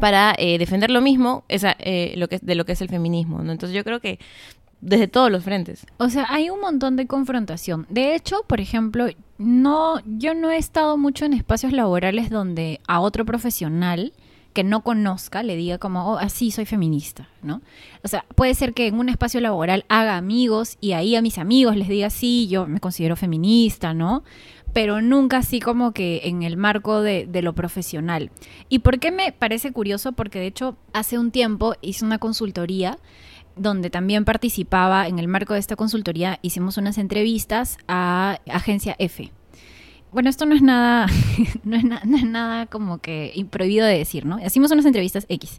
para 0.00 0.34
eh, 0.38 0.58
defender 0.58 0.90
lo 0.90 1.00
mismo, 1.00 1.44
esa, 1.48 1.76
eh, 1.78 2.14
lo 2.16 2.28
que, 2.28 2.38
de 2.40 2.54
lo 2.54 2.64
que 2.64 2.72
es 2.72 2.80
el 2.80 2.88
feminismo, 2.88 3.42
¿no? 3.42 3.52
Entonces 3.52 3.74
yo 3.76 3.84
creo 3.84 4.00
que 4.00 4.18
desde 4.80 5.08
todos 5.08 5.30
los 5.30 5.44
frentes. 5.44 5.86
O 5.96 6.10
sea, 6.10 6.26
hay 6.28 6.50
un 6.50 6.60
montón 6.60 6.96
de 6.96 7.06
confrontación. 7.06 7.86
De 7.88 8.14
hecho, 8.14 8.42
por 8.46 8.60
ejemplo, 8.60 9.06
no, 9.38 10.00
yo 10.04 10.34
no 10.34 10.50
he 10.50 10.58
estado 10.58 10.98
mucho 10.98 11.24
en 11.24 11.32
espacios 11.32 11.72
laborales 11.72 12.28
donde 12.28 12.80
a 12.86 13.00
otro 13.00 13.24
profesional 13.24 14.12
que 14.54 14.64
no 14.64 14.82
conozca 14.82 15.42
le 15.42 15.56
diga 15.56 15.78
como, 15.78 16.12
oh, 16.12 16.16
así 16.16 16.50
soy 16.50 16.64
feminista, 16.64 17.28
¿no? 17.42 17.60
O 18.02 18.08
sea, 18.08 18.24
puede 18.36 18.54
ser 18.54 18.72
que 18.72 18.86
en 18.86 18.98
un 18.98 19.08
espacio 19.08 19.40
laboral 19.40 19.84
haga 19.88 20.16
amigos 20.16 20.78
y 20.80 20.92
ahí 20.92 21.16
a 21.16 21.22
mis 21.22 21.38
amigos 21.38 21.76
les 21.76 21.88
diga, 21.88 22.08
sí, 22.08 22.46
yo 22.48 22.66
me 22.66 22.80
considero 22.80 23.16
feminista, 23.16 23.92
¿no? 23.92 24.22
Pero 24.72 25.02
nunca 25.02 25.38
así 25.38 25.60
como 25.60 25.92
que 25.92 26.22
en 26.24 26.42
el 26.44 26.56
marco 26.56 27.02
de, 27.02 27.26
de 27.26 27.42
lo 27.42 27.52
profesional. 27.52 28.30
¿Y 28.68 28.78
por 28.78 29.00
qué 29.00 29.10
me 29.10 29.32
parece 29.32 29.72
curioso? 29.72 30.12
Porque 30.12 30.38
de 30.38 30.46
hecho 30.46 30.76
hace 30.92 31.18
un 31.18 31.32
tiempo 31.32 31.74
hice 31.82 32.04
una 32.04 32.18
consultoría 32.18 32.98
donde 33.56 33.90
también 33.90 34.24
participaba 34.24 35.08
en 35.08 35.18
el 35.18 35.28
marco 35.28 35.54
de 35.54 35.60
esta 35.60 35.76
consultoría, 35.76 36.38
hicimos 36.42 36.76
unas 36.76 36.98
entrevistas 36.98 37.76
a 37.86 38.38
Agencia 38.48 38.96
F. 38.98 39.32
Bueno, 40.14 40.30
esto 40.30 40.46
no 40.46 40.54
es 40.54 40.62
nada, 40.62 41.06
no 41.64 41.76
es, 41.76 41.84
na- 41.84 42.00
no 42.04 42.16
es 42.16 42.24
nada 42.24 42.66
como 42.66 42.98
que 42.98 43.32
prohibido 43.50 43.84
de 43.84 43.98
decir, 43.98 44.24
¿no? 44.24 44.38
Hicimos 44.44 44.70
unas 44.70 44.86
entrevistas 44.86 45.26
X. 45.28 45.58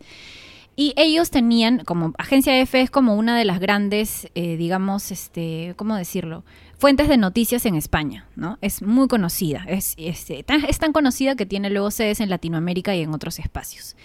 Y 0.77 0.93
ellos 0.97 1.29
tenían, 1.29 1.83
como 1.85 2.13
Agencia 2.17 2.59
F 2.59 2.81
es 2.81 2.89
como 2.89 3.15
una 3.15 3.37
de 3.37 3.45
las 3.45 3.59
grandes, 3.59 4.29
eh, 4.35 4.57
digamos, 4.57 5.11
este, 5.11 5.73
¿cómo 5.77 5.95
decirlo? 5.95 6.43
Fuentes 6.77 7.07
de 7.07 7.15
noticias 7.17 7.65
en 7.65 7.75
España, 7.75 8.27
¿no? 8.35 8.57
Es 8.61 8.81
muy 8.81 9.07
conocida, 9.07 9.63
es, 9.67 9.93
este, 9.97 10.43
tan- 10.43 10.65
es 10.65 10.79
tan 10.79 10.91
conocida 10.91 11.35
que 11.35 11.45
tiene 11.45 11.69
luego 11.69 11.91
sedes 11.91 12.19
en 12.19 12.29
Latinoamérica 12.29 12.95
y 12.95 13.01
en 13.01 13.13
otros 13.13 13.39
espacios. 13.39 13.95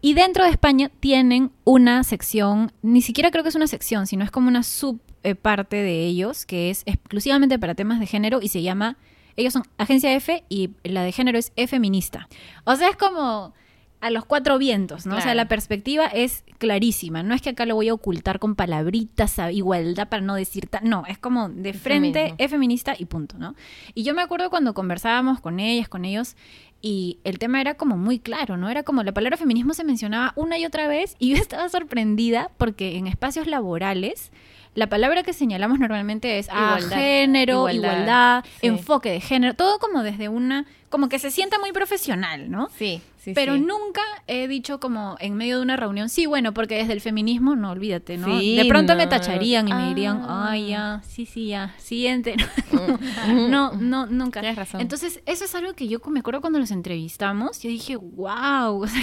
Y 0.00 0.14
dentro 0.14 0.44
de 0.44 0.50
España 0.50 0.90
tienen 1.00 1.50
una 1.64 2.04
sección, 2.04 2.72
ni 2.82 3.02
siquiera 3.02 3.30
creo 3.32 3.42
que 3.42 3.48
es 3.50 3.56
una 3.56 3.66
sección, 3.66 4.06
sino 4.06 4.24
es 4.24 4.30
como 4.30 4.46
una 4.48 4.62
sub 4.62 5.00
eh, 5.24 5.34
de 5.70 6.06
ellos, 6.06 6.46
que 6.46 6.70
es 6.70 6.82
exclusivamente 6.86 7.58
para 7.58 7.74
temas 7.74 7.98
de 8.00 8.06
género 8.06 8.40
y 8.40 8.48
se 8.48 8.62
llama, 8.62 8.96
ellos 9.38 9.52
son 9.54 9.62
Agencia 9.78 10.14
F 10.14 10.44
y 10.48 10.70
la 10.84 11.02
de 11.02 11.12
género 11.12 11.38
es 11.38 11.52
feminista. 11.70 12.28
O 12.64 12.76
sea, 12.76 12.90
es 12.90 12.96
como 12.96 13.54
a 14.00 14.10
los 14.10 14.24
cuatro 14.24 14.58
vientos, 14.58 15.06
¿no? 15.06 15.16
O 15.16 15.20
sea, 15.20 15.34
la 15.34 15.48
perspectiva 15.48 16.06
es 16.06 16.44
clarísima. 16.58 17.22
No 17.22 17.34
es 17.34 17.42
que 17.42 17.50
acá 17.50 17.66
lo 17.66 17.74
voy 17.74 17.88
a 17.88 17.94
ocultar 17.94 18.38
con 18.38 18.54
palabritas 18.54 19.38
a 19.38 19.50
igualdad 19.50 20.08
para 20.08 20.22
no 20.22 20.34
decir 20.34 20.68
tal. 20.68 20.88
No, 20.88 21.04
es 21.06 21.18
como 21.18 21.48
de 21.48 21.72
frente, 21.72 22.12
Feminismo. 22.18 22.36
es 22.38 22.50
feminista 22.50 22.94
y 22.96 23.06
punto, 23.06 23.38
¿no? 23.38 23.54
Y 23.94 24.04
yo 24.04 24.14
me 24.14 24.22
acuerdo 24.22 24.50
cuando 24.50 24.72
conversábamos 24.72 25.40
con 25.40 25.58
ellas, 25.58 25.88
con 25.88 26.04
ellos, 26.04 26.36
y 26.80 27.18
el 27.24 27.38
tema 27.40 27.60
era 27.60 27.74
como 27.74 27.96
muy 27.96 28.20
claro, 28.20 28.56
¿no? 28.56 28.68
Era 28.70 28.84
como 28.84 29.02
la 29.02 29.12
palabra 29.12 29.36
feminismo 29.36 29.74
se 29.74 29.82
mencionaba 29.82 30.32
una 30.36 30.58
y 30.58 30.64
otra 30.64 30.86
vez 30.86 31.16
y 31.18 31.30
yo 31.30 31.36
estaba 31.42 31.68
sorprendida 31.68 32.50
porque 32.56 32.96
en 32.98 33.08
espacios 33.08 33.48
laborales 33.48 34.30
la 34.74 34.88
palabra 34.88 35.22
que 35.22 35.32
señalamos 35.32 35.78
normalmente 35.78 36.38
es 36.38 36.48
ah, 36.50 36.76
Igualdad. 36.78 36.96
género, 36.98 37.52
igualdad, 37.68 37.92
Igualdad, 37.92 38.44
sí. 38.60 38.66
enfoque 38.66 39.10
de 39.10 39.20
género, 39.20 39.54
todo 39.54 39.78
como 39.78 40.02
desde 40.02 40.28
una, 40.28 40.66
como 40.88 41.08
que 41.08 41.18
se 41.18 41.30
sienta 41.30 41.58
muy 41.58 41.72
profesional, 41.72 42.50
¿no? 42.50 42.68
Sí, 42.76 43.02
sí, 43.18 43.32
Pero 43.34 43.54
sí. 43.54 43.60
nunca 43.60 44.00
he 44.28 44.46
dicho 44.46 44.78
como 44.78 45.16
en 45.18 45.34
medio 45.34 45.56
de 45.56 45.62
una 45.62 45.76
reunión, 45.76 46.08
sí, 46.08 46.26
bueno, 46.26 46.54
porque 46.54 46.76
desde 46.76 46.92
el 46.92 47.00
feminismo, 47.00 47.56
no, 47.56 47.70
olvídate, 47.72 48.18
¿no? 48.18 48.38
Sí, 48.38 48.56
de 48.56 48.64
pronto 48.66 48.94
me 48.94 49.06
tacharían 49.06 49.66
y 49.68 49.72
me 49.72 49.88
dirían, 49.88 50.22
Ah. 50.24 50.48
ay, 50.50 50.68
ya, 50.68 51.02
sí, 51.06 51.26
sí, 51.26 51.48
ya, 51.48 51.74
siguiente. 51.78 52.36
no, 53.48 53.72
no, 53.72 54.06
nunca. 54.06 54.40
Tienes 54.40 54.56
razón. 54.56 54.80
Entonces, 54.80 55.20
eso 55.26 55.44
es 55.44 55.54
algo 55.54 55.74
que 55.74 55.88
yo 55.88 55.98
me 56.08 56.20
acuerdo 56.20 56.40
cuando 56.40 56.58
los 56.58 56.70
entrevistamos, 56.70 57.60
yo 57.60 57.68
dije, 57.68 57.96
wow, 57.96 58.80
o 58.82 58.86
sea, 58.86 59.02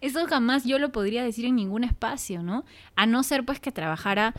eso 0.00 0.26
jamás 0.26 0.64
yo 0.64 0.78
lo 0.78 0.92
podría 0.92 1.24
decir 1.24 1.44
en 1.46 1.56
ningún 1.56 1.84
espacio, 1.84 2.42
¿no? 2.42 2.64
A 2.96 3.06
no 3.06 3.22
ser 3.22 3.44
pues 3.44 3.60
que 3.60 3.72
trabajara 3.72 4.34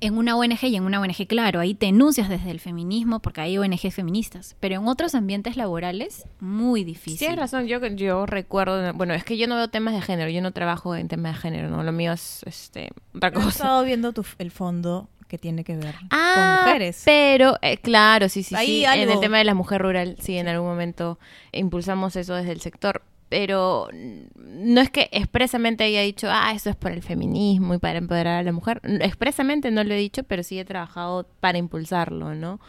en 0.00 0.16
una 0.18 0.36
ONG 0.36 0.64
y 0.64 0.76
en 0.76 0.84
una 0.84 1.00
ONG, 1.00 1.26
claro, 1.26 1.60
ahí 1.60 1.74
te 1.74 1.86
enuncias 1.86 2.28
desde 2.28 2.50
el 2.50 2.60
feminismo 2.60 3.20
porque 3.20 3.40
hay 3.40 3.58
ONGs 3.58 3.94
feministas, 3.94 4.56
pero 4.60 4.76
en 4.76 4.88
otros 4.88 5.14
ambientes 5.14 5.56
laborales, 5.56 6.26
muy 6.40 6.84
difícil. 6.84 7.18
Tienes 7.18 7.38
razón, 7.38 7.66
yo, 7.66 7.84
yo 7.86 8.26
recuerdo, 8.26 8.92
bueno, 8.94 9.14
es 9.14 9.24
que 9.24 9.36
yo 9.36 9.46
no 9.46 9.56
veo 9.56 9.68
temas 9.68 9.94
de 9.94 10.00
género, 10.02 10.30
yo 10.30 10.42
no 10.42 10.52
trabajo 10.52 10.94
en 10.96 11.08
temas 11.08 11.34
de 11.36 11.40
género, 11.40 11.70
¿no? 11.70 11.82
Lo 11.82 11.92
mío 11.92 12.12
es 12.12 12.42
este, 12.46 12.90
otra 13.14 13.30
Yo 13.32 13.40
he 13.40 13.42
cosa. 13.44 13.48
estado 13.50 13.84
viendo 13.84 14.12
tu- 14.12 14.24
el 14.38 14.50
fondo 14.50 15.08
que 15.28 15.38
tiene 15.38 15.64
que 15.64 15.76
ver 15.76 15.94
Ah, 16.10 16.34
con 16.36 16.66
mujeres. 16.66 17.02
Pero, 17.04 17.56
eh, 17.60 17.78
claro, 17.78 18.28
sí, 18.28 18.42
sí, 18.44 18.54
Ahí 18.54 18.66
sí. 18.66 18.84
En 18.84 19.10
el 19.10 19.18
tema 19.18 19.38
de 19.38 19.44
la 19.44 19.54
mujer 19.54 19.82
rural, 19.82 20.16
sí, 20.20 20.36
en 20.38 20.46
algún 20.46 20.68
momento 20.68 21.18
impulsamos 21.52 22.14
eso 22.16 22.34
desde 22.34 22.52
el 22.52 22.60
sector. 22.60 23.02
Pero 23.28 23.88
no 23.92 24.80
es 24.80 24.90
que 24.90 25.08
expresamente 25.10 25.82
haya 25.82 26.00
dicho, 26.02 26.28
ah, 26.30 26.52
eso 26.54 26.70
es 26.70 26.76
por 26.76 26.92
el 26.92 27.02
feminismo 27.02 27.74
y 27.74 27.78
para 27.78 27.98
empoderar 27.98 28.38
a 28.38 28.42
la 28.44 28.52
mujer. 28.52 28.80
Expresamente 29.00 29.70
no 29.72 29.82
lo 29.82 29.94
he 29.94 29.96
dicho, 29.96 30.22
pero 30.22 30.42
sí 30.44 30.58
he 30.60 30.64
trabajado 30.64 31.26
para 31.40 31.58
impulsarlo, 31.58 32.34
¿no? 32.36 32.60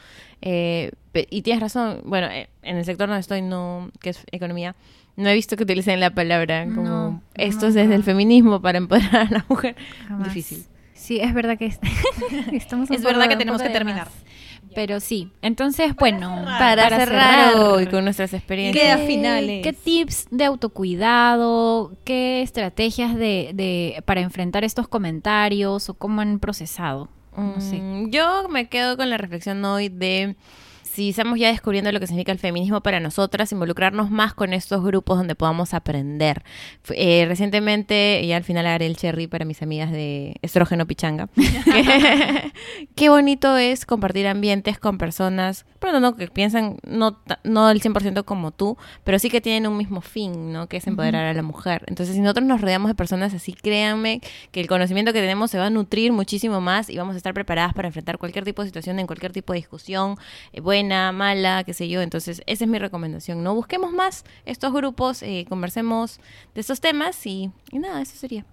Eh, 0.41 0.91
y 1.29 1.41
tienes 1.43 1.61
razón, 1.61 2.01
bueno, 2.05 2.27
eh, 2.27 2.49
en 2.63 2.77
el 2.77 2.85
sector 2.85 3.07
donde 3.07 3.21
estoy, 3.21 3.41
no, 3.43 3.91
que 4.01 4.09
es 4.11 4.23
economía, 4.31 4.75
no 5.15 5.29
he 5.29 5.33
visto 5.33 5.55
que 5.57 5.63
utilicen 5.63 5.99
la 5.99 6.09
palabra 6.11 6.65
como 6.65 6.81
No, 6.83 7.21
esto 7.35 7.67
es 7.67 7.73
desde 7.73 7.95
el 7.95 8.03
feminismo 8.03 8.61
para 8.61 8.77
empoderar 8.79 9.27
a 9.27 9.29
la 9.29 9.45
mujer. 9.49 9.75
Jamás. 10.07 10.27
Difícil. 10.27 10.63
Sí, 10.93 11.19
es 11.19 11.33
verdad 11.33 11.57
que 11.57 11.67
es- 11.67 11.79
estamos 12.51 12.89
un 12.89 12.95
Es 12.95 13.01
poco- 13.01 13.13
verdad 13.13 13.29
que 13.29 13.35
tenemos 13.37 13.61
que 13.61 13.69
terminar. 13.69 14.05
más. 14.07 14.13
Pero 14.77 14.99
sí, 14.99 15.31
entonces, 15.41 15.95
bueno, 15.95 16.43
Para, 16.45 16.87
cerrar, 16.87 17.55
hoy 17.55 17.87
con 17.87 18.03
nuestras 18.03 18.31
experiencias. 18.31 18.85
Queda 18.85 18.97
¿Qué- 18.97 19.07
finales. 19.07 19.63
¿Qué 19.63 19.73
tips 19.73 20.27
de 20.29 20.45
autocuidado, 20.45 21.93
qué 22.03 22.43
estrategias 22.43 23.15
de, 23.15 23.53
de- 23.55 24.03
para 24.05 24.21
enfrentar 24.21 24.63
estos 24.63 24.87
comentarios 24.87 25.89
o 25.89 25.95
cómo 25.95 26.21
han 26.21 26.37
procesado? 26.37 27.09
No 27.35 27.59
sé. 27.59 27.77
Mm, 27.81 28.11
Yo 28.11 28.47
me 28.49 28.69
quedo 28.69 28.97
con 28.97 29.09
la 29.09 29.17
reflexión 29.17 29.65
hoy 29.65 29.89
de 29.89 30.35
si 30.97 31.09
estamos 31.09 31.37
ya 31.37 31.49
descubriendo 31.49 31.91
lo 31.91 31.99
que 31.99 32.07
significa 32.07 32.31
el 32.31 32.39
feminismo 32.39 32.81
para 32.81 32.99
nosotras, 32.99 33.51
involucrarnos 33.51 34.09
más 34.09 34.33
con 34.33 34.51
estos 34.51 34.83
grupos 34.83 35.19
donde 35.19 35.35
podamos 35.35 35.75
aprender. 35.75 36.43
Eh, 36.89 37.25
recientemente, 37.27 38.23
y 38.23 38.31
al 38.31 38.43
final 38.43 38.65
haré 38.65 38.87
el 38.87 38.97
cherry 38.97 39.27
para 39.27 39.45
mis 39.45 39.61
amigas 39.61 39.91
de 39.91 40.37
estrógeno 40.41 40.87
pichanga, 40.87 41.29
qué 42.95 43.09
bonito 43.09 43.57
es 43.57 43.85
compartir 43.85 44.25
ambientes 44.25 44.79
con 44.79 44.97
personas, 44.97 45.67
bueno, 45.79 45.99
no 45.99 46.15
que 46.15 46.29
piensan 46.29 46.77
no, 46.83 47.19
no 47.43 47.69
el 47.69 47.79
100% 47.79 48.25
como 48.25 48.49
tú, 48.49 48.75
pero 49.03 49.19
sí 49.19 49.29
que 49.29 49.39
tienen 49.39 49.69
un 49.69 49.77
mismo 49.77 50.01
fin, 50.01 50.51
¿no? 50.51 50.67
Que 50.67 50.77
es 50.77 50.87
empoderar 50.87 51.27
a 51.27 51.33
la 51.35 51.43
mujer. 51.43 51.83
Entonces, 51.85 52.15
si 52.15 52.21
nosotros 52.21 52.47
nos 52.47 52.59
rodeamos 52.59 52.89
de 52.89 52.95
personas 52.95 53.35
así, 53.35 53.53
créanme 53.53 54.19
que 54.51 54.61
el 54.61 54.67
conocimiento 54.67 55.13
que 55.13 55.19
tenemos 55.19 55.51
se 55.51 55.59
va 55.59 55.67
a 55.67 55.69
nutrir 55.69 56.11
muchísimo 56.11 56.59
más 56.59 56.89
y 56.89 56.97
vamos 56.97 57.13
a 57.13 57.17
estar 57.17 57.35
preparadas 57.35 57.75
para 57.75 57.87
enfrentar 57.87 58.17
cualquier 58.17 58.45
tipo 58.45 58.63
de 58.63 58.69
situación, 58.69 58.97
en 58.97 59.05
cualquier 59.05 59.31
tipo 59.31 59.53
de 59.53 59.59
discusión, 59.59 60.17
eh, 60.53 60.61
buena, 60.61 60.86
mala, 60.87 61.63
qué 61.63 61.73
sé 61.73 61.89
yo. 61.89 62.01
Entonces, 62.01 62.41
esa 62.45 62.65
es 62.65 62.69
mi 62.69 62.79
recomendación, 62.79 63.43
¿no? 63.43 63.55
Busquemos 63.55 63.91
más 63.91 64.23
estos 64.45 64.73
grupos, 64.73 65.23
eh, 65.23 65.45
conversemos 65.47 66.19
de 66.53 66.61
estos 66.61 66.81
temas 66.81 67.25
y, 67.25 67.51
y 67.71 67.79
nada, 67.79 68.01
eso 68.01 68.15
sería. 68.15 68.45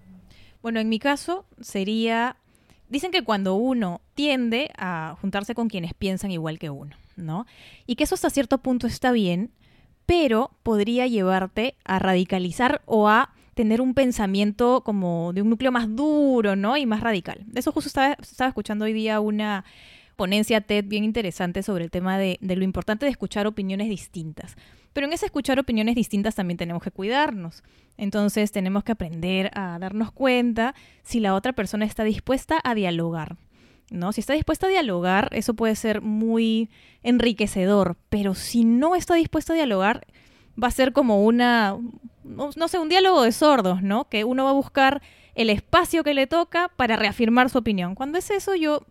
Bueno, 0.61 0.79
en 0.79 0.89
mi 0.89 0.99
caso 0.99 1.45
sería, 1.61 2.37
dicen 2.89 3.11
que 3.11 3.23
cuando 3.23 3.55
uno 3.55 4.01
tiende 4.15 4.71
a 4.77 5.15
juntarse 5.21 5.53
con 5.53 5.69
quienes 5.69 5.93
piensan 5.93 6.31
igual 6.31 6.57
que 6.57 6.69
uno, 6.69 6.95
¿no? 7.15 7.45
Y 7.85 7.95
que 7.95 8.05
eso 8.05 8.15
hasta 8.15 8.29
cierto 8.29 8.57
punto 8.57 8.87
está 8.87 9.11
bien, 9.11 9.51
pero 10.05 10.51
podría 10.63 11.07
llevarte 11.07 11.75
a 11.83 11.99
radicalizar 11.99 12.81
o 12.85 13.09
a 13.09 13.33
tener 13.53 13.79
un 13.79 13.93
pensamiento 13.93 14.81
como 14.83 15.33
de 15.33 15.41
un 15.41 15.49
núcleo 15.49 15.71
más 15.71 15.95
duro, 15.95 16.55
¿no? 16.55 16.77
Y 16.77 16.85
más 16.85 17.01
radical. 17.01 17.45
Eso 17.55 17.71
justo 17.71 17.87
estaba, 17.87 18.17
estaba 18.21 18.49
escuchando 18.49 18.85
hoy 18.85 18.93
día 18.93 19.19
una 19.19 19.65
ponencia 20.15 20.61
TED 20.61 20.85
bien 20.85 21.03
interesante 21.03 21.63
sobre 21.63 21.83
el 21.83 21.91
tema 21.91 22.17
de, 22.17 22.37
de 22.41 22.55
lo 22.55 22.63
importante 22.63 23.05
de 23.05 23.11
escuchar 23.11 23.47
opiniones 23.47 23.89
distintas. 23.89 24.55
Pero 24.93 25.07
en 25.07 25.13
ese 25.13 25.25
escuchar 25.25 25.59
opiniones 25.59 25.95
distintas 25.95 26.35
también 26.35 26.57
tenemos 26.57 26.81
que 26.81 26.91
cuidarnos. 26.91 27.63
Entonces 27.97 28.51
tenemos 28.51 28.83
que 28.83 28.93
aprender 28.93 29.51
a 29.53 29.77
darnos 29.79 30.11
cuenta 30.11 30.73
si 31.03 31.19
la 31.19 31.33
otra 31.35 31.53
persona 31.53 31.85
está 31.85 32.03
dispuesta 32.03 32.59
a 32.63 32.75
dialogar. 32.75 33.35
¿no? 33.89 34.11
Si 34.11 34.21
está 34.21 34.33
dispuesta 34.33 34.67
a 34.67 34.69
dialogar, 34.69 35.29
eso 35.31 35.53
puede 35.53 35.75
ser 35.75 36.01
muy 36.01 36.69
enriquecedor, 37.03 37.97
pero 38.09 38.35
si 38.35 38.65
no 38.65 38.95
está 38.95 39.15
dispuesta 39.15 39.53
a 39.53 39.55
dialogar, 39.55 40.05
va 40.61 40.67
a 40.67 40.71
ser 40.71 40.93
como 40.93 41.23
una, 41.23 41.77
no, 42.23 42.67
sé, 42.67 42.79
un 42.79 42.89
diálogo 42.89 43.23
de 43.23 43.31
sordos, 43.31 43.81
¿no? 43.81 44.05
Que 44.09 44.23
uno 44.23 44.45
va 44.45 44.51
a 44.51 44.53
buscar 44.53 45.01
el 45.35 45.49
espacio 45.49 46.03
que 46.03 46.13
le 46.13 46.27
toca 46.27 46.71
para 46.75 46.95
reafirmar 46.95 47.49
su 47.49 47.57
opinión. 47.57 47.95
Cuando 47.95 48.17
es 48.17 48.31
eso, 48.31 48.55
yo 48.55 48.85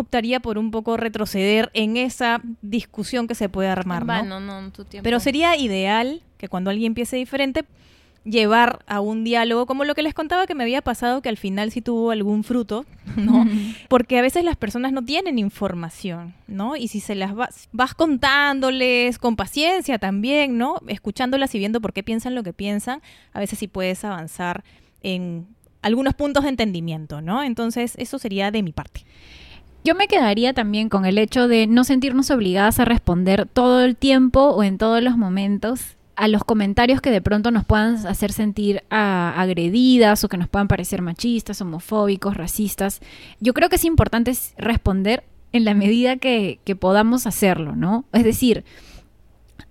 optaría 0.00 0.40
por 0.40 0.58
un 0.58 0.70
poco 0.70 0.96
retroceder 0.96 1.70
en 1.74 1.96
esa 1.96 2.40
discusión 2.62 3.28
que 3.28 3.34
se 3.34 3.48
puede 3.48 3.68
armar, 3.68 4.04
¿no? 4.04 4.40
no, 4.40 4.60
no, 4.60 4.70
tu 4.70 4.84
tiempo. 4.84 5.04
Pero 5.04 5.20
sería 5.20 5.56
ideal 5.56 6.22
que 6.38 6.48
cuando 6.48 6.70
alguien 6.70 6.90
empiece 6.90 7.16
diferente, 7.16 7.64
llevar 8.24 8.84
a 8.86 9.00
un 9.00 9.24
diálogo, 9.24 9.66
como 9.66 9.84
lo 9.84 9.94
que 9.94 10.02
les 10.02 10.14
contaba 10.14 10.46
que 10.46 10.54
me 10.54 10.62
había 10.62 10.82
pasado, 10.82 11.22
que 11.22 11.28
al 11.28 11.36
final 11.36 11.70
sí 11.70 11.80
tuvo 11.80 12.10
algún 12.10 12.44
fruto, 12.44 12.84
¿no? 13.16 13.46
Porque 13.88 14.18
a 14.18 14.22
veces 14.22 14.44
las 14.44 14.56
personas 14.56 14.92
no 14.92 15.04
tienen 15.04 15.38
información, 15.38 16.34
¿no? 16.46 16.76
Y 16.76 16.88
si 16.88 17.00
se 17.00 17.14
las 17.14 17.34
vas, 17.34 17.68
vas 17.72 17.94
contándoles 17.94 19.18
con 19.18 19.36
paciencia 19.36 19.98
también, 19.98 20.58
¿no? 20.58 20.76
Escuchándolas 20.86 21.54
y 21.54 21.58
viendo 21.58 21.80
por 21.80 21.92
qué 21.92 22.02
piensan 22.02 22.34
lo 22.34 22.42
que 22.42 22.52
piensan, 22.52 23.00
a 23.32 23.40
veces 23.40 23.58
sí 23.58 23.68
puedes 23.68 24.04
avanzar 24.04 24.64
en 25.02 25.46
algunos 25.82 26.14
puntos 26.14 26.44
de 26.44 26.50
entendimiento, 26.50 27.22
¿no? 27.22 27.42
Entonces, 27.42 27.94
eso 27.96 28.18
sería 28.18 28.50
de 28.50 28.62
mi 28.62 28.72
parte. 28.72 29.04
Yo 29.82 29.94
me 29.94 30.08
quedaría 30.08 30.52
también 30.52 30.88
con 30.88 31.06
el 31.06 31.16
hecho 31.16 31.48
de 31.48 31.66
no 31.66 31.84
sentirnos 31.84 32.30
obligadas 32.30 32.78
a 32.80 32.84
responder 32.84 33.46
todo 33.46 33.82
el 33.82 33.96
tiempo 33.96 34.50
o 34.50 34.62
en 34.62 34.76
todos 34.76 35.02
los 35.02 35.16
momentos 35.16 35.96
a 36.16 36.28
los 36.28 36.44
comentarios 36.44 37.00
que 37.00 37.10
de 37.10 37.22
pronto 37.22 37.50
nos 37.50 37.64
puedan 37.64 38.06
hacer 38.06 38.30
sentir 38.30 38.82
ah, 38.90 39.32
agredidas 39.38 40.22
o 40.22 40.28
que 40.28 40.36
nos 40.36 40.48
puedan 40.48 40.68
parecer 40.68 41.00
machistas, 41.00 41.62
homofóbicos, 41.62 42.36
racistas. 42.36 43.00
Yo 43.40 43.54
creo 43.54 43.70
que 43.70 43.76
es 43.76 43.86
importante 43.86 44.36
responder 44.58 45.24
en 45.52 45.64
la 45.64 45.72
medida 45.72 46.16
que 46.16 46.58
podamos 46.78 47.26
hacerlo, 47.26 47.74
¿no? 47.74 48.04
Es 48.12 48.22
decir, 48.22 48.64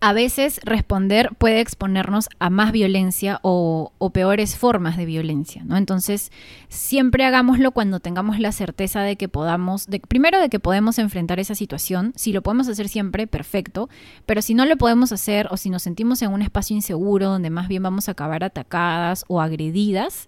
a 0.02 0.14
veces 0.14 0.62
responder 0.64 1.32
puede 1.38 1.60
exponernos 1.60 2.30
a 2.40 2.50
más 2.50 2.72
violencia 2.72 3.40
o, 3.42 3.92
peores 4.14 4.58
formas 4.58 4.98
de 4.98 5.06
violencia, 5.06 5.64
¿no? 5.66 5.78
Entonces, 5.78 6.32
siempre 6.68 7.26
hagámoslo 7.26 7.72
cuando 7.72 8.00
tengamos 8.00 8.40
la 8.40 8.52
certeza 8.52 9.02
de 9.02 9.18
que 9.18 9.28
podamos, 9.28 9.88
primero 10.08 10.40
de 10.40 10.50
que 10.50 10.60
podemos 10.60 11.00
enfrentar 11.00 11.40
esa 11.40 11.54
situación, 11.54 12.14
si 12.16 12.34
lo 12.34 12.42
podemos 12.42 12.68
hacer 12.68 12.90
siempre, 12.90 13.28
perfecto, 13.28 13.90
pero 14.26 14.42
si 14.42 14.54
no 14.54 14.66
lo 14.66 14.78
podemos 14.78 15.12
hacer 15.12 15.48
o 15.52 15.58
si 15.58 15.70
nos 15.70 15.84
sentimos 15.84 16.22
en 16.22 16.32
un 16.32 16.42
espacio 16.42 16.76
inseguro 16.76 17.30
donde 17.30 17.50
más 17.50 17.68
bien 17.68 17.84
vamos 17.84 18.08
a 18.08 18.14
acabar 18.14 18.44
atacadas 18.44 19.26
o 19.28 19.42
agredidas, 19.42 20.28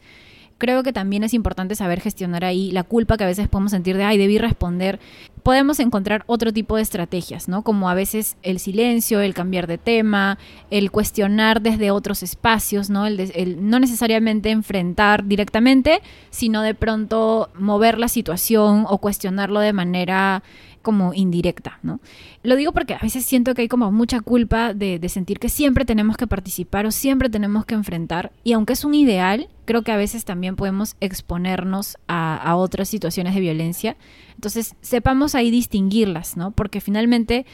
creo 0.61 0.83
que 0.83 0.93
también 0.93 1.23
es 1.23 1.33
importante 1.33 1.73
saber 1.73 2.01
gestionar 2.01 2.45
ahí 2.45 2.69
la 2.69 2.83
culpa 2.83 3.17
que 3.17 3.23
a 3.23 3.27
veces 3.27 3.47
podemos 3.47 3.71
sentir 3.71 3.97
de, 3.97 4.03
ay, 4.03 4.19
debí 4.19 4.37
responder. 4.37 4.99
Podemos 5.41 5.79
encontrar 5.79 6.23
otro 6.27 6.53
tipo 6.53 6.75
de 6.75 6.83
estrategias, 6.83 7.47
¿no? 7.47 7.63
Como 7.63 7.89
a 7.89 7.95
veces 7.95 8.37
el 8.43 8.59
silencio, 8.59 9.21
el 9.21 9.33
cambiar 9.33 9.65
de 9.65 9.79
tema, 9.79 10.37
el 10.69 10.91
cuestionar 10.91 11.63
desde 11.63 11.89
otros 11.89 12.21
espacios, 12.21 12.91
¿no? 12.91 13.07
El, 13.07 13.19
el 13.19 13.67
no 13.67 13.79
necesariamente 13.79 14.51
enfrentar 14.51 15.25
directamente, 15.25 16.03
sino 16.29 16.61
de 16.61 16.75
pronto 16.75 17.49
mover 17.57 17.97
la 17.97 18.07
situación 18.07 18.85
o 18.87 18.99
cuestionarlo 18.99 19.61
de 19.61 19.73
manera 19.73 20.43
como 20.81 21.13
indirecta, 21.13 21.79
¿no? 21.83 21.99
Lo 22.43 22.55
digo 22.55 22.71
porque 22.71 22.93
a 22.93 22.99
veces 22.99 23.25
siento 23.25 23.53
que 23.53 23.63
hay 23.63 23.67
como 23.67 23.91
mucha 23.91 24.21
culpa 24.21 24.73
de, 24.73 24.99
sentir 25.09 25.39
que 25.39 25.49
siempre 25.49 25.85
tenemos 25.85 26.17
que 26.17 26.27
participar 26.27 26.85
o 26.85 26.91
siempre 26.91 27.29
tenemos 27.29 27.65
que 27.65 27.75
enfrentar. 27.75 28.31
Y 28.43 28.53
aunque 28.53 28.73
es 28.73 28.83
un 28.85 28.93
ideal, 28.93 29.49
creo 29.65 29.83
que 29.83 29.91
a 29.91 29.97
veces 29.97 30.25
también 30.25 30.55
podemos 30.55 30.95
exponernos 30.99 31.97
a, 32.07 32.35
a 32.35 32.55
otras 32.55 32.89
situaciones 32.89 33.35
de 33.35 33.41
violencia. 33.41 33.97
Entonces, 34.35 34.75
sepamos 34.81 35.35
ahí 35.35 35.51
distinguirlas, 35.51 36.37
¿no? 36.37 36.51
Porque 36.51 36.81
finalmente 36.81 37.45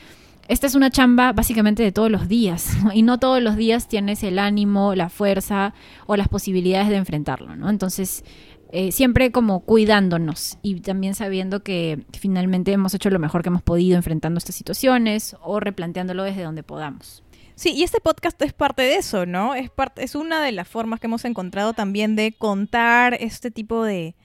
esta 0.47 0.65
es 0.65 0.75
una 0.75 0.89
chamba 0.89 1.33
básicamente 1.33 1.83
de 1.83 1.91
todos 1.91 2.09
los 2.09 2.27
días, 2.27 2.77
¿no? 2.83 2.93
Y 2.93 3.01
no 3.01 3.19
todos 3.19 3.41
los 3.41 3.55
días 3.55 3.87
tienes 3.87 4.23
el 4.23 4.39
ánimo, 4.39 4.95
la 4.95 5.09
fuerza 5.09 5.73
o 6.05 6.15
las 6.15 6.29
posibilidades 6.29 6.89
de 6.89 6.95
enfrentarlo, 6.95 7.55
¿no? 7.55 7.69
Entonces, 7.69 8.23
eh, 8.71 8.91
siempre 8.91 9.31
como 9.31 9.61
cuidándonos 9.61 10.57
y 10.61 10.81
también 10.81 11.15
sabiendo 11.15 11.63
que 11.63 12.05
finalmente 12.17 12.71
hemos 12.71 12.93
hecho 12.93 13.09
lo 13.09 13.19
mejor 13.19 13.41
que 13.41 13.49
hemos 13.49 13.61
podido 13.61 13.95
enfrentando 13.95 14.37
estas 14.37 14.55
situaciones 14.55 15.35
o 15.41 15.59
replanteándolo 15.59 16.23
desde 16.23 16.43
donde 16.43 16.63
podamos. 16.63 17.23
Sí, 17.55 17.73
y 17.73 17.83
este 17.83 17.99
podcast 17.99 18.39
es 18.41 18.53
parte 18.53 18.83
de 18.83 18.97
eso, 18.97 19.25
¿no? 19.25 19.55
Es, 19.55 19.71
parte, 19.71 20.03
es 20.03 20.13
una 20.13 20.43
de 20.43 20.51
las 20.51 20.67
formas 20.67 20.99
que 20.99 21.07
hemos 21.07 21.25
encontrado 21.25 21.73
también 21.73 22.15
de 22.15 22.33
contar 22.33 23.17
este 23.19 23.49
tipo 23.49 23.83
de, 23.83 24.15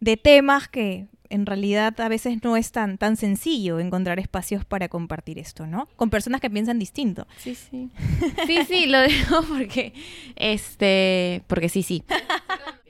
de 0.00 0.16
temas 0.18 0.68
que 0.68 1.06
en 1.30 1.46
realidad 1.46 1.98
a 2.00 2.08
veces 2.08 2.42
no 2.44 2.56
es 2.56 2.70
tan, 2.72 2.98
tan 2.98 3.16
sencillo 3.16 3.80
encontrar 3.80 4.18
espacios 4.18 4.64
para 4.64 4.88
compartir 4.88 5.38
esto, 5.38 5.66
¿no? 5.66 5.88
Con 5.96 6.10
personas 6.10 6.40
que 6.40 6.50
piensan 6.50 6.78
distinto. 6.78 7.26
Sí, 7.38 7.54
sí. 7.54 7.90
Sí, 8.46 8.58
sí, 8.68 8.86
lo 8.86 9.02
digo 9.02 9.42
porque, 9.48 9.92
este, 10.36 11.42
porque 11.46 11.68
sí, 11.68 11.82
sí. 11.82 12.04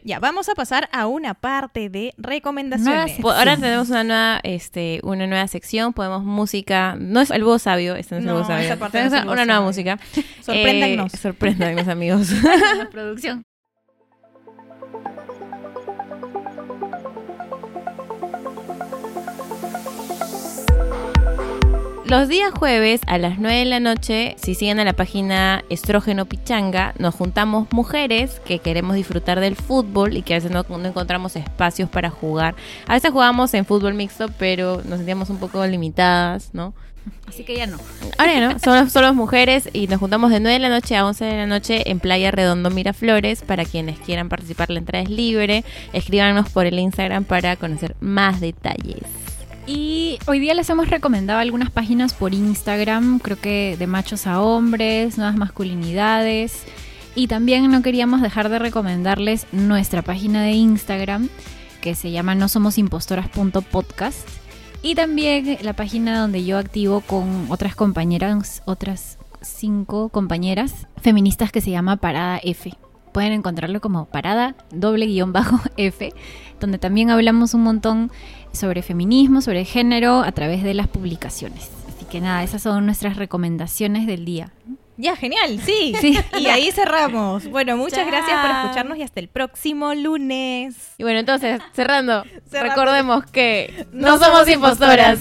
Ya, 0.07 0.19
vamos 0.19 0.51
a 0.51 0.55
pasar 0.55 0.91
a 0.93 1.07
una 1.07 1.33
parte 1.33 1.89
de 1.89 2.13
recomendaciones. 2.19 3.19
Ahora 3.25 3.57
tenemos 3.57 3.89
una 3.89 4.05
nueva, 4.05 4.41
este, 4.43 5.01
una 5.03 5.27
nueva 5.27 5.49
sección, 5.49 5.95
podemos 5.95 6.23
música, 6.25 6.95
no 6.99 7.21
es 7.23 7.31
el 7.31 7.43
búho 7.43 7.59
sabio, 7.59 7.97
este 7.97 8.17
no 8.17 8.19
es 8.21 8.25
el 8.27 8.31
No, 8.31 8.35
búho 8.37 8.47
sabio. 8.47 8.67
esa 8.67 8.77
parte 8.77 8.99
Tenemos 8.99 9.13
no 9.13 9.17
es 9.19 9.23
el 9.25 9.29
una 9.31 9.45
nueva 9.47 9.61
sabio. 9.61 9.67
música. 9.67 9.99
Sorpréndanos. 10.43 11.15
Eh, 11.15 11.17
sorpréndanos, 11.17 11.89
amigos. 11.89 12.31
La 12.79 12.91
producción. 12.91 13.45
Los 22.07 22.29
días 22.29 22.53
jueves 22.53 23.01
a 23.07 23.17
las 23.17 23.39
9 23.39 23.61
de 23.61 23.65
la 23.65 23.81
noche, 23.81 24.37
si 24.39 24.55
siguen 24.55 24.79
a 24.79 24.85
la 24.85 24.93
página 24.93 25.65
Estrógeno 25.71 26.27
Pichanga, 26.27 26.93
nos 26.99 27.15
juntamos 27.15 27.67
mujeres 27.73 28.43
que 28.45 28.59
queremos 28.59 28.95
disfrutar 28.95 29.41
del 29.41 29.57
fútbol 29.57 30.15
y 30.15 30.21
que 30.21 30.35
a 30.35 30.37
veces 30.37 30.51
no, 30.51 30.67
no 30.69 30.85
encontramos 30.85 31.35
espacios 31.35 31.89
para 31.89 32.11
jugar. 32.11 32.57
A 32.87 32.93
veces 32.93 33.11
jugamos 33.11 33.55
en 33.55 33.65
fútbol 33.65 33.95
mixto, 33.95 34.29
pero 34.39 34.83
nos 34.85 34.99
sentíamos 34.99 35.31
un 35.31 35.39
poco 35.39 35.67
limitadas, 35.67 36.51
¿no? 36.53 36.75
Así 37.27 37.43
que 37.43 37.57
ya 37.57 37.67
no. 37.67 37.79
Ahora 38.19 38.35
ya 38.35 38.53
no, 38.53 38.59
somos 38.59 38.93
solo 38.93 39.15
mujeres 39.15 39.71
y 39.73 39.87
nos 39.87 39.99
juntamos 39.99 40.31
de 40.31 40.41
9 40.41 40.53
de 40.53 40.59
la 40.59 40.69
noche 40.69 40.97
a 40.97 41.07
11 41.07 41.25
de 41.25 41.37
la 41.37 41.47
noche 41.47 41.91
en 41.91 42.01
Playa 42.01 42.31
Redondo 42.31 42.69
Miraflores. 42.69 43.41
Para 43.41 43.65
quienes 43.65 43.99
quieran 43.99 44.29
participar, 44.29 44.69
la 44.69 44.79
entrada 44.79 45.05
es 45.05 45.11
libre. 45.11 45.65
Escríbanos 45.95 46.51
por 46.51 46.67
el 46.67 46.79
Instagram 46.79 47.25
para 47.25 47.57
conocer 47.57 47.97
más 48.01 48.41
detalles. 48.43 49.24
Y 49.67 50.19
hoy 50.27 50.41
día 50.41 50.53
les 50.53 50.69
hemos 50.69 50.91
recomendado 50.91 51.41
algunas 51.41 51.71
páginas 51.71 52.13
por 52.13 52.35
Instagram, 52.35 53.19
creo 53.19 53.41
que 53.41 53.77
de 53.79 53.87
machos 53.87 54.27
a 54.27 54.43
hombres, 54.43 55.17
nuevas 55.17 55.37
masculinidades. 55.37 56.65
Y 57.15 57.29
también 57.29 57.71
no 57.71 57.81
queríamos 57.81 58.21
dejar 58.21 58.51
de 58.51 58.59
recomendarles 58.59 59.47
nuestra 59.53 60.03
página 60.03 60.43
de 60.43 60.53
Instagram, 60.53 61.31
que 61.81 61.95
se 61.95 62.11
llama 62.11 62.35
no 62.35 62.49
somos 62.49 62.77
impostoras.podcast. 62.77 64.29
Y 64.83 64.97
también 64.97 65.57
la 65.63 65.73
página 65.73 66.21
donde 66.21 66.45
yo 66.45 66.59
activo 66.59 67.01
con 67.01 67.47
otras 67.49 67.75
compañeras, 67.75 68.63
otras 68.67 69.19
cinco 69.41 70.11
compañeras 70.11 70.87
feministas 71.01 71.51
que 71.53 71.63
se 71.63 71.71
llama 71.71 71.97
Parada 71.97 72.39
F. 72.43 72.75
Pueden 73.13 73.33
encontrarlo 73.33 73.81
como 73.81 74.07
Parada 74.07 74.57
doble 74.71 75.07
guion 75.07 75.33
bajo 75.33 75.59
F, 75.79 76.13
donde 76.61 76.77
también 76.79 77.09
hablamos 77.09 77.55
un 77.55 77.63
montón 77.63 78.11
sobre 78.55 78.83
feminismo, 78.83 79.41
sobre 79.43 79.65
género 79.65 80.23
a 80.23 80.33
través 80.33 80.63
de 80.63 80.75
las 80.75 80.89
publicaciones. 80.89 81.71
Así 81.89 82.05
que 82.11 82.21
nada, 82.21 82.43
esas 82.43 82.63
son 82.63 82.87
nuestras 82.87 83.17
recomendaciones 83.17 84.07
del 84.07 84.25
día. 84.25 84.51
Ya, 84.97 85.17
genial, 85.17 85.59
sí. 85.65 85.93
Sí. 86.01 86.19
Y 86.39 86.47
ahí 86.47 86.71
cerramos. 86.71 87.49
Bueno, 87.49 87.77
muchas 87.77 87.99
Chao. 88.01 88.07
gracias 88.09 88.41
por 88.41 88.51
escucharnos 88.51 88.99
y 88.99 89.03
hasta 89.03 89.21
el 89.21 89.29
próximo 89.29 89.93
lunes. 89.95 90.77
Y 90.99 91.03
bueno, 91.03 91.19
entonces, 91.19 91.61
cerrando, 91.73 92.25
Cerrando. 92.49 92.71
recordemos 92.71 93.25
que 93.27 93.87
No 93.93 94.09
no, 94.09 94.19
somos 94.19 94.29
somos 94.47 94.49
impostoras. 94.49 95.19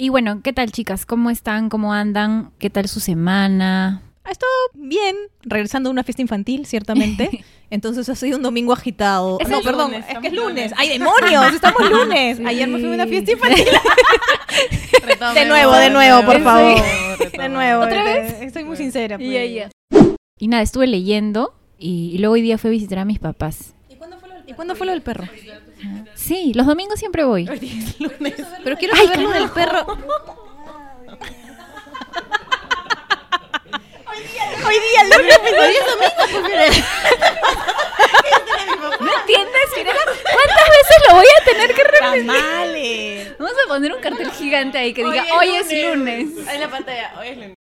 Y 0.00 0.10
bueno, 0.10 0.42
¿qué 0.42 0.52
tal 0.52 0.70
chicas? 0.70 1.04
¿Cómo 1.04 1.28
están? 1.28 1.68
¿Cómo 1.68 1.92
andan? 1.92 2.52
¿Qué 2.60 2.70
tal 2.70 2.86
su 2.88 3.00
semana? 3.00 4.00
Ha 4.22 4.30
estado 4.30 4.52
bien, 4.74 5.16
regresando 5.42 5.88
a 5.88 5.92
una 5.92 6.04
fiesta 6.04 6.22
infantil, 6.22 6.66
ciertamente. 6.66 7.44
Entonces 7.70 8.08
ha 8.08 8.14
sido 8.14 8.36
un 8.36 8.44
domingo 8.44 8.72
agitado. 8.72 9.38
Es 9.40 9.48
no, 9.48 9.60
perdón, 9.60 9.90
lunes, 9.90 10.06
es 10.08 10.18
que 10.18 10.28
es 10.28 10.32
lunes. 10.32 10.48
lunes. 10.70 10.72
¡Ay, 10.76 10.90
demonios! 10.90 11.52
Estamos 11.52 11.90
lunes. 11.90 12.36
Sí. 12.36 12.44
Ayer 12.46 12.68
me 12.68 12.78
fui 12.78 12.88
a 12.90 12.94
una 12.94 13.06
fiesta 13.08 13.32
infantil. 13.32 13.64
De 15.34 15.46
nuevo, 15.46 15.72
de 15.72 15.90
nuevo, 15.90 16.24
por 16.24 16.40
favor. 16.42 16.80
De 17.32 17.48
nuevo. 17.48 17.82
¿Otra 17.82 18.04
vez? 18.04 18.40
Estoy 18.40 18.64
muy 18.64 18.76
sincera. 18.76 19.18
pues. 19.18 19.70
Y 20.38 20.48
nada, 20.48 20.62
estuve 20.62 20.86
leyendo 20.86 21.54
y, 21.76 22.10
y 22.14 22.18
luego 22.18 22.34
hoy 22.34 22.42
día 22.42 22.56
fui 22.58 22.68
a 22.68 22.70
visitar 22.70 23.00
a 23.00 23.04
mis 23.04 23.18
papás. 23.18 23.74
¿Y 24.48 24.54
cuándo 24.54 24.74
fue 24.76 24.86
lo 24.86 24.92
del 24.92 25.02
perro? 25.02 25.24
Sí, 26.14 26.52
los 26.54 26.66
domingos 26.66 26.98
siempre 26.98 27.24
voy. 27.24 27.46
Pero 28.64 28.76
quiero 28.76 28.96
saber 28.96 29.20
lo 29.20 29.30
del 29.30 29.50
perro. 29.50 29.86
Hoy 34.66 34.74
día 34.74 35.02
lunes, 35.04 35.38
hoy 35.42 35.52
día 35.70 35.80
es 35.80 35.86
domingo. 35.86 36.08
¿No 39.00 39.20
entiendes? 39.20 39.68
Mira, 39.76 39.92
¿Cuántas 39.94 40.68
veces 40.68 40.98
lo 41.08 41.14
voy 41.14 41.26
a 41.40 41.44
tener 41.44 41.74
que 41.74 41.84
repetir? 41.84 43.36
Vamos 43.38 43.54
a 43.64 43.68
poner 43.68 43.92
un 43.94 44.00
cartel 44.00 44.30
gigante 44.32 44.78
ahí 44.78 44.92
que 44.92 45.04
diga, 45.04 45.24
hoy 45.38 45.48
es 45.50 45.72
lunes. 45.72 46.30
En 46.52 46.60
la 46.60 46.68
pantalla, 46.70 47.14
hoy 47.18 47.28
es 47.28 47.36
lunes. 47.36 47.54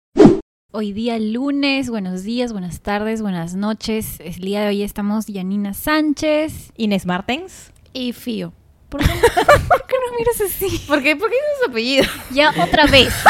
Hoy 0.72 0.92
día 0.92 1.18
lunes, 1.18 1.88
buenos 1.90 2.22
días, 2.22 2.52
buenas 2.52 2.80
tardes, 2.80 3.22
buenas 3.22 3.54
noches. 3.54 4.18
El 4.20 4.40
día 4.40 4.62
de 4.62 4.68
hoy 4.68 4.82
estamos 4.82 5.26
Yanina 5.26 5.74
Sánchez. 5.74 6.72
Inés 6.76 7.06
Martens. 7.06 7.72
Y 7.96 8.12
Fío. 8.12 8.52
¿Por 8.90 9.00
qué, 9.00 9.06
¿Por 9.68 9.86
qué 9.86 9.96
nos 10.04 10.18
miras 10.18 10.40
así? 10.42 10.78
¿Por 10.86 11.02
qué? 11.02 11.16
¿Por 11.16 11.30
qué 11.30 11.36
es 11.36 11.64
su 11.64 11.70
apellido? 11.70 12.04
Ya 12.30 12.50
otra 12.50 12.86
vez. 12.86 13.12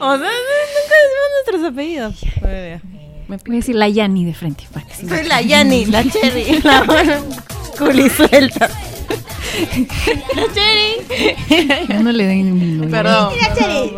O 0.00 0.18
sea, 0.18 0.30
nunca 0.30 0.94
decimos 1.02 1.28
nuestros 1.46 1.72
apellidos. 1.72 2.20
Voy 3.28 3.38
a 3.38 3.56
decir 3.56 3.74
la 3.76 3.88
Yani 3.88 4.24
de 4.24 4.34
frente. 4.34 4.64
para 4.72 4.86
que 4.86 4.94
se 4.94 5.08
Soy 5.08 5.24
la 5.26 5.40
Yani, 5.40 5.86
la 5.86 6.04
Cherry, 6.04 6.60
la 6.64 7.22
culi 7.78 8.08
suelta. 8.10 8.68
La 10.34 10.52
Cherry. 10.52 11.86
Ya 11.88 12.00
no 12.00 12.12
le 12.12 12.26
den 12.26 12.52
un. 12.52 12.90
Perdón. 12.90 13.32
La 13.40 13.54
Cherry. 13.54 13.92